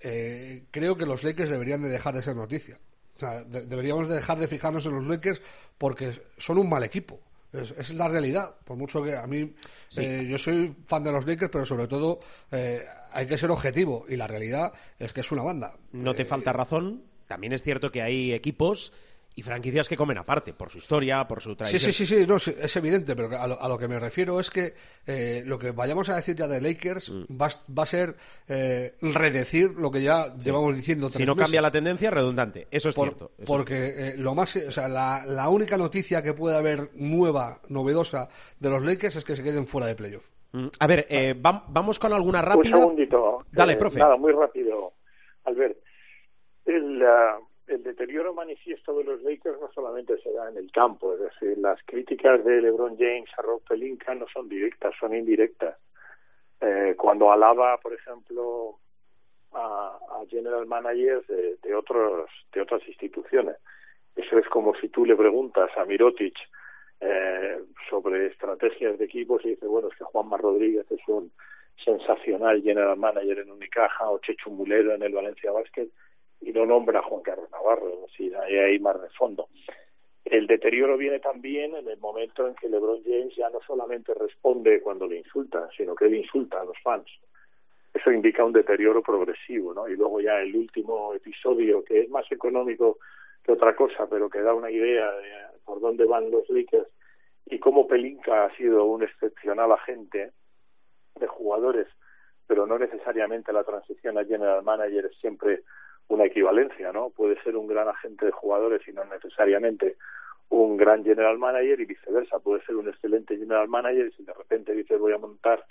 eh, 0.02 0.66
creo 0.72 0.96
que 0.98 1.06
los 1.06 1.24
Lakers 1.24 1.50
deberían 1.50 1.82
de 1.82 1.90
dejar 1.90 2.16
de 2.16 2.22
ser 2.22 2.36
noticia. 2.36 2.80
O 3.16 3.20
sea, 3.20 3.44
de- 3.44 3.66
deberíamos 3.66 4.08
de 4.10 4.16
dejar 4.16 4.40
de 4.40 4.48
fijarnos 4.48 4.86
en 4.86 4.96
los 4.96 5.08
Lakers 5.08 5.42
porque 5.78 6.12
son 6.38 6.58
un 6.58 6.70
mal 6.70 6.84
equipo. 6.84 7.20
Es, 7.54 7.72
es 7.78 7.94
la 7.94 8.10
realidad. 8.10 8.56
Por 8.66 8.76
mucho 8.76 9.02
que 9.04 9.16
a 9.16 9.26
mí, 9.28 9.54
eh, 9.98 10.26
yo 10.30 10.38
soy 10.38 10.76
fan 10.86 11.04
de 11.04 11.12
los 11.12 11.26
Lakers, 11.26 11.50
pero 11.52 11.64
sobre 11.66 11.88
todo 11.88 12.20
eh, 12.52 12.84
hay 13.14 13.26
que 13.26 13.38
ser 13.38 13.50
objetivo. 13.52 14.06
Y 14.10 14.18
la 14.18 14.28
realidad 14.28 14.74
es 15.00 15.14
que 15.14 15.22
es 15.22 15.32
una 15.32 15.44
banda. 15.44 15.74
No 15.94 16.14
te 16.14 16.24
Eh, 16.24 16.26
falta 16.26 16.52
razón. 16.52 17.04
También 17.28 17.54
es 17.54 17.64
cierto 17.64 17.92
que 17.92 18.02
hay 18.02 18.34
equipos 18.34 18.94
y 19.38 19.42
franquicias 19.42 19.90
que 19.90 19.98
comen 19.98 20.18
aparte, 20.18 20.54
por 20.54 20.70
su 20.70 20.78
historia, 20.78 21.28
por 21.28 21.42
su 21.42 21.50
Sí, 21.50 21.56
tradición. 21.58 21.92
sí, 21.92 22.06
sí, 22.06 22.20
sí, 22.22 22.26
no, 22.26 22.40
sí, 22.40 22.56
es 22.58 22.74
evidente, 22.78 23.18
pero 23.18 23.38
a 23.38 23.46
lo, 23.48 23.62
a 23.62 23.68
lo 23.68 23.78
que 23.78 23.90
me 23.90 24.00
refiero 24.00 24.40
es 24.40 24.50
que 24.50 24.74
eh, 25.06 25.44
lo 25.46 25.60
que 25.60 25.72
vayamos 25.72 26.08
a 26.08 26.16
decir 26.16 26.38
ya 26.38 26.48
de 26.48 26.62
Lakers 26.62 27.10
Mm. 27.12 27.24
va, 27.42 27.48
a- 27.48 27.74
va 27.78 27.84
a 27.84 27.86
ser 27.86 28.16
eh, 28.48 28.94
redecir 29.02 29.72
lo 29.72 29.92
que 29.92 30.02
ya 30.02 30.34
llevamos 30.38 30.74
diciendo 30.74 31.10
Si 31.10 31.16
tres 31.18 31.28
no 31.28 31.36
cambia 31.36 31.62
la 31.62 31.70
tendencia, 31.70 32.10
redundante. 32.12 32.68
Eso 32.72 32.88
es 32.88 32.96
Por- 32.96 33.10
cierto. 33.10 33.32
Eso 33.34 33.42
es 33.44 33.46
porque 33.46 33.76
eh, 33.98 34.14
lo 34.18 34.36
más, 34.36 34.56
o 34.56 34.72
sea, 34.72 34.88
la, 34.88 35.26
la 35.26 35.50
única 35.50 35.78
noticia 35.78 36.22
que 36.24 36.34
puede 36.34 36.56
haber 36.56 36.92
nueva, 36.94 37.60
novedosa 37.68 38.30
de 38.58 38.70
los 38.70 38.84
Lakers 38.86 39.18
es 39.18 39.26
que 39.26 39.36
se 39.36 39.44
queden 39.44 39.68
fuera 39.68 39.88
de 39.88 39.96
playoff. 39.96 40.30
Mm, 40.54 40.68
A 40.80 40.88
ver, 40.88 41.08
eh, 41.10 41.36
vam- 41.38 41.64
vamos 41.68 42.00
con 42.00 42.14
alguna 42.14 42.40
Un 42.40 42.46
rápida. 42.46 42.78
segundito. 42.78 43.40
Dale, 43.52 43.74
Eh, 43.74 43.76
profe. 43.76 44.00
Nada, 44.00 44.16
muy 44.16 44.32
rápido. 44.32 44.94
Albert, 45.44 45.78
el, 46.66 47.04
ah, 47.04 47.40
el 47.68 47.84
deterioro 47.84 48.34
manifiesto 48.34 48.98
de 48.98 49.04
los 49.04 49.22
Lakers 49.24 49.60
no 49.60 49.72
solamente 49.74 50.18
se 50.22 50.32
da 50.32 50.50
en 50.50 50.58
el 50.58 50.72
campo, 50.72 51.14
es 51.14 51.20
decir, 51.20 51.58
las 51.58 51.80
críticas 51.86 52.44
de 52.44 52.62
LeBron 52.62 52.98
James 52.98 53.30
a 53.38 53.42
Rob 53.42 53.62
Pelinka 53.68 54.14
no 54.16 54.26
son 54.32 54.48
directas, 54.48 54.94
son 55.00 55.16
indirectas. 55.16 55.78
Eh, 56.62 56.96
cuando 56.98 57.32
alaba, 57.32 57.78
por 57.78 57.94
ejemplo, 57.94 58.80
a, 59.54 60.00
general 60.30 60.66
managers 60.66 61.28
de, 61.28 61.58
de 61.62 61.76
otros 61.76 62.30
de 62.52 62.62
otras 62.62 62.82
instituciones. 62.88 63.58
Eso 64.16 64.40
es 64.40 64.48
como 64.48 64.74
si 64.76 64.90
tú 64.90 65.06
le 65.06 65.16
preguntas 65.16 65.70
a 65.78 65.86
Mirotic 65.86 66.36
eh, 67.02 67.60
sobre 67.90 68.28
estrategias 68.28 68.98
de 68.98 69.06
equipos 69.06 69.44
y 69.46 69.50
dice, 69.50 69.68
bueno, 69.68 69.90
es 69.90 69.98
que 69.98 70.06
Juanma 70.06 70.38
Rodríguez 70.38 70.86
es 70.90 71.02
un 71.08 71.32
sensacional 71.84 72.62
general 72.64 72.98
manager 72.98 73.40
en 73.40 73.52
Unicaja 73.52 74.10
o 74.10 74.20
Chechu 74.20 74.50
Mulero 74.50 74.94
en 74.94 75.04
el 75.04 75.14
Valencia 75.14 75.52
Basket 75.52 75.90
y 76.42 76.52
no 76.52 76.66
nombra 76.66 77.00
a 77.00 77.04
Juan 77.04 77.24
Carlos 77.24 77.50
Navarro, 77.52 77.90
es 77.94 78.02
decir, 78.12 78.36
hay 78.38 78.80
más 78.80 79.02
de 79.02 79.10
fondo. 79.10 79.48
El 80.26 80.48
deterioro 80.48 80.98
viene 80.98 81.20
también 81.20 81.76
en 81.76 81.88
el 81.88 82.00
momento 82.00 82.48
en 82.48 82.56
que 82.56 82.68
LeBron 82.68 83.04
James 83.04 83.36
ya 83.36 83.50
no 83.52 83.60
solamente 83.62 84.14
responde 84.14 84.82
cuando 84.82 85.06
le 85.06 85.18
insulta, 85.18 85.70
sino 85.78 85.94
que 85.94 86.06
él 86.06 86.16
insulta 86.16 86.62
a 86.62 86.66
los 86.66 86.78
fans. 86.82 87.08
Eso 87.94 88.12
indica 88.12 88.44
un 88.44 88.52
deterioro 88.52 89.04
progresivo, 89.04 89.74
¿no? 89.74 89.88
Y 89.88 89.96
luego 89.96 90.20
ya 90.20 90.42
el 90.42 90.56
último 90.56 91.14
episodio, 91.14 91.84
que 91.84 92.02
es 92.02 92.10
más 92.10 92.30
económico 92.32 92.98
que 93.44 93.52
otra 93.52 93.76
cosa, 93.76 94.08
pero 94.10 94.30
que 94.30 94.42
da 94.42 94.54
una 94.54 94.72
idea 94.72 95.12
de 95.12 95.32
por 95.64 95.80
dónde 95.80 96.06
van 96.06 96.32
los 96.32 96.50
Lakers 96.50 96.90
y 97.46 97.60
cómo 97.60 97.88
Pelinka 97.88 98.46
ha 98.46 98.56
sido 98.58 98.86
un 98.86 99.04
excepcional 99.04 99.72
agente 99.72 100.32
de 101.20 101.28
jugadores, 101.28 101.88
pero 102.48 102.66
no 102.66 102.80
necesariamente 102.80 103.54
la 103.54 103.64
transición 103.64 104.18
a 104.18 104.26
general 104.26 104.64
manager 104.64 105.06
es 105.06 105.18
siempre 105.20 105.64
una 106.08 106.26
equivalencia, 106.26 106.92
¿no? 106.92 107.10
Puede 107.10 107.42
ser 107.44 107.56
un 107.58 107.68
gran 107.68 107.88
agente 107.88 108.26
de 108.26 108.32
jugadores 108.32 108.88
y 108.88 108.92
no 108.92 109.04
necesariamente 109.06 109.98
un 110.50 110.78
gran 110.78 111.04
general 111.04 111.38
manager 111.38 111.80
y 111.80 111.86
viceversa. 111.86 112.40
Puede 112.40 112.64
ser 112.66 112.76
un 112.76 112.88
excelente 112.88 113.38
general 113.38 113.68
manager 113.68 114.08
y 114.08 114.12
si 114.12 114.24
de 114.24 114.34
repente 114.34 114.74
dices 114.74 115.00
voy 115.00 115.14
a 115.14 115.18
montar 115.18 115.66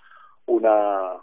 una 0.47 1.21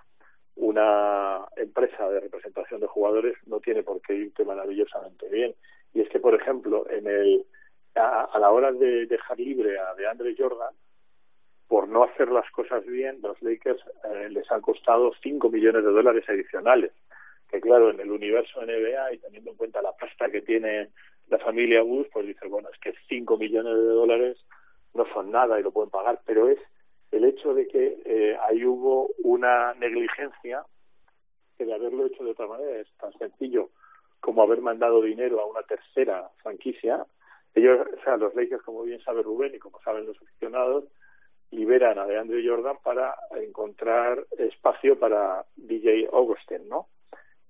una 0.56 1.46
empresa 1.56 2.10
de 2.10 2.20
representación 2.20 2.82
de 2.82 2.88
jugadores 2.88 3.36
no 3.48 3.60
tiene 3.60 3.84
por 3.84 4.02
qué 4.02 4.14
irte 4.16 4.46
maravillosamente 4.46 5.28
bien. 5.30 5.56
Y 5.94 6.02
es 6.02 6.10
que, 6.10 6.20
por 6.20 6.36
ejemplo, 6.36 6.90
en 6.90 7.08
el 7.08 7.46
a, 7.96 8.26
a 8.26 8.40
la 8.40 8.52
hora 8.52 8.72
de 8.72 9.06
dejar 9.08 9.40
libre 9.40 9.80
a 9.80 9.94
DeAndre 9.96 10.36
Jordan, 10.38 10.74
por 11.68 11.88
no 11.88 12.04
hacer 12.04 12.30
las 12.30 12.50
cosas 12.52 12.86
bien, 12.86 13.20
los 13.22 13.42
Lakers 13.42 13.82
eh, 14.04 14.30
les 14.30 14.50
han 14.52 14.62
costado 14.62 15.14
5 15.24 15.50
millones 15.50 15.86
de 15.86 15.92
dólares 15.92 16.26
adicionales. 16.28 16.92
Que 17.52 17.60
claro, 17.60 17.90
en 17.90 18.00
el 18.00 18.12
universo 18.12 18.62
NBA 18.62 19.14
y 19.14 19.18
teniendo 19.20 19.52
en 19.52 19.58
cuenta 19.58 19.82
la 19.82 19.92
pasta 19.92 20.30
que 20.30 20.42
tiene 20.42 20.90
la 21.28 21.38
familia 21.40 21.82
Bush, 21.82 22.08
pues 22.12 22.28
dice, 22.28 22.48
bueno, 22.48 22.70
es 22.74 22.80
que 22.80 22.94
5 23.10 23.38
millones 23.38 23.76
de 23.76 23.94
dólares 23.94 24.38
no 24.94 25.06
son 25.14 25.32
nada 25.32 25.60
y 25.60 25.64
lo 25.64 25.72
pueden 25.72 25.90
pagar, 25.90 26.22
pero 26.26 26.50
es 26.50 26.60
el 27.12 27.26
hecho 27.26 27.54
de 27.54 27.68
que 27.68 28.02
eh, 28.06 28.38
ahí 28.48 28.66
hubo 28.66 29.10
una 29.24 29.74
negligencia 29.76 30.64
que 31.58 31.66
de 31.66 31.74
haberlo 31.74 32.06
hecho 32.06 32.24
de 32.24 32.32
otra 32.32 32.48
manera 32.48 32.78
es 32.80 32.88
tan 32.98 33.12
sencillo 33.18 33.70
como 34.22 34.44
haber 34.44 34.62
mandado 34.62 35.02
dinero 35.02 35.42
a 35.42 35.46
una 35.46 35.64
tercera 35.64 36.30
franquicia. 36.42 37.06
Ellos, 37.54 37.86
o 38.00 38.04
sea, 38.04 38.18
los 38.18 38.34
Lakers, 38.36 38.64
como 38.64 38.84
bien 38.84 39.02
sabe 39.02 39.24
Rubén 39.24 39.54
y 39.56 39.60
como 39.60 39.82
saben 39.82 40.06
los 40.06 40.18
aficionados, 40.22 40.86
liberan 41.50 42.00
a 42.00 42.06
DeAndre 42.06 42.48
Jordan 42.48 42.78
para 42.82 43.16
encontrar 43.36 44.26
espacio 44.38 44.98
para 44.98 45.46
DJ 45.58 46.08
Augustin, 46.14 46.70
¿no? 46.70 46.88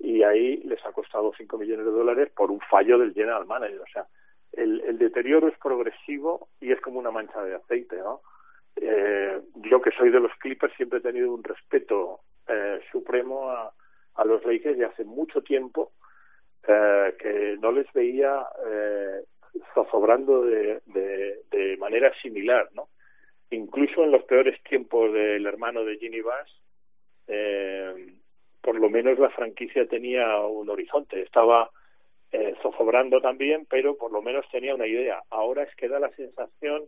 Y 0.03 0.23
ahí 0.23 0.57
les 0.63 0.83
ha 0.85 0.91
costado 0.91 1.31
5 1.37 1.57
millones 1.57 1.85
de 1.85 1.91
dólares 1.91 2.31
por 2.35 2.51
un 2.51 2.59
fallo 2.61 2.97
del 2.97 3.13
general 3.13 3.45
manager. 3.45 3.81
O 3.81 3.91
sea, 3.91 4.07
el, 4.53 4.81
el 4.81 4.97
deterioro 4.97 5.47
es 5.47 5.57
progresivo 5.57 6.49
y 6.59 6.71
es 6.71 6.81
como 6.81 6.99
una 6.99 7.11
mancha 7.11 7.43
de 7.43 7.55
aceite, 7.55 7.97
¿no? 7.97 8.21
Eh, 8.75 9.41
yo 9.55 9.81
que 9.81 9.91
soy 9.91 10.09
de 10.09 10.19
los 10.19 10.31
Clippers 10.39 10.73
siempre 10.75 10.99
he 10.99 11.01
tenido 11.01 11.33
un 11.33 11.43
respeto 11.43 12.21
eh, 12.47 12.79
supremo 12.91 13.49
a, 13.49 13.73
a 14.15 14.25
los 14.25 14.43
Lakers 14.45 14.77
y 14.77 14.83
hace 14.83 15.03
mucho 15.03 15.41
tiempo 15.41 15.91
eh, 16.67 17.15
que 17.19 17.57
no 17.59 17.71
les 17.71 17.91
veía 17.93 18.45
eh, 18.65 19.23
zozobrando 19.73 20.43
de, 20.43 20.81
de, 20.85 21.41
de 21.51 21.77
manera 21.77 22.13
similar, 22.21 22.69
¿no? 22.73 22.89
Incluso 23.49 24.03
en 24.03 24.11
los 24.11 24.23
peores 24.23 24.61
tiempos 24.63 25.11
del 25.11 25.45
hermano 25.45 25.83
de 25.83 25.97
Ginny 25.97 26.21
Bass, 26.21 26.49
eh, 27.27 28.13
por 28.62 28.80
lo 28.80 28.89
menos 28.89 29.18
la 29.20 29.30
franquicia 29.30 29.88
tenía 29.88 30.39
un 30.45 30.70
horizonte, 30.70 31.22
estaba 31.22 31.72
eh, 32.32 32.55
zozobrando 32.62 33.20
también, 33.20 33.66
pero 33.70 33.97
por 33.97 34.12
lo 34.12 34.22
menos 34.22 34.45
tenía 34.51 34.76
una 34.76 34.88
idea. 34.88 35.22
Ahora 35.30 35.64
es 35.64 35.76
que 35.76 35.89
da 35.89 35.99
la 35.99 36.09
sensación 36.12 36.84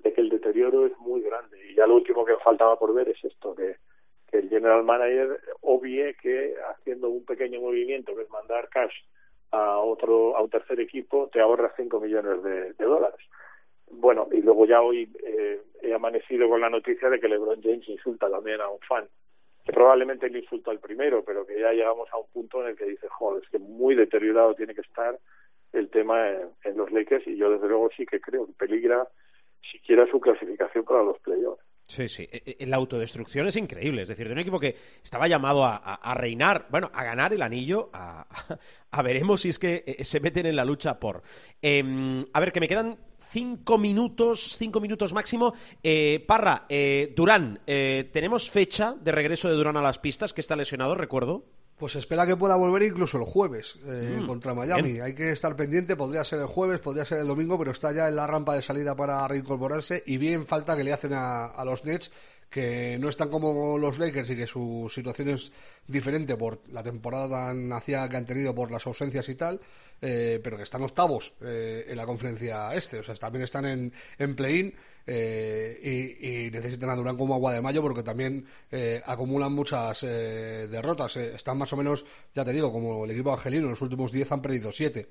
de 0.00 0.12
que 0.12 0.20
el 0.20 0.28
deterioro 0.28 0.86
es 0.86 0.98
muy 0.98 1.22
grande 1.22 1.70
y 1.70 1.74
ya 1.74 1.86
lo 1.86 1.94
último 1.94 2.24
que 2.24 2.36
faltaba 2.36 2.78
por 2.78 2.92
ver 2.92 3.08
es 3.08 3.24
esto, 3.24 3.54
que, 3.54 3.76
que 4.30 4.38
el 4.38 4.48
general 4.48 4.84
manager 4.84 5.40
obvie 5.62 6.14
que 6.20 6.54
haciendo 6.70 7.08
un 7.08 7.24
pequeño 7.24 7.60
movimiento 7.60 8.14
que 8.14 8.22
es 8.22 8.30
mandar 8.30 8.68
cash 8.68 8.94
a 9.52 9.78
otro 9.78 10.36
a 10.36 10.42
un 10.42 10.50
tercer 10.50 10.80
equipo 10.80 11.30
te 11.32 11.40
ahorras 11.40 11.72
5 11.76 12.00
millones 12.00 12.42
de, 12.42 12.72
de 12.72 12.84
dólares. 12.84 13.20
Bueno, 13.90 14.28
y 14.32 14.42
luego 14.42 14.66
ya 14.66 14.82
hoy 14.82 15.08
eh, 15.24 15.60
he 15.80 15.94
amanecido 15.94 16.48
con 16.48 16.60
la 16.60 16.70
noticia 16.70 17.08
de 17.08 17.20
que 17.20 17.28
LeBron 17.28 17.62
James 17.62 17.88
insulta 17.88 18.28
también 18.28 18.60
a 18.60 18.68
un 18.68 18.80
fan 18.80 19.08
probablemente 19.72 20.28
le 20.28 20.40
insultó 20.40 20.70
al 20.70 20.80
primero, 20.80 21.24
pero 21.24 21.46
que 21.46 21.58
ya 21.58 21.72
llegamos 21.72 22.08
a 22.12 22.18
un 22.18 22.26
punto 22.32 22.62
en 22.62 22.70
el 22.70 22.76
que 22.76 22.84
dice, 22.84 23.08
joder, 23.08 23.42
es 23.42 23.50
que 23.50 23.58
muy 23.58 23.94
deteriorado 23.94 24.54
tiene 24.54 24.74
que 24.74 24.82
estar 24.82 25.18
el 25.72 25.90
tema 25.90 26.30
en, 26.30 26.48
en 26.64 26.76
los 26.76 26.90
Lakers 26.92 27.26
y 27.26 27.36
yo 27.36 27.50
desde 27.50 27.68
luego 27.68 27.90
sí 27.96 28.06
que 28.06 28.20
creo 28.20 28.46
que 28.46 28.52
peligra 28.52 29.08
siquiera 29.72 30.06
su 30.10 30.20
clasificación 30.20 30.84
para 30.84 31.02
los 31.02 31.18
playoffs. 31.20 31.64
Sí, 31.86 32.08
sí. 32.08 32.26
E- 32.32 32.56
e- 32.60 32.66
La 32.66 32.76
autodestrucción 32.76 33.46
es 33.46 33.56
increíble. 33.56 34.02
Es 34.02 34.08
decir, 34.08 34.26
de 34.26 34.32
un 34.32 34.38
equipo 34.38 34.58
que 34.58 34.74
estaba 35.02 35.28
llamado 35.28 35.64
a, 35.64 36.14
reinar, 36.14 36.66
bueno, 36.70 36.90
a 36.94 37.04
ganar 37.04 37.32
el 37.34 37.42
anillo, 37.42 37.90
a, 37.92 38.26
a 38.90 39.02
veremos 39.02 39.42
si 39.42 39.50
es 39.50 39.58
que 39.58 39.84
eh, 39.86 40.04
se 40.04 40.20
meten 40.20 40.46
en 40.46 40.56
la 40.56 40.64
lucha 40.64 40.98
por. 40.98 41.22
Em, 41.60 42.24
a 42.32 42.40
ver, 42.40 42.52
que 42.52 42.60
me 42.60 42.68
quedan 42.68 42.98
cinco 43.18 43.76
minutos, 43.78 44.56
cinco 44.58 44.80
minutos 44.80 45.12
máximo. 45.12 45.54
Eh, 45.82 46.24
Parra, 46.26 46.64
eh, 46.68 47.12
Durán, 47.14 47.60
eh, 47.66 48.08
¿tenemos 48.12 48.48
fecha 48.50 48.94
de 48.94 49.12
regreso 49.12 49.48
de 49.50 49.54
Durán 49.54 49.76
a 49.76 49.82
las 49.82 49.98
pistas? 49.98 50.32
Que 50.32 50.40
está 50.40 50.56
lesionado, 50.56 50.94
recuerdo. 50.94 51.44
Pues 51.78 51.96
espera 51.96 52.26
que 52.26 52.36
pueda 52.36 52.54
volver 52.56 52.82
incluso 52.84 53.18
el 53.18 53.24
jueves 53.24 53.76
eh, 53.86 54.18
Mm, 54.20 54.26
contra 54.26 54.54
Miami. 54.54 54.92
bien. 54.92 55.02
Hay 55.02 55.14
que 55.14 55.30
estar 55.32 55.56
pendiente, 55.56 55.96
podría 55.96 56.22
ser 56.24 56.38
el 56.38 56.46
jueves, 56.46 56.80
podría 56.80 57.04
ser 57.04 57.18
el 57.18 57.26
domingo, 57.26 57.58
pero 57.58 57.72
está 57.72 57.92
ya 57.92 58.08
en 58.08 58.16
la 58.16 58.26
rampa 58.26 58.54
de 58.54 58.62
salida 58.62 58.94
para 58.94 59.26
reincorporarse 59.26 60.02
y 60.06 60.16
bien 60.18 60.46
falta 60.46 60.76
que 60.76 60.84
le 60.84 60.92
hacen 60.92 61.12
a, 61.14 61.46
a 61.46 61.64
los 61.64 61.84
Nets 61.84 62.12
que 62.48 62.98
no 63.00 63.08
están 63.08 63.30
como 63.30 63.76
los 63.78 63.98
Lakers 63.98 64.30
y 64.30 64.36
que 64.36 64.46
su 64.46 64.88
situación 64.88 65.30
es 65.30 65.50
diferente 65.88 66.36
por 66.36 66.60
la 66.70 66.84
temporada 66.84 67.28
tan 67.28 67.72
aciaga 67.72 68.08
que 68.08 68.16
han 68.18 68.26
tenido 68.26 68.54
por 68.54 68.70
las 68.70 68.86
ausencias 68.86 69.28
y 69.28 69.34
tal, 69.34 69.60
eh, 70.00 70.38
pero 70.44 70.56
que 70.56 70.62
están 70.62 70.82
octavos 70.82 71.34
eh, 71.40 71.86
en 71.88 71.96
la 71.96 72.06
conferencia 72.06 72.72
este, 72.72 73.00
o 73.00 73.02
sea, 73.02 73.16
también 73.16 73.42
están 73.42 73.64
en, 73.64 73.92
en 74.18 74.36
play-in 74.36 74.72
eh, 75.06 76.48
y, 76.50 76.50
necesitan 76.50 76.90
a 76.90 76.96
Durán 76.96 77.16
como 77.16 77.34
agua 77.34 77.52
de 77.52 77.60
mayo 77.60 77.82
porque 77.82 78.02
también 78.02 78.46
eh, 78.70 79.02
acumulan 79.06 79.52
muchas 79.52 80.02
eh, 80.02 80.66
derrotas. 80.70 81.16
eh, 81.16 81.32
están 81.34 81.58
más 81.58 81.72
o 81.72 81.76
menos, 81.76 82.04
ya 82.34 82.44
te 82.44 82.52
digo, 82.52 82.72
como 82.72 83.04
el 83.04 83.10
equipo 83.10 83.32
angelino, 83.32 83.64
en 83.64 83.70
los 83.70 83.82
últimos 83.82 84.12
10 84.12 84.32
han 84.32 84.42
perdido 84.42 84.72
7. 84.72 85.08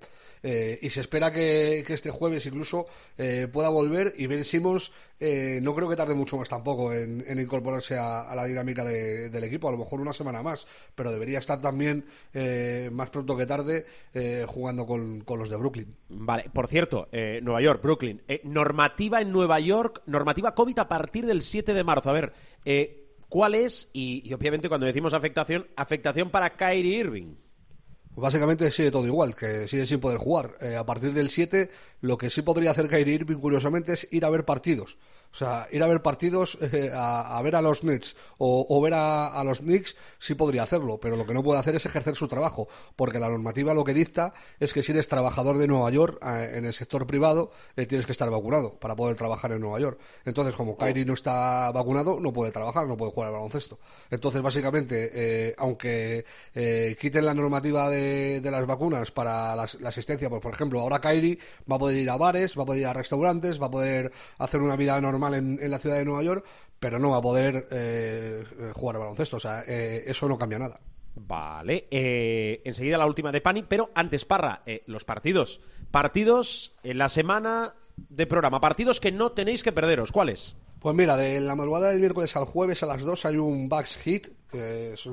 y 0.81 0.89
se 0.89 1.01
espera 1.01 1.31
que, 1.31 1.83
que 1.85 1.93
este 1.93 2.11
jueves 2.11 2.45
incluso 2.45 2.87
eh, 3.17 3.47
pueda 3.51 3.69
volver 3.69 4.13
y 4.17 4.27
Ben 4.27 4.43
Simmons 4.43 4.91
eh, 5.25 5.59
no 5.61 5.73
creo 5.73 5.87
que 5.89 5.95
tarde 5.95 6.15
mucho 6.15 6.37
más 6.37 6.49
tampoco 6.49 6.91
en, 6.93 7.23
incorporarse 7.39 7.97
a, 7.97 8.33
la 8.35 8.43
dinámica 8.43 8.83
de- 8.83 9.29
del 9.29 9.43
equipo, 9.45 9.69
a 9.69 9.71
lo 9.71 9.77
mejor 9.77 10.01
una 10.01 10.11
semana 10.11 10.43
más, 10.43 10.67
pero 10.95 11.11
debería 11.11 11.39
estar 11.39 11.61
también 11.61 12.03
eh, 12.33 12.89
más 12.91 13.09
pronto 13.09 13.37
que 13.37 13.45
tarde 13.45 13.85
eh, 14.13 14.45
jugando 14.47 14.85
con, 14.85 15.23
los 15.25 15.49
de 15.49 15.55
Brooklyn. 15.55 15.95
Vale, 16.09 16.49
por 16.53 16.67
cierto, 16.67 17.07
eh, 17.13 17.39
Nueva 17.41 17.61
York, 17.61 17.81
Brooklyn. 17.81 18.21
eh, 18.27 18.41
normativa 18.43 19.21
en 19.21 19.31
Nueva 19.31 19.59
York 19.61 20.01
normativa 20.07 20.53
COVID 20.53 20.79
a 20.79 20.87
partir 20.89 21.25
del 21.25 21.41
7 21.41 21.73
de 21.73 21.83
marzo. 21.85 22.09
A 22.09 22.13
ver, 22.13 22.33
¿cuál 23.29 23.55
es? 23.55 23.89
Y, 23.93 24.21
y 24.29 24.33
obviamente 24.33 24.67
cuando 24.67 24.85
decimos 24.85 25.13
afectación, 25.13 25.67
afectación 25.77 26.29
para 26.31 26.55
Kyrie 26.57 26.97
Irving. 26.97 27.35
Básicamente 28.15 28.69
sigue 28.69 28.91
todo 28.91 29.07
igual, 29.07 29.35
que 29.35 29.67
sigue 29.67 29.87
sin 29.87 29.99
poder 29.99 30.19
jugar. 30.19 30.55
Eh, 30.61 30.75
a 30.75 30.85
partir 30.85 31.13
del 31.13 31.29
7, 31.29 31.69
lo 32.01 32.17
que 32.17 32.29
sí 32.29 32.43
podría 32.43 32.71
hacer 32.71 32.87
Kyrie 32.87 33.15
Irving, 33.15 33.37
curiosamente, 33.37 33.93
es 33.93 34.07
ir 34.11 34.23
a 34.23 34.29
ver 34.29 34.45
partidos. 34.45 34.97
O 35.33 35.35
sea, 35.35 35.67
ir 35.71 35.81
a 35.81 35.87
ver 35.87 36.03
partidos, 36.03 36.57
eh, 36.61 36.91
a, 36.93 37.37
a 37.37 37.41
ver 37.41 37.55
a 37.55 37.61
los 37.61 37.83
Nets 37.83 38.15
o, 38.37 38.67
o 38.69 38.81
ver 38.81 38.93
a, 38.93 39.27
a 39.27 39.43
los 39.43 39.59
Knicks, 39.61 39.95
sí 40.19 40.35
podría 40.35 40.61
hacerlo, 40.63 40.99
pero 40.99 41.15
lo 41.15 41.25
que 41.25 41.33
no 41.33 41.41
puede 41.41 41.59
hacer 41.59 41.73
es 41.75 41.85
ejercer 41.87 42.15
su 42.15 42.27
trabajo, 42.27 42.67
porque 42.95 43.19
la 43.19 43.29
normativa 43.29 43.73
lo 43.73 43.83
que 43.83 43.93
dicta 43.95 44.31
es 44.59 44.73
que 44.73 44.83
si 44.83 44.91
eres 44.91 45.07
trabajador 45.07 45.57
de 45.57 45.67
Nueva 45.67 45.89
York 45.89 46.19
eh, 46.23 46.51
en 46.55 46.65
el 46.65 46.73
sector 46.73 47.07
privado, 47.07 47.51
eh, 47.75 47.87
tienes 47.87 48.05
que 48.05 48.11
estar 48.11 48.29
vacunado 48.29 48.79
para 48.79 48.95
poder 48.95 49.15
trabajar 49.15 49.51
en 49.53 49.61
Nueva 49.61 49.79
York. 49.79 49.99
Entonces, 50.25 50.55
como 50.55 50.77
Kyrie 50.77 51.05
no 51.05 51.13
está 51.13 51.71
vacunado, 51.71 52.19
no 52.19 52.31
puede 52.31 52.51
trabajar, 52.51 52.85
no 52.85 52.95
puede 52.95 53.11
jugar 53.11 53.29
al 53.29 53.33
baloncesto. 53.33 53.79
Entonces, 54.11 54.41
básicamente, 54.43 55.09
eh, 55.13 55.55
aunque 55.57 56.25
eh, 56.53 56.95
quiten 57.01 57.25
la 57.25 57.33
normativa 57.33 57.89
de, 57.89 58.39
de 58.39 58.51
las 58.51 58.67
vacunas 58.67 59.09
para 59.11 59.55
las- 59.55 59.75
la, 59.81 59.89
asistencia, 59.89 60.29
pues 60.29 60.41
por 60.41 60.53
ejemplo, 60.53 60.79
ahora 60.81 60.99
Kyrie 61.01 61.39
va 61.71 61.77
a 61.77 61.79
poder 61.79 61.97
ir 61.97 62.09
a 62.11 62.17
bares, 62.17 62.55
va 62.57 62.63
a 62.63 62.65
poder 62.67 62.81
ir 62.81 62.87
a 62.87 62.93
restaurantes, 62.93 63.59
va 63.59 63.65
a 63.67 63.71
poder 63.71 64.11
hacer 64.37 64.61
una 64.61 64.75
vida 64.75 64.99
normal 65.01 65.22
en, 65.33 65.59
en 65.61 65.71
la 65.71 65.79
ciudad 65.79 65.97
de 65.97 66.05
Nueva 66.05 66.23
York, 66.23 66.45
pero 66.79 66.99
no 66.99 67.11
va 67.11 67.17
a 67.17 67.21
poder 67.21 67.67
eh, 67.71 68.43
eh, 68.59 68.71
jugar 68.73 68.97
al 68.97 69.01
baloncesto. 69.03 69.37
O 69.37 69.39
sea, 69.39 69.63
eh, 69.65 70.03
eso 70.05 70.27
no 70.27 70.37
cambia 70.37 70.59
nada. 70.59 70.79
Vale, 71.15 71.87
eh, 71.91 72.61
enseguida 72.65 72.97
la 72.97 73.05
última 73.05 73.31
de 73.31 73.39
Pani, 73.39 73.63
pero 73.63 73.91
antes, 73.95 74.25
Parra, 74.25 74.63
los 74.87 75.05
partidos. 75.05 75.61
Partidos 75.91 76.73
en 76.83 76.97
la 76.97 77.07
semana 77.07 77.75
de 77.95 78.27
programa, 78.27 78.59
partidos 78.59 78.99
que 78.99 79.11
no 79.11 79.31
tenéis 79.31 79.63
que 79.63 79.71
perderos. 79.71 80.11
¿Cuáles? 80.11 80.57
Pues 80.79 80.95
mira, 80.95 81.15
de 81.15 81.39
la 81.39 81.55
madrugada 81.55 81.89
del 81.89 81.99
miércoles 81.99 82.35
al 82.35 82.45
jueves 82.45 82.83
a 82.83 82.87
las 82.87 83.03
2 83.03 83.25
hay 83.25 83.37
un 83.37 83.69
Bucks 83.69 83.97
Hit. 83.99 84.27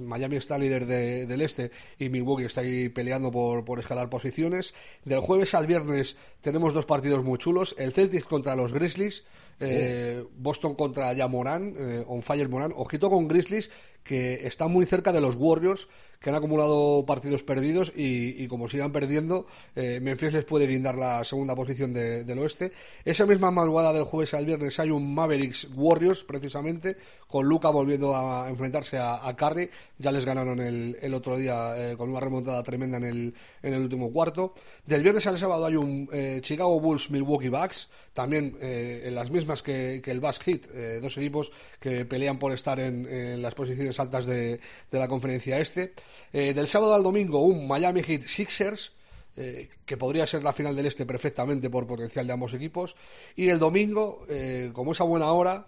Miami 0.03 0.37
está 0.37 0.59
líder 0.59 0.87
de- 0.87 1.27
del 1.27 1.41
este 1.43 1.71
y 1.99 2.09
Milwaukee 2.09 2.45
está 2.45 2.61
ahí 2.63 2.89
peleando 2.89 3.31
por, 3.31 3.65
por 3.65 3.79
escalar 3.79 4.09
posiciones. 4.11 4.75
Del 5.05 5.21
jueves 5.21 5.55
al 5.55 5.67
viernes 5.67 6.17
tenemos 6.41 6.75
dos 6.75 6.87
partidos 6.87 7.25
muy 7.25 7.39
chulos. 7.39 7.75
El 7.79 7.93
Celtics 7.93 8.25
contra 8.25 8.57
los 8.57 8.73
Grizzlies. 8.73 9.25
eh, 9.63 10.25
Boston 10.39 10.75
contra 10.75 11.13
Yamoran, 11.13 11.75
eh, 11.77 12.03
on 12.09 12.23
fire 12.23 12.49
Moran. 12.49 12.73
Ojito 12.75 13.11
con 13.11 13.29
Grizzlies, 13.29 13.71
que 14.05 14.47
está 14.47 14.67
muy 14.69 14.87
cerca 14.87 15.13
de 15.13 15.21
los 15.21 15.37
Warriors, 15.37 15.89
que 16.21 16.29
han 16.29 16.37
acumulado 16.37 17.07
partidos 17.07 17.43
perdidos 17.43 17.95
y, 17.97 18.47
como 18.49 18.69
sigan 18.69 18.93
perdiendo, 18.93 19.47
eh, 19.75 20.01
Memphis 20.03 20.35
les 20.35 20.45
puede 20.45 20.67
guindar 20.67 20.95
la 20.97 21.25
segunda 21.25 21.55
posición 21.57 21.95
de- 21.95 22.25
del 22.25 22.39
oeste. 22.41 22.73
Esa 23.07 23.25
misma 23.25 23.51
madrugada 23.51 23.95
del 23.95 24.05
jueves 24.05 24.35
al 24.35 24.45
viernes 24.45 24.79
hay 24.79 24.91
un 24.91 25.15
Mavericks 25.15 25.69
Warriors, 25.75 26.25
precisamente, 26.25 26.95
con 27.27 27.47
Luca 27.47 27.71
volviendo 27.71 28.15
a 28.15 28.51
enfrentarse 28.51 28.99
a, 28.99 29.27
a 29.27 29.35
Curry. 29.35 29.71
Ya 29.99 30.13
les 30.13 30.27
ganaron 30.27 30.61
el, 30.61 31.15
otro 31.15 31.39
día 31.39 31.73
eh, 31.93 31.97
con 31.97 32.11
una 32.11 32.21
remontada 32.21 32.63
tremenda 32.65 32.99
en 32.99 33.05
el, 33.05 33.35
en 33.63 33.73
el 33.73 33.81
último 33.81 34.13
cuarto. 34.13 34.53
Del 34.85 35.03
viernes 35.03 35.27
al 35.27 35.39
sábado 35.39 35.65
hay 35.65 35.77
un 35.77 36.07
eh, 36.13 36.41
Chicago 36.43 36.79
Bulls 36.81 37.11
Milwaukee 37.11 37.49
Bucks, 37.49 37.89
también 38.13 38.59
eh, 38.61 39.05
en 39.07 39.15
las 39.15 39.31
mismas 39.31 39.63
que, 39.63 40.03
el 40.05 40.21
Bucks 40.21 40.41
Heat, 40.41 40.67
dos 41.01 41.17
equipos 41.17 41.51
que 41.79 42.05
pelean 42.05 42.39
por 42.39 42.53
estar 42.53 42.79
en 42.79 43.41
las 43.41 43.55
posiciones 43.55 43.90
altas 43.99 44.27
de, 44.27 44.61
de 44.91 44.99
la 44.99 45.09
conferencia 45.09 45.59
este. 45.59 45.95
Eh, 46.33 46.55
del 46.55 46.69
sábado 46.69 46.95
al 46.95 47.03
domingo 47.03 47.41
un 47.41 47.67
Miami 47.67 48.03
Heat 48.03 48.23
Sixers, 48.23 48.93
eh, 49.37 49.69
que 49.87 49.97
podría 49.97 50.27
ser 50.27 50.43
la 50.43 50.53
final 50.53 50.77
del 50.77 50.87
este 50.87 51.07
perfectamente 51.07 51.71
por 51.71 51.87
potencial 51.87 52.27
de 52.27 52.33
ambos 52.33 52.53
equipos. 52.53 52.95
Y 53.35 53.49
el 53.49 53.59
domingo, 53.59 54.27
eh, 54.29 54.71
como 54.73 54.93
es 54.93 55.01
a 55.01 55.05
buena 55.05 55.33
hora, 55.33 55.67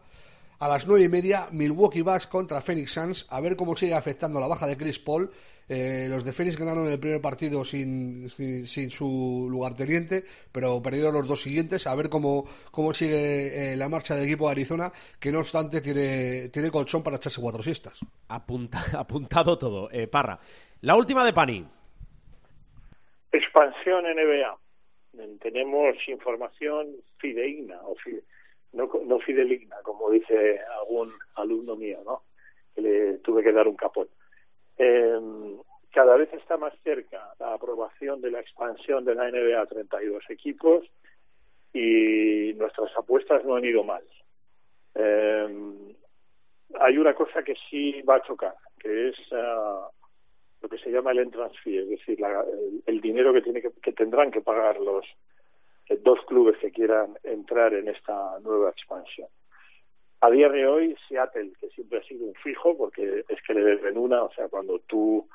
a 0.58 0.68
las 0.68 0.86
nueve 0.86 1.04
y 1.04 1.08
media, 1.08 1.48
Milwaukee 1.50 2.02
Bucks 2.02 2.26
contra 2.26 2.60
Phoenix 2.60 2.92
Suns, 2.92 3.26
a 3.30 3.40
ver 3.40 3.56
cómo 3.56 3.76
sigue 3.76 3.94
afectando 3.94 4.38
la 4.38 4.46
baja 4.46 4.66
de 4.66 4.76
Chris 4.76 4.98
Paul. 4.98 5.32
Eh, 5.68 6.06
los 6.10 6.24
de 6.24 6.32
Phoenix 6.32 6.58
ganaron 6.58 6.86
el 6.88 6.98
primer 6.98 7.20
partido 7.20 7.64
sin, 7.64 8.28
sin, 8.30 8.66
sin 8.66 8.90
su 8.90 9.46
lugarteniente, 9.50 10.24
pero 10.50 10.82
perdieron 10.82 11.14
los 11.14 11.26
dos 11.26 11.40
siguientes. 11.42 11.86
A 11.86 11.94
ver 11.94 12.08
cómo, 12.08 12.44
cómo 12.70 12.92
sigue 12.92 13.72
eh, 13.72 13.76
la 13.76 13.88
marcha 13.88 14.14
del 14.14 14.24
equipo 14.26 14.46
de 14.46 14.52
Arizona, 14.52 14.92
que 15.20 15.32
no 15.32 15.38
obstante 15.38 15.80
tiene, 15.80 16.48
tiene 16.50 16.70
colchón 16.70 17.02
para 17.02 17.16
echarse 17.16 17.40
cuatro 17.40 17.62
siestas. 17.62 18.00
Apunta- 18.28 18.82
apuntado 18.98 19.56
todo. 19.56 19.88
Eh, 19.92 20.06
Parra. 20.08 20.38
La 20.82 20.96
última 20.96 21.24
de 21.24 21.32
Pani. 21.32 21.64
Expansión 23.32 24.04
NBA. 24.04 24.58
Tenemos 25.40 25.96
información 26.08 26.88
fidedigna, 27.18 27.80
o 27.82 27.94
fi- 27.96 28.20
no, 28.72 28.90
no 29.06 29.18
fideligna, 29.20 29.76
como 29.84 30.10
dice 30.10 30.58
algún 30.80 31.12
alumno 31.34 31.76
mío, 31.76 32.00
¿no? 32.04 32.22
Que 32.74 32.80
le 32.80 33.18
tuve 33.18 33.42
que 33.42 33.52
dar 33.52 33.68
un 33.68 33.76
capón. 33.76 34.08
Eh, 34.84 35.20
cada 35.92 36.16
vez 36.16 36.32
está 36.32 36.56
más 36.56 36.74
cerca 36.82 37.34
la 37.38 37.54
aprobación 37.54 38.20
de 38.20 38.30
la 38.32 38.40
expansión 38.40 39.04
de 39.04 39.14
la 39.14 39.30
NBA 39.30 39.60
a 39.60 39.66
32 39.66 40.24
equipos 40.30 40.84
y 41.72 42.52
nuestras 42.54 42.90
apuestas 42.96 43.44
no 43.44 43.54
han 43.54 43.64
ido 43.64 43.84
mal. 43.84 44.02
Eh, 44.94 45.94
hay 46.80 46.98
una 46.98 47.14
cosa 47.14 47.42
que 47.44 47.54
sí 47.70 48.02
va 48.02 48.16
a 48.16 48.22
chocar, 48.22 48.54
que 48.78 49.10
es 49.10 49.16
ah, 49.32 49.88
lo 50.62 50.68
que 50.68 50.78
se 50.78 50.90
llama 50.90 51.12
el 51.12 51.18
entrance 51.20 51.56
fee, 51.62 51.78
es 51.82 51.88
decir, 51.90 52.18
la- 52.20 52.40
el, 52.42 52.82
el 52.86 53.00
dinero 53.00 53.32
que, 53.32 53.42
tiene 53.42 53.62
que, 53.62 53.70
que 53.82 53.92
tendrán 53.92 54.30
que 54.30 54.40
pagar 54.40 54.80
los 54.80 55.04
eh, 55.88 55.98
dos 56.02 56.18
clubes 56.26 56.56
que 56.58 56.72
quieran 56.72 57.16
entrar 57.22 57.72
en 57.74 57.88
esta 57.88 58.38
nueva 58.40 58.70
expansión. 58.70 59.28
A 60.24 60.30
día 60.30 60.48
de 60.48 60.68
hoy, 60.68 60.96
Seattle, 61.08 61.50
que 61.60 61.68
siempre 61.70 61.98
ha 61.98 62.02
sido 62.04 62.26
un 62.26 62.34
fijo, 62.34 62.76
porque 62.76 63.24
es 63.28 63.42
que 63.42 63.54
le 63.54 63.64
deben 63.64 63.98
una, 63.98 64.22
o 64.22 64.32
sea, 64.32 64.48
cuando 64.48 64.78
tú 64.78 65.28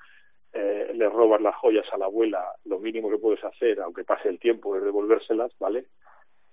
eh, 0.54 0.94
le 0.96 1.10
robas 1.10 1.42
las 1.42 1.56
joyas 1.58 1.86
a 1.92 1.98
la 1.98 2.06
abuela, 2.06 2.54
lo 2.64 2.80
mínimo 2.80 3.10
que 3.10 3.18
puedes 3.18 3.44
hacer, 3.44 3.82
aunque 3.82 4.06
pase 4.06 4.30
el 4.30 4.40
tiempo, 4.40 4.78
es 4.78 4.84
devolvérselas, 4.84 5.52
¿vale? 5.60 5.88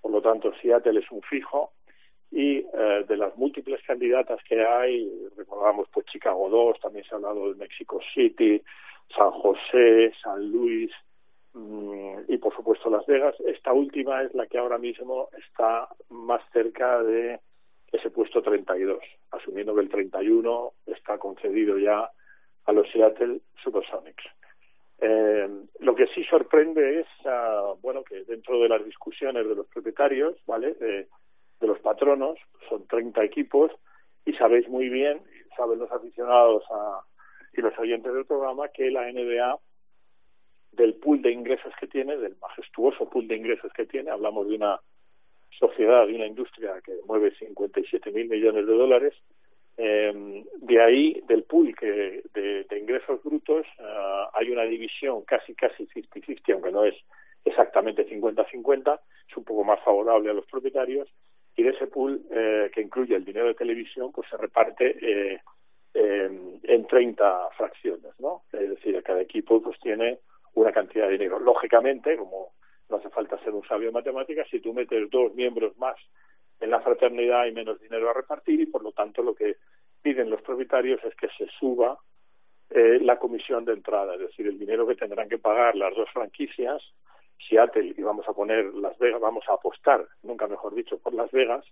Por 0.00 0.10
lo 0.10 0.20
tanto, 0.20 0.52
Seattle 0.60 0.98
es 0.98 1.08
un 1.12 1.22
fijo 1.22 1.74
y 2.32 2.56
eh, 2.56 3.04
de 3.06 3.16
las 3.16 3.36
múltiples 3.36 3.80
candidatas 3.86 4.42
que 4.42 4.66
hay, 4.66 5.28
recordamos 5.36 5.86
pues 5.92 6.04
Chicago 6.06 6.48
2, 6.48 6.80
también 6.80 7.04
se 7.04 7.14
ha 7.14 7.18
hablado 7.18 7.52
de 7.52 7.54
Mexico 7.54 8.00
City, 8.14 8.60
San 9.16 9.30
José, 9.30 10.12
San 10.20 10.50
Luis 10.50 10.90
mm, 11.52 12.22
y 12.26 12.38
por 12.38 12.52
supuesto 12.56 12.90
Las 12.90 13.06
Vegas. 13.06 13.36
Esta 13.46 13.72
última 13.72 14.24
es 14.24 14.34
la 14.34 14.48
que 14.48 14.58
ahora 14.58 14.78
mismo 14.78 15.28
está 15.38 15.88
más 16.08 16.42
cerca 16.52 17.00
de 17.00 17.38
ese 17.94 18.10
puesto 18.10 18.42
32, 18.42 18.98
asumiendo 19.30 19.74
que 19.74 19.82
el 19.82 19.88
31 19.88 20.72
está 20.86 21.18
concedido 21.18 21.78
ya 21.78 22.10
a 22.64 22.72
los 22.72 22.90
Seattle 22.90 23.40
Supersonics. 23.62 24.24
Eh, 24.98 25.48
lo 25.80 25.94
que 25.94 26.06
sí 26.08 26.24
sorprende 26.24 27.00
es, 27.00 27.06
ah, 27.24 27.74
bueno, 27.82 28.02
que 28.02 28.24
dentro 28.24 28.58
de 28.60 28.68
las 28.68 28.84
discusiones 28.84 29.46
de 29.46 29.54
los 29.54 29.66
propietarios, 29.68 30.36
¿vale? 30.46 30.74
De, 30.74 31.08
los 31.60 31.78
patronos, 31.78 32.38
son 32.68 32.86
30 32.86 33.24
equipos, 33.24 33.72
y 34.26 34.34
sabéis 34.34 34.68
muy 34.68 34.90
bien, 34.90 35.22
saben 35.56 35.78
los 35.78 35.90
aficionados 35.90 36.62
y 37.54 37.62
los 37.62 37.78
oyentes 37.78 38.12
del 38.12 38.26
programa, 38.26 38.68
que 38.68 38.90
la 38.90 39.10
NBA, 39.10 39.58
del 40.72 40.94
pool 40.96 41.22
de 41.22 41.32
ingresos 41.32 41.72
que 41.80 41.86
tiene, 41.86 42.18
del 42.18 42.36
majestuoso 42.36 43.08
pool 43.08 43.28
de 43.28 43.36
ingresos 43.36 43.72
que 43.72 43.86
tiene, 43.86 44.10
hablamos 44.10 44.46
de 44.46 44.56
una 44.56 44.78
sociedad, 45.58 46.06
de 46.06 46.14
una 46.14 46.26
industria 46.26 46.80
que 46.84 46.92
mueve 47.06 47.34
57 47.36 48.10
mil 48.10 48.28
millones 48.28 48.66
de 48.66 48.72
dólares, 48.72 49.14
eh, 49.76 50.44
de 50.56 50.82
ahí, 50.82 51.22
del 51.26 51.42
pool 51.44 51.74
que 51.74 52.22
de, 52.32 52.64
de 52.64 52.78
ingresos 52.78 53.22
brutos, 53.22 53.66
ah, 53.80 54.30
hay 54.34 54.50
una 54.50 54.62
división 54.62 55.22
casi, 55.22 55.54
casi 55.54 55.86
50-50, 55.86 56.52
aunque 56.52 56.70
no 56.70 56.84
es 56.84 56.94
exactamente 57.44 58.08
50-50, 58.08 59.00
es 59.28 59.36
un 59.36 59.44
poco 59.44 59.64
más 59.64 59.82
favorable 59.84 60.30
a 60.30 60.34
los 60.34 60.46
propietarios, 60.46 61.08
y 61.56 61.62
de 61.62 61.70
ese 61.70 61.86
pool 61.86 62.22
eh, 62.30 62.70
que 62.72 62.80
incluye 62.80 63.14
el 63.14 63.24
dinero 63.24 63.46
de 63.46 63.54
televisión, 63.54 64.10
pues 64.12 64.28
se 64.28 64.36
reparte 64.36 64.96
eh, 65.00 65.40
eh, 65.94 66.58
en 66.62 66.86
30 66.86 67.50
fracciones, 67.56 68.12
¿no? 68.18 68.42
Es 68.52 68.70
decir, 68.70 69.00
cada 69.02 69.20
equipo 69.20 69.62
pues 69.62 69.78
tiene 69.80 70.18
una 70.54 70.72
cantidad 70.72 71.06
de 71.06 71.12
dinero. 71.12 71.38
Lógicamente, 71.38 72.16
como 72.16 72.52
no 72.88 72.96
hace 72.96 73.10
falta 73.10 73.38
ser 73.42 73.54
un 73.54 73.66
sabio 73.66 73.88
en 73.88 73.94
matemáticas, 73.94 74.48
si 74.50 74.60
tú 74.60 74.72
metes 74.72 75.10
dos 75.10 75.34
miembros 75.34 75.76
más 75.78 75.96
en 76.60 76.70
la 76.70 76.80
fraternidad 76.80 77.42
hay 77.42 77.52
menos 77.52 77.80
dinero 77.80 78.10
a 78.10 78.14
repartir 78.14 78.60
y 78.60 78.66
por 78.66 78.82
lo 78.82 78.92
tanto 78.92 79.22
lo 79.22 79.34
que 79.34 79.56
piden 80.02 80.30
los 80.30 80.42
propietarios 80.42 81.02
es 81.04 81.14
que 81.16 81.28
se 81.36 81.46
suba 81.58 81.98
eh, 82.70 82.98
la 83.00 83.18
comisión 83.18 83.64
de 83.64 83.72
entrada, 83.72 84.14
es 84.14 84.20
decir, 84.20 84.46
el 84.46 84.58
dinero 84.58 84.86
que 84.86 84.96
tendrán 84.96 85.28
que 85.28 85.38
pagar 85.38 85.76
las 85.76 85.94
dos 85.94 86.08
franquicias, 86.12 86.82
Seattle 87.48 87.94
y 87.96 88.02
vamos 88.02 88.26
a 88.28 88.32
poner 88.32 88.72
Las 88.74 88.98
Vegas, 88.98 89.20
vamos 89.20 89.44
a 89.48 89.54
apostar, 89.54 90.06
nunca 90.22 90.46
mejor 90.46 90.74
dicho, 90.74 90.98
por 90.98 91.12
Las 91.14 91.30
Vegas, 91.30 91.64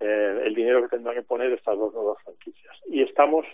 eh, 0.00 0.42
el 0.44 0.54
dinero 0.54 0.82
que 0.82 0.88
tendrán 0.88 1.14
que 1.14 1.22
poner 1.22 1.52
estas 1.52 1.78
dos 1.78 1.92
nuevas 1.94 2.22
franquicias. 2.22 2.76
Y 2.86 3.02
estamos 3.02 3.46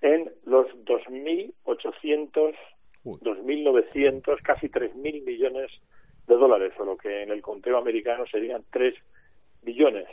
en 0.00 0.30
los 0.44 0.66
2.800, 0.84 2.54
2.900, 3.04 4.42
casi 4.42 4.68
3.000 4.68 5.24
millones 5.24 5.70
de 5.70 5.95
dólares, 6.34 6.72
o 6.78 6.84
lo 6.84 6.96
que 6.96 7.22
en 7.22 7.30
el 7.30 7.40
conteo 7.40 7.78
americano 7.78 8.26
serían 8.26 8.64
3 8.70 8.94
billones. 9.62 10.08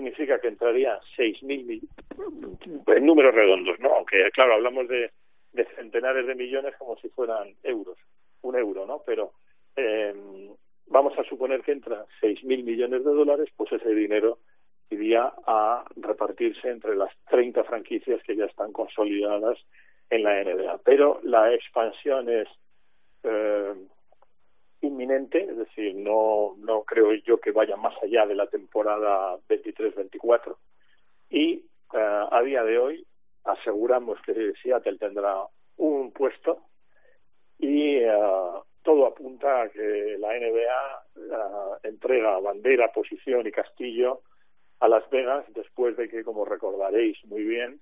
significa 0.00 0.40
que 0.40 0.48
entrarían 0.48 0.98
6.000 1.16 1.64
mil 1.64 1.88
en 2.86 3.06
números 3.06 3.34
redondos, 3.34 3.78
¿no? 3.80 3.94
Aunque, 3.94 4.30
claro, 4.32 4.54
hablamos 4.54 4.88
de, 4.88 5.10
de 5.52 5.64
centenares 5.76 6.26
de 6.26 6.34
millones 6.34 6.74
como 6.78 6.96
si 6.98 7.08
fueran 7.10 7.54
euros, 7.62 7.98
un 8.42 8.56
euro, 8.56 8.86
¿no? 8.86 9.02
Pero 9.04 9.32
eh, 9.76 10.14
vamos 10.86 11.18
a 11.18 11.24
suponer 11.24 11.62
que 11.62 11.72
entran 11.72 12.04
6.000 12.22 12.64
millones 12.64 13.04
de 13.04 13.10
dólares, 13.10 13.48
pues 13.56 13.72
ese 13.72 13.94
dinero 13.94 14.38
iría 14.90 15.32
a 15.46 15.84
repartirse 15.96 16.68
entre 16.68 16.96
las 16.96 17.12
30 17.30 17.64
franquicias 17.64 18.22
que 18.24 18.36
ya 18.36 18.46
están 18.46 18.72
consolidadas 18.72 19.58
en 20.10 20.24
la 20.24 20.42
NBA. 20.42 20.78
Pero 20.84 21.20
la 21.22 21.54
expansión 21.54 22.28
es 22.28 22.48
eh, 23.22 23.74
inminente, 24.82 25.42
es 25.42 25.56
decir, 25.56 25.94
no, 25.94 26.54
no 26.58 26.82
creo 26.84 27.12
yo 27.14 27.38
que 27.38 27.52
vaya 27.52 27.76
más 27.76 27.94
allá 28.02 28.26
de 28.26 28.34
la 28.34 28.46
temporada 28.46 29.36
23-24 29.48 30.56
y 31.30 31.64
eh, 31.92 32.26
a 32.30 32.42
día 32.42 32.64
de 32.64 32.78
hoy 32.78 33.06
aseguramos 33.44 34.20
que 34.22 34.52
Seattle 34.62 34.98
tendrá 34.98 35.44
un 35.76 36.12
puesto 36.12 36.62
y 37.58 37.96
eh, 37.96 38.12
todo 38.82 39.06
apunta 39.06 39.62
a 39.62 39.68
que 39.68 40.16
la 40.18 40.28
NBA 40.28 41.04
eh, 41.16 41.88
entrega 41.88 42.38
bandera, 42.40 42.92
posición 42.92 43.46
y 43.46 43.52
castillo 43.52 44.22
a 44.80 44.88
Las 44.88 45.08
Vegas 45.10 45.44
después 45.54 45.96
de 45.96 46.08
que, 46.08 46.24
como 46.24 46.44
recordaréis 46.44 47.22
muy 47.26 47.44
bien, 47.44 47.80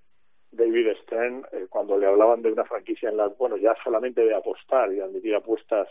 David 0.51 0.96
Stern, 1.03 1.46
eh, 1.53 1.66
cuando 1.68 1.99
le 1.99 2.07
hablaban 2.07 2.42
de 2.42 2.53
una 2.53 2.64
franquicia 2.64 3.11
en 3.11 3.16
la, 3.16 3.28
bueno, 3.28 3.57
ya 3.57 3.74
solamente 3.84 4.24
de 4.24 4.34
apostar 4.34 4.92
y 4.92 5.01
admitir 5.01 5.34
apuestas 5.34 5.88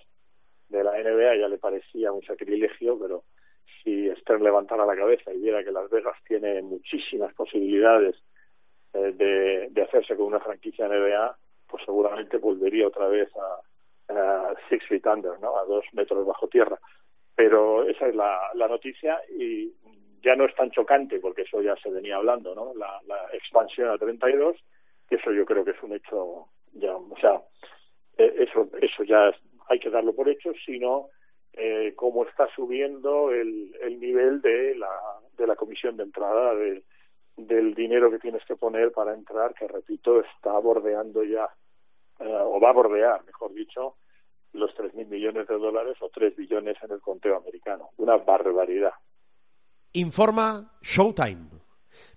de 0.70 0.84
la 0.84 0.92
NBA 0.92 1.38
ya 1.38 1.48
le 1.48 1.58
parecía 1.58 2.12
un 2.12 2.24
sacrilegio, 2.24 3.00
pero 3.00 3.24
si 3.84 4.10
Stern 4.16 4.44
levantara 4.44 4.86
la 4.86 4.96
cabeza 4.96 5.34
y 5.34 5.40
viera 5.40 5.64
que 5.64 5.72
Las 5.72 5.90
Vegas 5.90 6.18
tiene 6.28 6.62
muchísimas 6.62 7.34
posibilidades 7.34 8.16
eh, 8.94 9.70
de, 9.72 9.82
hacerse 9.82 10.16
con 10.16 10.26
una 10.26 10.40
franquicia 10.40 10.88
NBA, 10.88 11.38
pues 11.68 11.84
seguramente 11.86 12.38
volvería 12.38 12.88
otra 12.88 13.08
vez 13.08 13.30
a, 13.38 14.14
a 14.14 14.56
Six 14.70 14.88
Feet 14.88 15.06
Under, 15.06 15.40
¿no? 15.40 15.58
A 15.58 15.66
dos 15.66 15.86
metros 15.94 16.26
bajo 16.26 16.48
tierra. 16.48 16.80
Pero 17.36 17.88
esa 17.88 18.08
es 18.08 18.16
la, 18.16 18.40
la 18.56 18.68
noticia 18.68 19.22
y 19.30 19.72
ya 20.28 20.36
no 20.36 20.46
es 20.46 20.54
tan 20.56 20.70
chocante 20.72 21.20
porque 21.20 21.44
eso 21.44 21.62
ya 21.62 21.76
se 21.78 21.90
venía 21.90 22.18
hablando, 22.18 22.54
¿no? 22.54 22.74
La, 22.76 23.00
expansión 23.32 23.90
a 23.90 23.98
32, 23.98 24.58
que 25.08 25.16
eso 25.16 25.32
yo 25.32 25.46
creo 25.46 25.64
que 25.64 25.72
es 25.72 25.82
un 25.82 25.94
hecho 25.94 26.48
ya, 26.74 26.94
o 26.96 27.18
sea, 27.22 27.42
eh, 28.18 28.34
eso 28.40 28.70
eso 28.82 29.04
ya 29.04 29.32
hay 29.70 29.80
que 29.80 29.90
darlo 29.90 30.14
por 30.14 30.28
hecho, 30.28 30.52
sino 30.66 31.10
eh, 31.54 31.94
cómo 31.96 32.26
está 32.26 32.48
subiendo 32.54 33.32
el, 33.32 33.74
el 33.82 34.00
nivel 34.02 34.42
de 34.42 34.76
la 34.76 34.92
de 35.38 35.48
la 35.48 35.56
comisión 35.56 35.96
de 35.96 36.04
entrada 36.04 36.56
de, 36.56 36.84
del 37.38 37.74
dinero 37.74 38.12
que 38.12 38.20
tienes 38.20 38.44
que 38.46 38.58
poner 38.58 38.92
para 38.92 39.14
entrar, 39.14 39.54
que 39.54 39.68
repito, 39.68 40.20
está 40.20 40.58
bordeando 40.60 41.24
ya, 41.24 41.48
eh, 42.20 42.26
o 42.44 42.60
va 42.60 42.72
a 42.72 42.74
bordear, 42.74 43.24
mejor 43.24 43.54
dicho, 43.54 43.96
los 44.54 44.76
3.000 44.76 45.08
millones 45.08 45.48
de 45.48 45.58
dólares 45.58 45.96
o 46.02 46.10
3 46.10 46.36
billones 46.36 46.76
en 46.84 46.92
el 46.92 47.00
conteo 47.00 47.38
americano. 47.38 47.92
Una 47.98 48.18
barbaridad. 48.18 48.94
Informa 49.98 50.78
Showtime. 50.82 51.48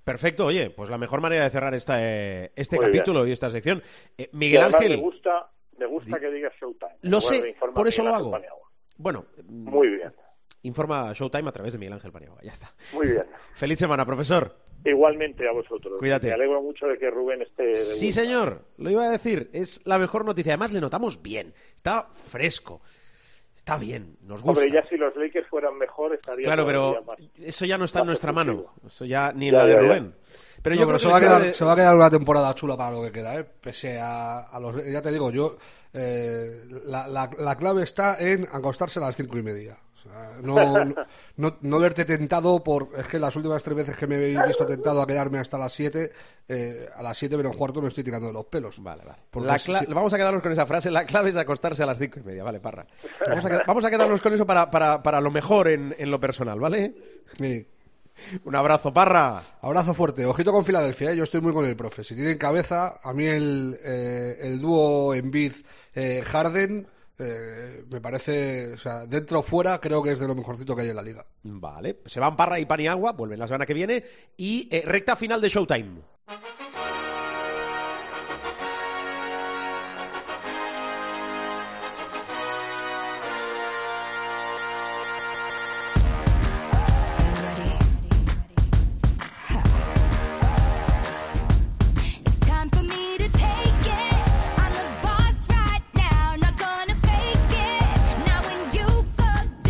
Perfecto, 0.04 0.46
oye, 0.46 0.70
pues 0.70 0.90
la 0.90 0.98
mejor 0.98 1.20
manera 1.20 1.44
de 1.44 1.50
cerrar 1.50 1.74
esta, 1.74 1.96
eh, 2.00 2.52
este 2.56 2.76
Muy 2.76 2.86
bien. 2.86 2.98
capítulo 2.98 3.26
y 3.26 3.32
esta 3.32 3.50
sección. 3.50 3.82
Eh, 4.18 4.28
Miguel 4.32 4.62
Ángel, 4.62 4.90
Me 4.90 4.96
gusta, 4.96 5.50
me 5.78 5.86
gusta 5.86 6.18
que 6.20 6.30
digas 6.30 6.52
Showtime. 6.60 6.96
Lo 7.02 7.20
sé, 7.20 7.54
por 7.74 7.86
eso 7.88 8.02
Miguel 8.02 8.12
lo 8.12 8.16
hago. 8.16 8.30
Paniagua. 8.32 8.70
bueno, 8.98 9.26
Muy 9.48 9.88
bien, 9.88 10.12
informa 10.62 11.12
Showtime 11.14 11.48
a 11.48 11.52
través 11.52 11.72
de 11.74 11.78
Miguel 11.78 11.94
Ángel 11.94 12.12
Paniagua, 12.12 12.40
ya 12.42 12.52
está. 12.52 12.74
muy 12.92 13.06
bien. 13.06 13.24
Feliz 13.54 13.78
semana, 13.78 14.04
profesor. 14.04 14.56
Igualmente 14.84 15.46
a 15.48 15.52
vosotros. 15.52 15.98
Cuídate. 15.98 16.26
Me 16.28 16.32
alegro 16.34 16.62
mucho 16.62 16.86
de 16.86 16.98
que 16.98 17.10
Rubén 17.10 17.42
esté 17.42 17.64
de 17.64 17.74
Sí, 17.74 18.06
vuelta. 18.06 18.20
señor, 18.22 18.64
lo 18.78 18.90
iba 18.90 19.04
a 19.06 19.10
decir, 19.10 19.50
es 19.52 19.80
la 19.86 19.98
mejor 19.98 20.24
noticia. 20.24 20.52
Además, 20.52 20.72
le 20.72 20.80
notamos 20.80 21.22
bien, 21.22 21.54
está 21.76 22.08
fresco, 22.12 22.80
está 23.54 23.76
bien, 23.76 24.16
nos 24.22 24.42
gusta. 24.42 24.60
Hombre, 24.62 24.74
ya 24.74 24.86
si 24.88 24.96
los 24.96 25.14
Lakers 25.16 25.48
fueran 25.48 25.76
mejor 25.78 26.14
estaría 26.14 26.44
Claro, 26.44 26.64
pero 26.66 27.02
más. 27.06 27.16
eso 27.38 27.64
ya 27.64 27.76
no 27.78 27.84
está 27.84 28.00
en 28.00 28.06
nuestra 28.06 28.32
mano. 28.32 28.66
Eso 28.86 29.04
ya 29.04 29.32
ni 29.32 29.50
Ya, 29.50 29.58
la 29.58 29.64
de 29.66 29.72
ya, 29.74 29.80
ya. 29.80 29.86
Rubén. 29.86 30.14
Pero 30.62 30.74
No, 30.76 30.80
yo 30.82 30.86
creo 30.86 30.98
pero 30.98 30.98
se 30.98 31.08
va, 31.08 31.16
a 31.16 31.20
quedar, 31.20 31.42
de- 31.42 31.54
se 31.54 31.64
va 31.64 31.72
a 31.72 31.76
quedar 31.76 31.96
una 31.96 32.10
temporada 32.10 32.54
chula 32.54 32.76
para 32.76 32.90
lo 32.96 33.02
que 33.02 33.12
queda, 33.12 33.38
¿eh? 33.38 33.44
pese 33.44 33.98
a, 33.98 34.40
a 34.40 34.60
los... 34.60 34.76
Ya 34.84 35.00
te 35.00 35.10
digo, 35.10 35.30
yo 35.30 35.56
eh, 35.94 36.64
la, 36.84 37.08
la- 37.08 37.30
la 37.38 37.56
clave 37.56 37.82
está 37.82 38.18
en 38.20 38.46
acostarse 38.52 38.98
a 38.98 39.02
las 39.02 39.16
cinco 39.16 39.38
y 39.38 39.42
media. 39.42 39.78
No, 40.42 40.84
no, 40.84 40.94
no, 41.36 41.56
no 41.60 41.78
verte 41.78 42.04
tentado 42.04 42.62
por... 42.64 42.88
Es 42.96 43.06
que 43.06 43.18
las 43.18 43.34
últimas 43.36 43.62
tres 43.62 43.76
veces 43.76 43.96
que 43.96 44.06
me 44.06 44.16
he 44.16 44.46
visto 44.46 44.66
tentado 44.66 45.02
a 45.02 45.06
quedarme 45.06 45.38
hasta 45.38 45.58
las 45.58 45.72
siete, 45.72 46.10
eh, 46.48 46.88
a 46.96 47.02
las 47.02 47.16
siete 47.18 47.36
menos 47.36 47.56
cuarto 47.56 47.80
me 47.82 47.88
estoy 47.88 48.04
tirando 48.04 48.26
de 48.28 48.32
los 48.32 48.44
pelos. 48.46 48.82
Vale, 48.82 49.02
vale. 49.04 49.46
La 49.46 49.58
si- 49.58 49.72
Vamos 49.88 50.12
a 50.12 50.16
quedarnos 50.16 50.42
con 50.42 50.52
esa 50.52 50.66
frase. 50.66 50.90
La 50.90 51.04
clave 51.04 51.30
es 51.30 51.36
acostarse 51.36 51.82
a 51.82 51.86
las 51.86 51.98
cinco 51.98 52.20
y 52.20 52.22
media. 52.22 52.42
Vale, 52.44 52.60
parra. 52.60 52.86
Vamos 53.28 53.44
a, 53.44 53.48
qued- 53.50 53.66
vamos 53.66 53.84
a 53.84 53.90
quedarnos 53.90 54.20
con 54.20 54.32
eso 54.34 54.46
para, 54.46 54.70
para, 54.70 55.02
para 55.02 55.20
lo 55.20 55.30
mejor 55.30 55.68
en, 55.68 55.94
en 55.98 56.10
lo 56.10 56.18
personal, 56.20 56.58
¿vale? 56.58 56.94
Sí. 57.38 57.66
Un 58.44 58.54
abrazo, 58.54 58.92
parra. 58.92 59.42
Abrazo 59.62 59.94
fuerte. 59.94 60.26
Ojito 60.26 60.52
con 60.52 60.64
Filadelfia, 60.64 61.12
¿eh? 61.12 61.16
yo 61.16 61.24
estoy 61.24 61.40
muy 61.40 61.52
con 61.54 61.64
el 61.64 61.74
profe. 61.74 62.04
Si 62.04 62.14
tienen 62.14 62.36
cabeza, 62.36 62.98
a 63.02 63.14
mí 63.14 63.24
el, 63.24 63.78
eh, 63.82 64.36
el 64.40 64.60
dúo 64.60 65.14
Embiid 65.14 65.52
eh, 65.94 66.22
Harden 66.26 66.86
eh, 67.20 67.84
me 67.90 68.00
parece, 68.00 68.74
o 68.74 68.78
sea, 68.78 69.06
dentro 69.06 69.40
o 69.40 69.42
fuera, 69.42 69.80
creo 69.80 70.02
que 70.02 70.12
es 70.12 70.18
de 70.18 70.26
lo 70.26 70.34
mejorcito 70.34 70.74
que 70.74 70.82
hay 70.82 70.88
en 70.88 70.96
la 70.96 71.02
liga. 71.02 71.26
Vale, 71.42 72.00
se 72.06 72.20
van 72.20 72.36
Parra 72.36 72.58
y 72.58 72.66
Paniagua, 72.66 73.12
vuelven 73.12 73.38
la 73.38 73.46
semana 73.46 73.66
que 73.66 73.74
viene. 73.74 74.04
Y 74.36 74.68
eh, 74.70 74.82
recta 74.86 75.16
final 75.16 75.40
de 75.40 75.48
Showtime. 75.48 76.00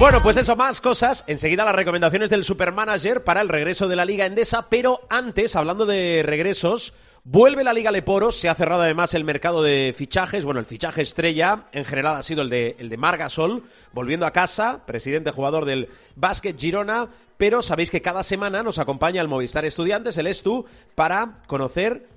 Bueno, 0.00 0.22
pues 0.22 0.38
eso, 0.38 0.56
más 0.56 0.80
cosas. 0.80 1.24
Enseguida 1.26 1.62
las 1.62 1.76
recomendaciones 1.76 2.30
del 2.30 2.42
Supermanager 2.42 3.22
para 3.22 3.42
el 3.42 3.50
regreso 3.50 3.86
de 3.86 3.96
la 3.96 4.06
Liga 4.06 4.24
Endesa. 4.24 4.70
Pero 4.70 5.00
antes, 5.10 5.56
hablando 5.56 5.84
de 5.84 6.22
regresos, 6.24 6.94
vuelve 7.22 7.64
la 7.64 7.74
Liga 7.74 7.90
Leporo. 7.90 8.32
Se 8.32 8.48
ha 8.48 8.54
cerrado 8.54 8.80
además 8.80 9.12
el 9.12 9.24
mercado 9.24 9.62
de 9.62 9.94
fichajes. 9.94 10.46
Bueno, 10.46 10.58
el 10.58 10.64
fichaje 10.64 11.02
estrella 11.02 11.66
en 11.72 11.84
general 11.84 12.16
ha 12.16 12.22
sido 12.22 12.40
el 12.40 12.48
de, 12.48 12.76
el 12.78 12.88
de 12.88 12.96
Margasol, 12.96 13.62
volviendo 13.92 14.24
a 14.24 14.32
casa, 14.32 14.86
presidente 14.86 15.32
jugador 15.32 15.66
del 15.66 15.90
Básquet 16.16 16.58
Girona. 16.58 17.10
Pero 17.36 17.60
sabéis 17.60 17.90
que 17.90 18.00
cada 18.00 18.22
semana 18.22 18.62
nos 18.62 18.78
acompaña 18.78 19.20
el 19.20 19.28
Movistar 19.28 19.66
Estudiantes, 19.66 20.16
el 20.16 20.28
ESTU, 20.28 20.64
para 20.94 21.42
conocer 21.46 22.08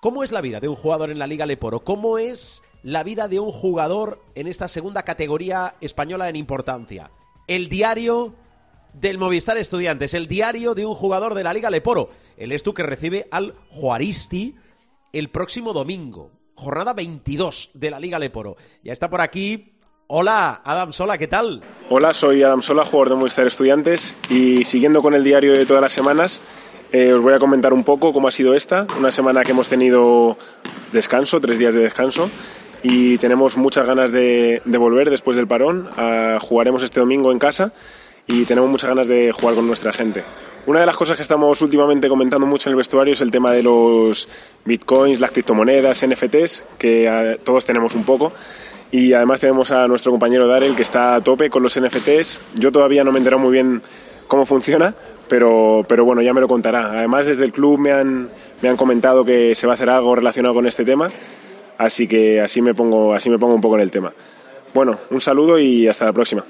¿Cómo 0.00 0.24
es 0.24 0.32
la 0.32 0.40
vida 0.42 0.60
de 0.60 0.68
un 0.68 0.76
jugador 0.76 1.10
en 1.10 1.18
la 1.18 1.26
Liga 1.26 1.44
Leporo? 1.44 1.80
¿Cómo 1.80 2.16
es 2.16 2.62
la 2.82 3.02
vida 3.02 3.28
de 3.28 3.38
un 3.38 3.50
jugador 3.50 4.22
en 4.34 4.46
esta 4.46 4.66
segunda 4.66 5.02
categoría 5.02 5.74
española 5.82 6.30
en 6.30 6.36
importancia? 6.36 7.10
El 7.50 7.68
diario 7.68 8.32
del 8.92 9.18
Movistar 9.18 9.58
Estudiantes, 9.58 10.14
el 10.14 10.28
diario 10.28 10.76
de 10.76 10.86
un 10.86 10.94
jugador 10.94 11.34
de 11.34 11.42
la 11.42 11.52
Liga 11.52 11.68
Leporo. 11.68 12.10
El 12.36 12.52
Estu 12.52 12.74
que 12.74 12.84
recibe 12.84 13.26
al 13.32 13.56
Juaristi 13.70 14.54
el 15.12 15.30
próximo 15.30 15.72
domingo. 15.72 16.30
Jornada 16.54 16.92
22 16.92 17.72
de 17.74 17.90
la 17.90 17.98
Liga 17.98 18.20
Leporo. 18.20 18.54
Ya 18.84 18.92
está 18.92 19.10
por 19.10 19.20
aquí. 19.20 19.72
Hola, 20.06 20.62
Adam 20.64 20.92
Sola, 20.92 21.18
¿qué 21.18 21.26
tal? 21.26 21.60
Hola, 21.88 22.14
soy 22.14 22.44
Adam 22.44 22.62
Sola, 22.62 22.84
jugador 22.84 23.08
de 23.08 23.14
Movistar 23.16 23.48
Estudiantes 23.48 24.14
y 24.28 24.62
siguiendo 24.64 25.02
con 25.02 25.14
el 25.14 25.24
diario 25.24 25.52
de 25.52 25.66
todas 25.66 25.82
las 25.82 25.92
semanas, 25.92 26.40
eh, 26.92 27.12
os 27.12 27.20
voy 27.20 27.32
a 27.32 27.40
comentar 27.40 27.72
un 27.72 27.82
poco 27.82 28.12
cómo 28.12 28.28
ha 28.28 28.30
sido 28.30 28.54
esta, 28.54 28.86
una 28.96 29.10
semana 29.10 29.42
que 29.42 29.50
hemos 29.50 29.68
tenido 29.68 30.38
descanso, 30.92 31.40
tres 31.40 31.58
días 31.58 31.74
de 31.74 31.80
descanso 31.80 32.30
y 32.82 33.18
tenemos 33.18 33.56
muchas 33.56 33.86
ganas 33.86 34.12
de, 34.12 34.62
volver 34.64 35.10
después 35.10 35.36
del 35.36 35.46
parón. 35.46 35.88
Ah, 35.96 36.38
jugaremos 36.40 36.82
este 36.82 37.00
domingo 37.00 37.32
en 37.32 37.38
casa 37.38 37.72
y 38.26 38.44
tenemos 38.44 38.70
muchas 38.70 38.90
ganas 38.90 39.08
de 39.08 39.32
jugar 39.32 39.54
con 39.54 39.66
nuestra 39.66 39.92
gente. 39.92 40.24
Una 40.66 40.80
de 40.80 40.86
las 40.86 40.96
cosas 40.96 41.16
que 41.16 41.22
estamos 41.22 41.60
últimamente 41.62 42.08
comentando 42.08 42.46
mucho 42.46 42.68
en 42.68 42.72
el 42.72 42.76
vestuario 42.76 43.12
es 43.12 43.20
el 43.20 43.30
tema 43.30 43.50
de 43.52 43.62
los 43.62 44.28
bitcoins, 44.64 45.20
las 45.20 45.30
criptomonedas, 45.32 46.06
NFTs, 46.06 46.64
que 46.78 47.08
ah, 47.08 47.36
todos 47.42 47.64
tenemos 47.64 47.94
un 47.94 48.04
poco. 48.04 48.32
Y 48.92 49.12
además 49.12 49.40
tenemos 49.40 49.70
a 49.70 49.86
nuestro 49.86 50.10
compañero 50.10 50.48
Darel 50.48 50.74
que 50.74 50.82
está 50.82 51.14
a 51.14 51.22
tope 51.22 51.48
con 51.48 51.62
los 51.62 51.78
NFTs. 51.78 52.40
Yo 52.54 52.72
todavía 52.72 53.04
no 53.04 53.12
me 53.12 53.18
he 53.18 53.20
enterado 53.20 53.40
muy 53.40 53.52
bien 53.52 53.82
cómo 54.26 54.46
funciona, 54.46 54.94
pero, 55.28 55.84
pero 55.88 56.04
bueno, 56.04 56.22
ya 56.22 56.32
me 56.32 56.40
lo 56.40 56.48
contará. 56.48 56.90
Además, 56.92 57.26
desde 57.26 57.44
el 57.44 57.52
club 57.52 57.78
me 57.78 57.92
han, 57.92 58.30
me 58.62 58.68
han 58.68 58.76
comentado 58.76 59.24
que 59.24 59.54
se 59.54 59.66
va 59.66 59.72
a 59.72 59.74
hacer 59.74 59.90
algo 59.90 60.14
relacionado 60.14 60.54
con 60.54 60.66
este 60.66 60.84
tema, 60.84 61.10
Así 61.80 62.06
que 62.06 62.42
así 62.42 62.60
me 62.60 62.74
pongo, 62.74 63.14
así 63.14 63.30
me 63.30 63.38
pongo 63.38 63.54
un 63.54 63.62
poco 63.62 63.76
en 63.76 63.80
el 63.80 63.90
tema. 63.90 64.12
Bueno, 64.74 64.98
un 65.08 65.18
saludo 65.18 65.58
y 65.58 65.88
hasta 65.88 66.04
la 66.04 66.12
próxima. 66.12 66.44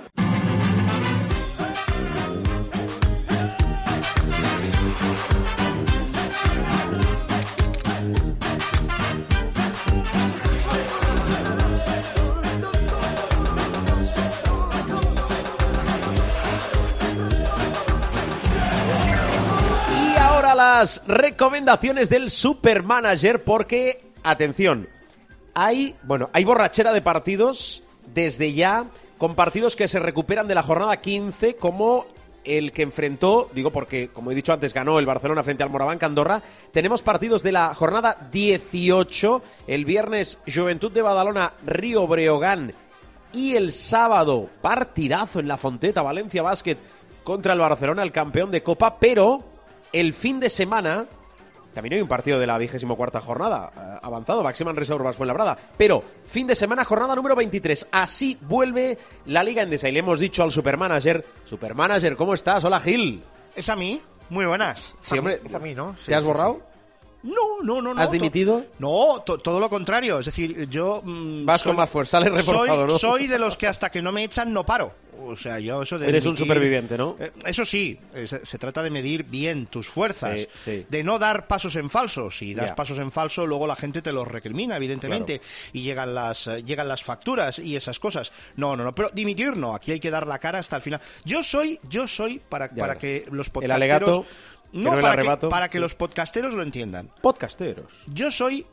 Y 19.94 20.18
ahora 20.18 20.56
las 20.56 21.06
recomendaciones 21.06 22.10
del 22.10 22.30
supermanager 22.30 23.44
porque, 23.44 24.10
atención, 24.24 24.88
hay, 25.60 25.94
bueno, 26.04 26.30
hay 26.32 26.42
borrachera 26.44 26.90
de 26.90 27.02
partidos 27.02 27.82
desde 28.14 28.54
ya 28.54 28.86
con 29.18 29.34
partidos 29.34 29.76
que 29.76 29.88
se 29.88 29.98
recuperan 29.98 30.48
de 30.48 30.54
la 30.54 30.62
jornada 30.62 30.96
15 31.02 31.56
como 31.56 32.06
el 32.44 32.72
que 32.72 32.80
enfrentó, 32.80 33.50
digo 33.52 33.70
porque, 33.70 34.08
como 34.08 34.30
he 34.30 34.34
dicho 34.34 34.54
antes, 34.54 34.72
ganó 34.72 34.98
el 34.98 35.04
Barcelona 35.04 35.42
frente 35.42 35.62
al 35.62 35.68
Moraván 35.68 35.98
Andorra. 36.00 36.42
Tenemos 36.72 37.02
partidos 37.02 37.42
de 37.42 37.52
la 37.52 37.74
jornada 37.74 38.30
18, 38.32 39.42
el 39.66 39.84
viernes 39.84 40.38
Juventud 40.50 40.90
de 40.90 41.02
Badalona, 41.02 41.52
Río 41.66 42.06
Breogán 42.06 42.72
y 43.34 43.56
el 43.56 43.72
sábado 43.72 44.48
partidazo 44.62 45.40
en 45.40 45.48
la 45.48 45.58
Fonteta, 45.58 46.00
Valencia 46.00 46.42
Basket 46.42 46.78
contra 47.22 47.52
el 47.52 47.58
Barcelona, 47.58 48.02
el 48.02 48.12
campeón 48.12 48.50
de 48.50 48.62
Copa, 48.62 48.98
pero 48.98 49.44
el 49.92 50.14
fin 50.14 50.40
de 50.40 50.48
semana 50.48 51.06
también 51.74 51.94
hay 51.94 52.02
un 52.02 52.08
partido 52.08 52.38
de 52.38 52.46
la 52.46 52.58
vigésimo 52.58 52.96
cuarta 52.96 53.20
jornada 53.20 53.70
eh, 53.76 53.98
avanzado, 54.02 54.42
Maximan 54.42 54.76
Reservas 54.76 55.16
fue 55.16 55.26
labrada. 55.26 55.56
Pero 55.76 56.02
fin 56.26 56.46
de 56.46 56.54
semana, 56.54 56.84
jornada 56.84 57.14
número 57.14 57.36
23. 57.36 57.88
Así 57.92 58.38
vuelve 58.42 58.98
la 59.26 59.42
Liga 59.42 59.62
Endesa. 59.62 59.88
Y 59.88 59.92
le 59.92 60.00
hemos 60.00 60.20
dicho 60.20 60.42
al 60.42 60.50
Supermanager, 60.50 61.24
Supermanager, 61.44 62.16
¿cómo 62.16 62.34
estás? 62.34 62.64
Hola 62.64 62.80
Gil. 62.80 63.22
¿Es 63.54 63.68
a 63.68 63.76
mí? 63.76 64.00
Muy 64.30 64.46
buenas. 64.46 64.94
Sí, 65.00 65.18
hombre. 65.18 65.40
Es 65.44 65.54
a 65.54 65.58
mí, 65.58 65.74
¿no? 65.74 65.94
¿Te 66.06 66.14
has 66.14 66.24
borrado? 66.24 66.69
No, 67.22 67.60
no, 67.62 67.82
no. 67.82 67.92
no 67.94 68.00
¿Has 68.00 68.10
dimitido? 68.10 68.64
No, 68.78 69.22
to- 69.24 69.38
todo 69.38 69.60
lo 69.60 69.68
contrario. 69.68 70.18
Es 70.20 70.26
decir, 70.26 70.68
yo. 70.70 71.02
mm, 71.04 71.44
Vas 71.44 71.62
con 71.62 71.76
más 71.76 71.90
fuerza, 71.90 72.18
sales 72.18 72.32
reforzado, 72.32 72.78
soy, 72.86 72.92
¿no? 72.92 72.98
Soy 72.98 73.26
de 73.26 73.38
los 73.38 73.58
que 73.58 73.66
hasta 73.66 73.90
que 73.90 74.00
no 74.00 74.10
me 74.12 74.24
echan 74.24 74.52
no 74.52 74.64
paro. 74.64 74.94
O 75.22 75.36
sea, 75.36 75.58
yo 75.60 75.82
eso 75.82 75.98
de. 75.98 76.08
Eres 76.08 76.24
un 76.24 76.34
superviviente, 76.34 76.96
¿no? 76.96 77.14
Eh, 77.20 77.30
Eso 77.44 77.66
sí, 77.66 77.98
eh, 78.14 78.26
se, 78.26 78.44
se 78.46 78.56
trata 78.58 78.82
de 78.82 78.88
medir 78.88 79.24
bien 79.24 79.66
tus 79.66 79.86
fuerzas. 79.86 80.40
Sí, 80.40 80.46
sí. 80.56 80.86
De 80.88 81.04
no 81.04 81.18
dar 81.18 81.46
pasos 81.46 81.76
en 81.76 81.90
falso. 81.90 82.30
Si 82.30 82.54
das 82.54 82.72
pasos 82.72 82.98
en 82.98 83.12
falso, 83.12 83.46
luego 83.46 83.66
la 83.66 83.76
gente 83.76 84.00
te 84.00 84.12
los 84.14 84.26
recrimina, 84.26 84.76
evidentemente. 84.76 85.42
Y 85.74 85.82
llegan 85.82 86.14
las, 86.14 86.46
eh, 86.46 86.64
llegan 86.64 86.88
las 86.88 87.02
facturas 87.04 87.58
y 87.58 87.76
esas 87.76 87.98
cosas. 88.00 88.32
No, 88.56 88.74
no, 88.76 88.82
no. 88.82 88.94
Pero 88.94 89.10
dimitir 89.12 89.58
no. 89.58 89.74
Aquí 89.74 89.92
hay 89.92 90.00
que 90.00 90.10
dar 90.10 90.26
la 90.26 90.38
cara 90.38 90.58
hasta 90.58 90.76
el 90.76 90.82
final. 90.82 91.00
Yo 91.26 91.42
soy, 91.42 91.78
yo 91.90 92.06
soy 92.08 92.40
para, 92.48 92.70
Ya 92.70 92.76
para 92.80 92.94
ves. 92.94 93.00
que 93.02 93.24
los 93.30 93.48
El 93.48 93.52
podcasteros. 93.52 93.76
alegato, 93.76 94.22
que 94.22 94.28
no 94.72 94.90
para, 95.00 95.38
que, 95.38 95.46
para 95.48 95.68
los 95.80 95.94
podcasteros 95.94 96.54
lo 96.54 96.62
entiendan. 96.62 97.10
Podcasteros. 97.20 97.92
Yo 98.06 98.30
soy 98.30 98.66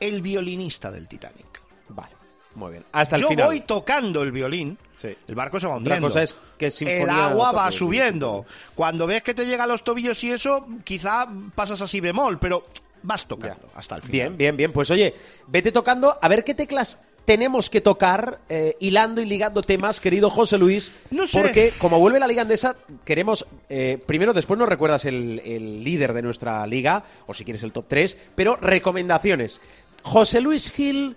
el 0.00 0.22
violinista 0.22 0.90
del 0.90 1.08
Titanic. 1.08 1.60
Vale, 1.88 2.14
muy 2.54 2.72
bien. 2.72 2.84
Hasta 2.92 3.16
el 3.16 3.22
Yo 3.22 3.28
final. 3.28 3.46
voy 3.46 3.60
tocando 3.60 4.22
el 4.22 4.32
violín, 4.32 4.78
Sí. 4.96 5.16
el 5.28 5.34
barco 5.34 5.58
se 5.60 5.66
va 5.66 5.74
Otra 5.74 5.78
hundiendo. 5.78 6.08
cosa 6.08 6.22
es 6.22 6.36
que 6.58 7.02
el 7.02 7.10
agua 7.10 7.52
va 7.52 7.70
subiendo. 7.70 8.46
Cuando 8.74 9.06
ves 9.06 9.22
que 9.22 9.34
te 9.34 9.44
llega 9.46 9.64
a 9.64 9.66
los 9.66 9.82
tobillos 9.84 10.22
y 10.24 10.30
eso, 10.30 10.66
quizá 10.84 11.26
pasas 11.54 11.80
así 11.82 12.00
bemol, 12.00 12.38
pero 12.38 12.66
vas 13.02 13.26
tocando 13.26 13.70
hasta 13.74 13.96
el 13.96 14.02
final. 14.02 14.12
Bien, 14.12 14.36
bien, 14.36 14.56
bien. 14.56 14.72
Pues 14.72 14.90
oye, 14.90 15.14
vete 15.46 15.72
tocando 15.72 16.16
a 16.20 16.28
ver 16.28 16.42
qué 16.44 16.54
teclas 16.54 16.98
tenemos 17.24 17.70
que 17.70 17.80
tocar, 17.80 18.40
eh, 18.48 18.76
hilando 18.80 19.20
y 19.20 19.26
ligando 19.26 19.62
temas, 19.62 20.00
querido 20.00 20.30
José 20.30 20.58
Luis. 20.58 20.92
No 21.10 21.26
sé. 21.26 21.40
Porque 21.40 21.72
como 21.78 21.98
vuelve 21.98 22.20
la 22.20 22.26
Liga 22.26 22.42
Andesa, 22.42 22.76
queremos, 23.04 23.46
eh, 23.68 24.02
primero, 24.06 24.32
después 24.32 24.58
nos 24.58 24.68
recuerdas 24.68 25.04
el, 25.04 25.40
el 25.44 25.82
líder 25.82 26.12
de 26.12 26.22
nuestra 26.22 26.66
liga, 26.66 27.04
o 27.26 27.34
si 27.34 27.44
quieres 27.44 27.62
el 27.62 27.72
top 27.72 27.86
3, 27.88 28.16
pero 28.34 28.56
recomendaciones. 28.56 29.60
José 30.02 30.40
Luis 30.40 30.70
Gil 30.70 31.16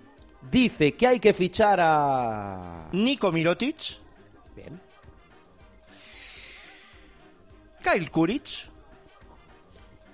dice 0.49 0.93
que 0.93 1.07
hay 1.07 1.19
que 1.19 1.33
fichar 1.33 1.79
a... 1.81 2.89
Nico 2.93 3.31
Mirotic, 3.31 3.99
Bien. 4.55 4.79
Kyle 7.83 8.09
Kuric. 8.09 8.69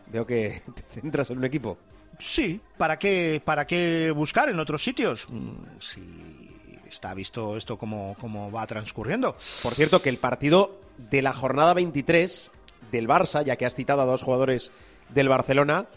Veo 0.08 0.26
que 0.26 0.62
te 0.76 0.84
centras 0.84 1.30
en 1.30 1.38
un 1.38 1.46
equipo. 1.46 1.78
Sí, 2.18 2.62
¿para 2.78 2.98
qué, 3.00 3.42
para 3.44 3.66
qué 3.66 4.12
buscar 4.12 4.50
en 4.50 4.60
otros 4.60 4.84
sitios? 4.84 5.28
Mm, 5.30 5.80
Si 5.80 6.50
está 6.90 7.14
visto 7.14 7.58
esto 7.58 7.78
cómo 7.78 8.52
va 8.52 8.68
transcurriendo. 8.68 9.36
Por 9.62 9.74
cierto, 9.74 10.02
que 10.02 10.10
el 10.10 10.18
partido 10.18 10.80
de 10.98 11.22
la 11.22 11.34
jornada 11.34 11.74
23 11.74 12.52
del 12.92 13.08
Barça, 13.08 13.44
ya 13.44 13.56
que 13.56 13.66
has 13.66 13.76
citado 13.76 14.02
a 14.02 14.06
dos 14.06 14.22
jugadores 14.22 14.72
del 15.10 15.28
Barcelona, 15.28 15.88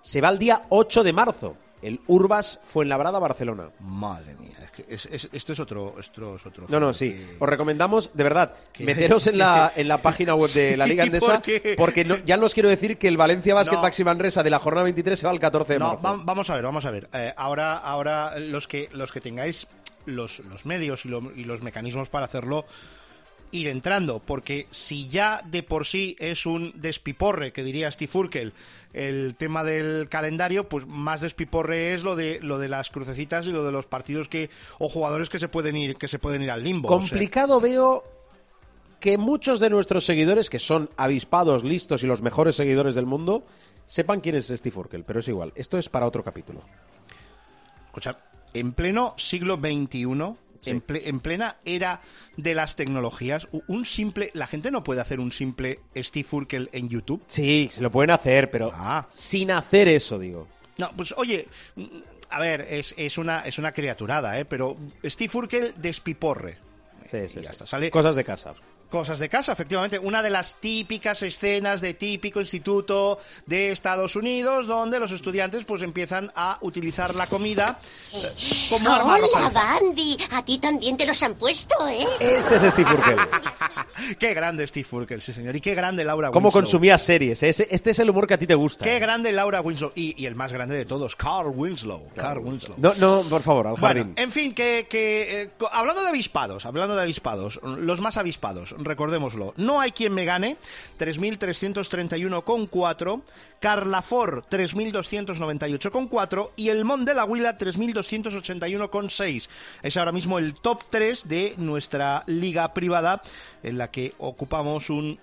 se 0.00 0.20
va 0.20 0.30
el 0.30 0.38
día 0.38 0.62
8 0.70 1.04
de 1.04 1.12
marzo. 1.12 1.56
El 1.82 2.00
Urbas 2.06 2.60
Fuenlabrada 2.64 3.18
Barcelona. 3.18 3.70
Madre 3.80 4.34
mía, 4.34 4.56
es 4.62 4.70
que 4.72 4.84
es- 4.94 5.06
es- 5.06 5.28
esto 5.32 5.52
es 5.52 5.60
otro, 5.60 5.94
esto 5.98 6.34
es 6.34 6.44
otro. 6.46 6.66
No, 6.68 6.80
no, 6.80 6.92
sí. 6.92 7.10
que- 7.12 7.36
Os 7.38 7.48
recomendamos, 7.48 8.10
de 8.14 8.24
verdad, 8.24 8.52
meteros 8.80 9.26
en 9.28 9.38
la, 9.38 9.72
en 9.76 9.86
la 9.88 9.98
página 10.02 10.34
web 10.34 10.50
de 10.52 10.76
la 10.76 10.86
Liga 10.86 11.06
¿Y 11.06 11.10
por 11.10 11.40
porque 11.76 12.04
no- 12.04 12.16
ya 12.24 12.36
no 12.36 12.46
os 12.46 12.54
quiero 12.54 12.68
decir 12.68 12.98
que 12.98 13.06
el 13.08 13.16
Valencia 13.16 13.54
Basket 13.54 13.76
No. 13.76 13.82
Maxi 13.82 14.02
Manresa 14.04 14.42
de 14.42 14.50
la 14.50 14.58
jornada 14.58 14.84
23 14.84 15.18
se 15.18 15.26
va 15.26 15.32
el 15.32 15.40
14 15.40 15.74
de 15.74 15.78
marzo. 15.78 16.02
va- 16.02 16.16
vamos 16.24 16.50
a 16.50 16.54
ver, 16.54 16.64
vamos 16.64 16.84
a 16.84 16.90
ver. 16.90 17.08
Eh, 17.12 17.32
ahora, 17.36 17.76
ahora 17.78 18.38
los 18.38 18.66
que 18.66 18.88
los 18.92 19.12
que 19.12 19.20
tengáis 19.20 19.66
los, 20.06 20.40
los 20.40 20.64
medios 20.66 21.04
y, 21.04 21.08
lo- 21.10 21.32
y 21.36 21.44
los 21.44 21.62
mecanismos 21.62 22.08
para 22.08 22.24
hacerlo, 22.26 22.64
ir 23.52 23.68
entrando, 23.68 24.20
porque 24.20 24.66
si 24.70 25.08
ya 25.08 25.42
de 25.44 25.62
por 25.62 25.86
sí 25.86 26.16
es 26.18 26.46
un 26.46 26.72
despiporre, 26.76 27.52
que 27.52 27.64
diría 27.64 27.90
Steve 27.90 28.12
Urkel, 28.14 28.52
el 28.92 29.34
tema 29.36 29.64
del 29.64 30.08
calendario, 30.08 30.68
pues 30.68 30.86
más 30.86 31.20
despiporre 31.20 31.94
es 31.94 32.02
lo 32.02 32.16
de 32.16 32.40
lo 32.40 32.58
de 32.58 32.68
las 32.68 32.90
crucecitas 32.90 33.46
y 33.46 33.52
lo 33.52 33.64
de 33.64 33.72
los 33.72 33.86
partidos 33.86 34.28
que 34.28 34.50
o 34.78 34.88
jugadores 34.88 35.28
que 35.28 35.38
se 35.38 35.48
pueden 35.48 35.76
ir 35.76 35.96
que 35.96 36.08
se 36.08 36.18
pueden 36.18 36.42
ir 36.42 36.50
al 36.50 36.64
limbo. 36.64 36.88
o 36.88 37.00
sea. 37.00 37.10
Complicado 37.10 37.60
veo 37.60 38.04
que 39.00 39.18
muchos 39.18 39.60
de 39.60 39.70
nuestros 39.70 40.04
seguidores, 40.04 40.50
que 40.50 40.58
son 40.58 40.90
avispados, 40.96 41.64
listos 41.64 42.02
y 42.02 42.06
los 42.06 42.22
mejores 42.22 42.56
seguidores 42.56 42.94
del 42.94 43.06
mundo, 43.06 43.44
sepan 43.86 44.20
quién 44.20 44.34
es 44.34 44.48
Steve 44.48 44.76
Urkel, 44.76 45.04
pero 45.04 45.20
es 45.20 45.28
igual. 45.28 45.52
Esto 45.54 45.78
es 45.78 45.88
para 45.88 46.06
otro 46.06 46.24
capítulo. 46.24 46.62
Escucha, 47.86 48.18
en 48.54 48.72
pleno 48.72 49.14
siglo 49.16 49.56
XXI, 49.56 50.06
Sí. 50.60 50.70
en, 50.70 50.84
ple- 50.86 51.02
en 51.04 51.20
plena 51.20 51.56
era 51.64 52.00
de 52.36 52.54
las 52.54 52.74
tecnologías, 52.76 53.48
un 53.68 53.84
simple, 53.84 54.30
la 54.34 54.46
gente 54.46 54.70
no 54.70 54.82
puede 54.84 55.00
hacer 55.00 55.20
un 55.20 55.32
simple 55.32 55.80
Steve 55.96 56.28
Urkel 56.32 56.68
en 56.72 56.88
YouTube. 56.88 57.22
Sí, 57.26 57.68
se 57.70 57.80
lo 57.82 57.90
pueden 57.90 58.10
hacer, 58.10 58.50
pero 58.50 58.70
Ah. 58.74 59.06
sin 59.14 59.50
hacer 59.50 59.88
eso, 59.88 60.18
digo. 60.18 60.48
No, 60.78 60.90
pues 60.96 61.14
oye, 61.16 61.48
mm, 61.76 61.84
a 62.30 62.40
ver, 62.40 62.66
es, 62.70 62.94
es 62.96 63.18
una, 63.18 63.40
es 63.40 63.58
una 63.58 63.72
criaturada, 63.72 64.38
¿eh? 64.38 64.44
Pero 64.44 64.76
Steve 65.04 65.30
Urkel 65.34 65.74
despiporre. 65.80 66.58
Sí, 67.10 67.16
Y 67.18 67.28
sí, 67.28 67.34
ya 67.36 67.42
sí. 67.42 67.48
está, 67.50 67.66
sale 67.66 67.90
Cosas 67.90 68.16
de 68.16 68.24
casa. 68.24 68.54
Cosas 68.90 69.18
de 69.18 69.28
casa, 69.28 69.52
efectivamente. 69.52 69.98
Una 69.98 70.22
de 70.22 70.30
las 70.30 70.56
típicas 70.56 71.22
escenas 71.22 71.82
de 71.82 71.92
típico 71.92 72.40
instituto 72.40 73.18
de 73.44 73.70
Estados 73.70 74.16
Unidos 74.16 74.66
donde 74.66 74.98
los 74.98 75.12
estudiantes 75.12 75.66
pues 75.66 75.82
empiezan 75.82 76.32
a 76.34 76.56
utilizar 76.62 77.14
la 77.14 77.26
comida 77.26 77.78
eh, 78.14 78.32
como 78.70 78.90
arma 78.90 79.16
Hola. 79.16 79.50
Bandy. 79.50 80.16
A 80.32 80.42
ti 80.44 80.58
también 80.58 80.96
te 80.96 81.04
los 81.04 81.22
han 81.22 81.34
puesto, 81.34 81.74
¿eh? 81.86 82.06
Este 82.18 82.54
es 82.56 82.72
Steve 82.72 82.90
Urkel. 82.94 83.16
Qué 84.18 84.32
grande 84.32 84.66
Steve 84.66 84.86
Urkel, 84.90 85.20
sí 85.20 85.32
señor. 85.32 85.54
Y 85.56 85.60
qué 85.60 85.74
grande 85.74 86.04
Laura 86.04 86.30
Cómo 86.30 86.48
Winslow. 86.48 86.62
consumía 86.62 86.96
series. 86.98 87.42
Ese- 87.42 87.66
Este 87.70 87.90
es 87.90 87.98
el 87.98 88.08
humor 88.08 88.26
que 88.26 88.34
a 88.34 88.38
ti 88.38 88.46
te 88.46 88.54
gusta. 88.54 88.84
Qué 88.84 88.98
grande 89.00 89.32
Laura 89.32 89.60
Winslow. 89.60 89.92
Y, 89.96 90.14
y 90.22 90.26
el 90.26 90.34
más 90.34 90.52
grande 90.52 90.76
de 90.76 90.84
todos, 90.84 91.14
Carl 91.16 91.48
Winslow. 91.54 92.08
Carl 92.14 92.38
Winslow. 92.38 92.76
No, 92.78 92.94
no, 92.94 93.22
por 93.28 93.42
favor, 93.42 93.66
al 93.66 93.74
Bueno, 93.74 94.12
en 94.16 94.32
fin, 94.32 94.54
que, 94.54 94.86
que, 94.88 95.42
eh, 95.42 95.50
hablando 95.72 96.02
de 96.02 96.08
avispados, 96.08 96.64
hablando 96.64 96.94
de 96.96 97.02
avispados, 97.02 97.60
los 97.62 98.00
más 98.00 98.16
avispados, 98.16 98.74
recordémoslo. 98.78 99.52
No 99.56 99.80
hay 99.80 99.92
quien 99.92 100.12
me 100.14 100.24
gane, 100.24 100.56
3.331,4, 100.98 103.22
Carlafor 103.60 104.44
3.298,4 104.48 106.50
y 106.56 106.68
el 106.68 106.84
Mont 106.84 107.06
de 107.06 107.14
la 107.14 107.24
Huila 107.24 107.56
3.281,6. 107.58 109.48
Es 109.82 109.96
ahora 109.96 110.12
mismo 110.12 110.38
el 110.38 110.54
top 110.54 110.84
3 110.88 111.26
de 111.28 111.54
nuestra 111.58 112.22
liga 112.26 112.72
privada 112.72 113.20
en 113.62 113.78
la 113.78 113.90
que 113.90 114.14
ocupamos 114.18 114.90
un 114.90 115.18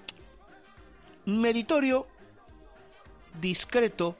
meritorio, 1.25 2.07
discreto, 3.41 4.15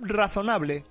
razonable, 0.00 0.84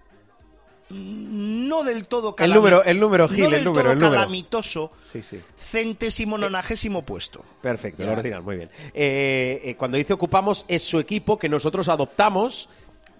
no 0.93 1.83
del 1.83 2.05
todo 2.07 2.35
El 2.39 2.53
número- 2.53 2.83
el 2.83 2.99
número, 2.99 3.27
Gil, 3.27 3.49
no 3.49 3.55
el 3.55 3.63
número, 3.63 3.81
todo 3.83 3.93
el 3.93 3.99
número. 3.99 4.15
calamitoso, 4.15 4.91
Sí, 5.01 5.21
sí. 5.23 5.39
centésimo 5.57 6.37
nonagésimo 6.37 7.01
puesto. 7.03 7.43
Perfecto, 7.61 8.03
Ya. 8.03 8.11
el 8.11 8.19
original, 8.19 8.43
muy 8.43 8.57
bien. 8.57 8.69
Eh, 8.93 9.61
eh, 9.63 9.75
cuando 9.75 9.97
dice 9.97 10.13
ocupamos, 10.13 10.65
es 10.67 10.83
su 10.83 10.99
equipo 10.99 11.37
que 11.37 11.49
nosotros 11.49 11.89
adoptamos. 11.89 12.69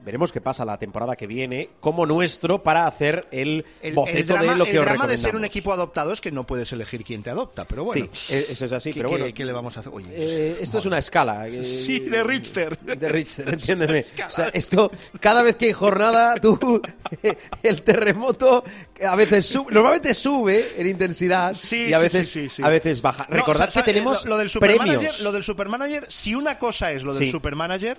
Veremos 0.03 0.31
qué 0.31 0.41
pasa 0.41 0.65
la 0.65 0.77
temporada 0.77 1.15
que 1.15 1.27
viene 1.27 1.69
como 1.79 2.05
nuestro 2.05 2.61
para 2.61 2.85
hacer 2.87 3.25
el, 3.31 3.65
El, 3.81 3.93
boceto 3.93 4.19
el 4.19 4.27
drama, 4.27 4.51
de 4.51 4.57
lo 4.57 4.65
que 4.65 4.71
el 4.71 4.79
os 4.79 4.85
drama 4.85 5.07
de 5.07 5.17
ser 5.17 5.35
un 5.35 5.45
equipo 5.45 5.71
adoptado 5.71 6.11
es 6.11 6.19
que 6.19 6.31
no 6.31 6.45
puedes 6.45 6.71
elegir 6.73 7.03
quién 7.05 7.23
te 7.23 7.29
adopta, 7.29 7.65
pero 7.65 7.85
bueno. 7.85 8.07
Sí, 8.11 8.33
eh, 8.35 8.45
eso 8.49 8.65
es 8.65 8.71
así, 8.73 8.91
¿Qué, 8.91 8.99
pero 8.99 9.09
bueno. 9.09 9.25
qué 9.33 9.45
le 9.45 9.53
vamos 9.53 9.77
a 9.77 9.79
hacer? 9.79 9.93
Oye, 9.93 10.09
Eh, 10.11 10.57
esto 10.59 10.79
es 10.79 10.85
una 10.85 10.97
escala. 10.97 11.47
eh, 11.47 11.63
Sí, 11.63 11.99
de 11.99 12.23
Richter. 12.23 12.77
De 12.79 13.09
Richter, 13.09 13.49
entiéndeme. 13.49 14.03
O 14.27 14.29
sea, 14.29 14.49
esto, 14.53 14.91
cada 15.19 15.41
vez 15.41 15.55
que 15.55 15.65
hay 15.67 15.73
jornada, 15.73 16.35
tú, 16.41 16.81
el 17.63 17.81
terremoto 17.83 18.63
a 19.07 19.15
veces 19.15 19.45
sube, 19.45 19.73
normalmente 19.73 20.13
sube 20.13 20.73
en 20.77 20.87
intensidad 20.87 21.53
Sí, 21.53 21.87
y 21.89 21.93
a 21.93 21.99
veces, 21.99 22.27
sí, 22.29 22.43
sí, 22.49 22.55
sí. 22.57 22.63
a 22.63 22.69
veces 22.69 23.01
baja. 23.01 23.25
No, 23.29 23.35
Recordad 23.37 23.71
que 23.71 23.83
tenemos 23.83 24.23
lo, 24.25 24.31
lo 24.31 24.37
del 24.37 24.49
supermanager, 24.49 24.95
premios. 24.97 25.21
lo 25.21 25.31
del 25.31 25.43
supermanager, 25.43 26.05
si 26.09 26.35
una 26.35 26.57
cosa 26.57 26.91
es 26.91 27.03
lo 27.03 27.13
del 27.13 27.29
supermanager, 27.29 27.97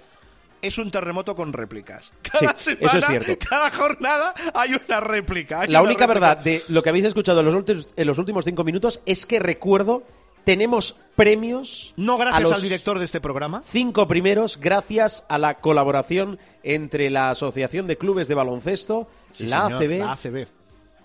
es 0.66 0.78
un 0.78 0.90
terremoto 0.90 1.34
con 1.36 1.52
réplicas. 1.52 2.12
Cada 2.22 2.56
Sí, 2.56 2.70
semana, 2.70 2.86
eso 2.86 2.98
es 2.98 3.06
cierto. 3.06 3.46
Cada 3.48 3.70
jornada 3.70 4.34
hay 4.54 4.70
una 4.74 5.00
réplica. 5.00 5.60
hay 5.62 5.68
La 5.68 5.80
una 5.80 5.88
única 5.90 6.06
réplica. 6.06 6.28
verdad 6.28 6.44
de 6.44 6.62
lo 6.68 6.82
que 6.82 6.88
habéis 6.90 7.04
escuchado 7.04 7.40
en 7.40 7.46
los, 7.46 7.54
últimos, 7.54 7.88
en 7.96 8.06
los 8.06 8.18
últimos 8.18 8.44
cinco 8.44 8.64
minutos 8.64 9.00
es 9.06 9.26
que 9.26 9.38
recuerdo, 9.38 10.02
tenemos 10.44 10.96
premios. 11.16 11.94
No 11.96 12.18
gracias 12.18 12.52
al 12.52 12.62
director 12.62 12.98
de 12.98 13.04
este 13.04 13.20
programa. 13.20 13.62
Cinco 13.66 14.06
primeros 14.08 14.58
gracias 14.60 15.24
a 15.28 15.38
la 15.38 15.54
colaboración 15.60 16.38
entre 16.62 17.08
la 17.10 17.30
Asociación 17.30 17.86
de 17.86 17.96
Clubes 17.98 18.28
de 18.28 18.34
Baloncesto, 18.34 19.08
Sí, 19.32 19.46
la, 19.46 19.66
señor, 19.78 19.82
ACB 19.82 19.98
la 20.00 20.12
ACB. 20.12 20.48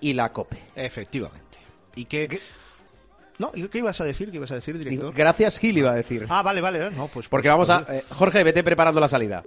y 0.01 0.14
la 0.14 0.32
COPE. 0.34 0.57
Efectivamente. 0.76 1.57
¿Y 1.95 2.05
qué? 2.05 2.39
No, 3.40 3.52
¿y 3.54 3.68
¿qué 3.70 3.78
ibas 3.78 4.00
a 4.02 4.04
decir? 4.04 4.30
¿Qué 4.30 4.36
ibas 4.38 4.52
a 4.52 4.56
decir, 4.56 4.78
director? 4.78 5.14
Gracias, 5.16 5.58
Gil, 5.58 5.78
iba 5.78 5.92
a 5.92 5.96
decir. 5.96 6.26
Ah, 6.30 6.42
vale, 6.42 6.60
vale. 6.60 6.92
No, 6.92 7.08
pues 7.08 7.30
Porque 7.30 7.48
pues, 7.48 7.54
vamos 7.54 7.70
a... 7.70 7.86
pues, 7.86 8.00
eh, 8.00 8.04
Jorge, 8.10 8.44
vete 8.44 8.64
preparando 8.64 9.00
la 9.00 9.08
salida. 9.08 9.44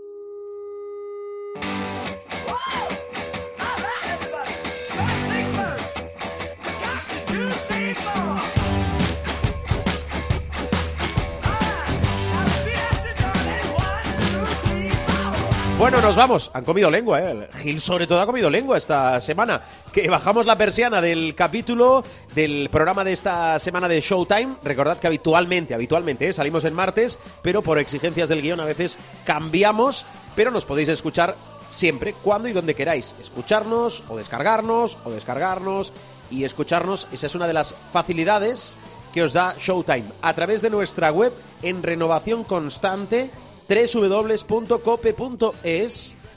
Bueno, 15.83 16.01
nos 16.01 16.15
vamos. 16.15 16.49
Han 16.55 16.63
comido 16.63 16.93
lengua, 16.93 17.21
¿eh? 17.21 17.49
Gil 17.61 17.81
sobre 17.81 18.07
todo 18.07 18.21
ha 18.21 18.27
comido 18.27 18.49
lengua 18.49 18.79
esta 18.79 19.21
semana. 19.21 19.61
Que 19.93 20.09
bajamos 20.09 20.47
la 20.47 20.57
persiana 20.57 21.01
del 21.01 21.35
capítulo 21.35 22.05
del 22.37 22.69
programa 22.71 23.03
de 23.03 23.13
esta 23.13 23.59
semana 23.59 23.89
de 23.89 24.01
Showtime. 24.01 24.59
Recordad 24.63 24.99
que 24.99 25.09
habitualmente, 25.09 25.75
habitualmente, 25.75 26.29
¿eh? 26.29 26.33
salimos 26.33 26.65
en 26.67 26.75
martes, 26.75 27.19
pero 27.43 27.63
por 27.63 27.81
exigencias 27.81 28.29
del 28.29 28.43
guion 28.43 28.61
a 28.61 28.65
veces 28.65 28.97
cambiamos, 29.25 30.07
pero 30.37 30.53
nos 30.53 30.67
podéis 30.67 30.89
escuchar 30.89 31.35
siempre, 31.69 32.15
cuando 32.23 32.47
y 32.47 32.53
donde 32.53 32.77
queráis. 32.77 33.17
Escucharnos 33.21 34.05
o 34.09 34.17
descargarnos 34.17 34.99
o 35.05 35.11
descargarnos 35.11 35.93
y 36.31 36.45
escucharnos. 36.45 37.09
Esa 37.11 37.27
es 37.27 37.35
una 37.35 37.49
de 37.49 37.55
las 37.55 37.75
facilidades 37.93 38.77
que 39.13 39.25
os 39.25 39.33
da 39.33 39.57
Showtime 39.59 40.05
a 40.23 40.33
través 40.33 40.63
de 40.63 40.71
nuestra 40.71 41.11
web 41.11 41.33
en 41.61 41.83
renovación 41.83 42.45
constante 42.45 43.33
www.cope.es 44.53 45.37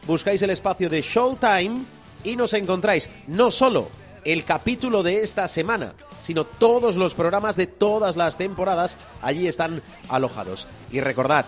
buscáis 0.08 0.42
el 0.42 0.50
espacio 0.52 0.90
de 0.90 1.02
Showtime 1.02 1.84
y 2.24 2.36
nos 2.38 2.54
encontráis 2.54 3.10
no 3.28 3.52
solo 3.52 3.88
el 4.24 4.46
capítulo 4.46 5.04
de 5.04 5.22
esta 5.22 5.48
semana, 5.48 5.94
sino 6.24 6.46
todos 6.46 6.96
los 6.96 7.14
programas 7.14 7.56
de 7.56 7.68
todas 7.68 8.16
las 8.16 8.38
temporadas 8.38 8.98
allí 9.22 9.48
están 9.48 9.82
alojados. 10.10 10.68
Y 10.92 11.02
recordad 11.02 11.46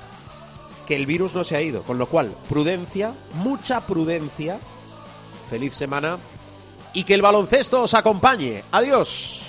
que 0.87 0.95
el 0.95 1.05
virus 1.05 1.33
no 1.33 1.43
se 1.43 1.55
ha 1.55 1.61
ido, 1.61 1.83
con 1.83 1.97
lo 1.97 2.07
cual 2.07 2.35
prudencia, 2.49 3.13
mucha 3.35 3.81
prudencia, 3.87 4.59
feliz 5.49 5.73
semana 5.73 6.17
y 6.93 7.03
que 7.03 7.13
el 7.13 7.21
baloncesto 7.21 7.83
os 7.83 7.93
acompañe. 7.93 8.63
Adiós. 8.71 9.41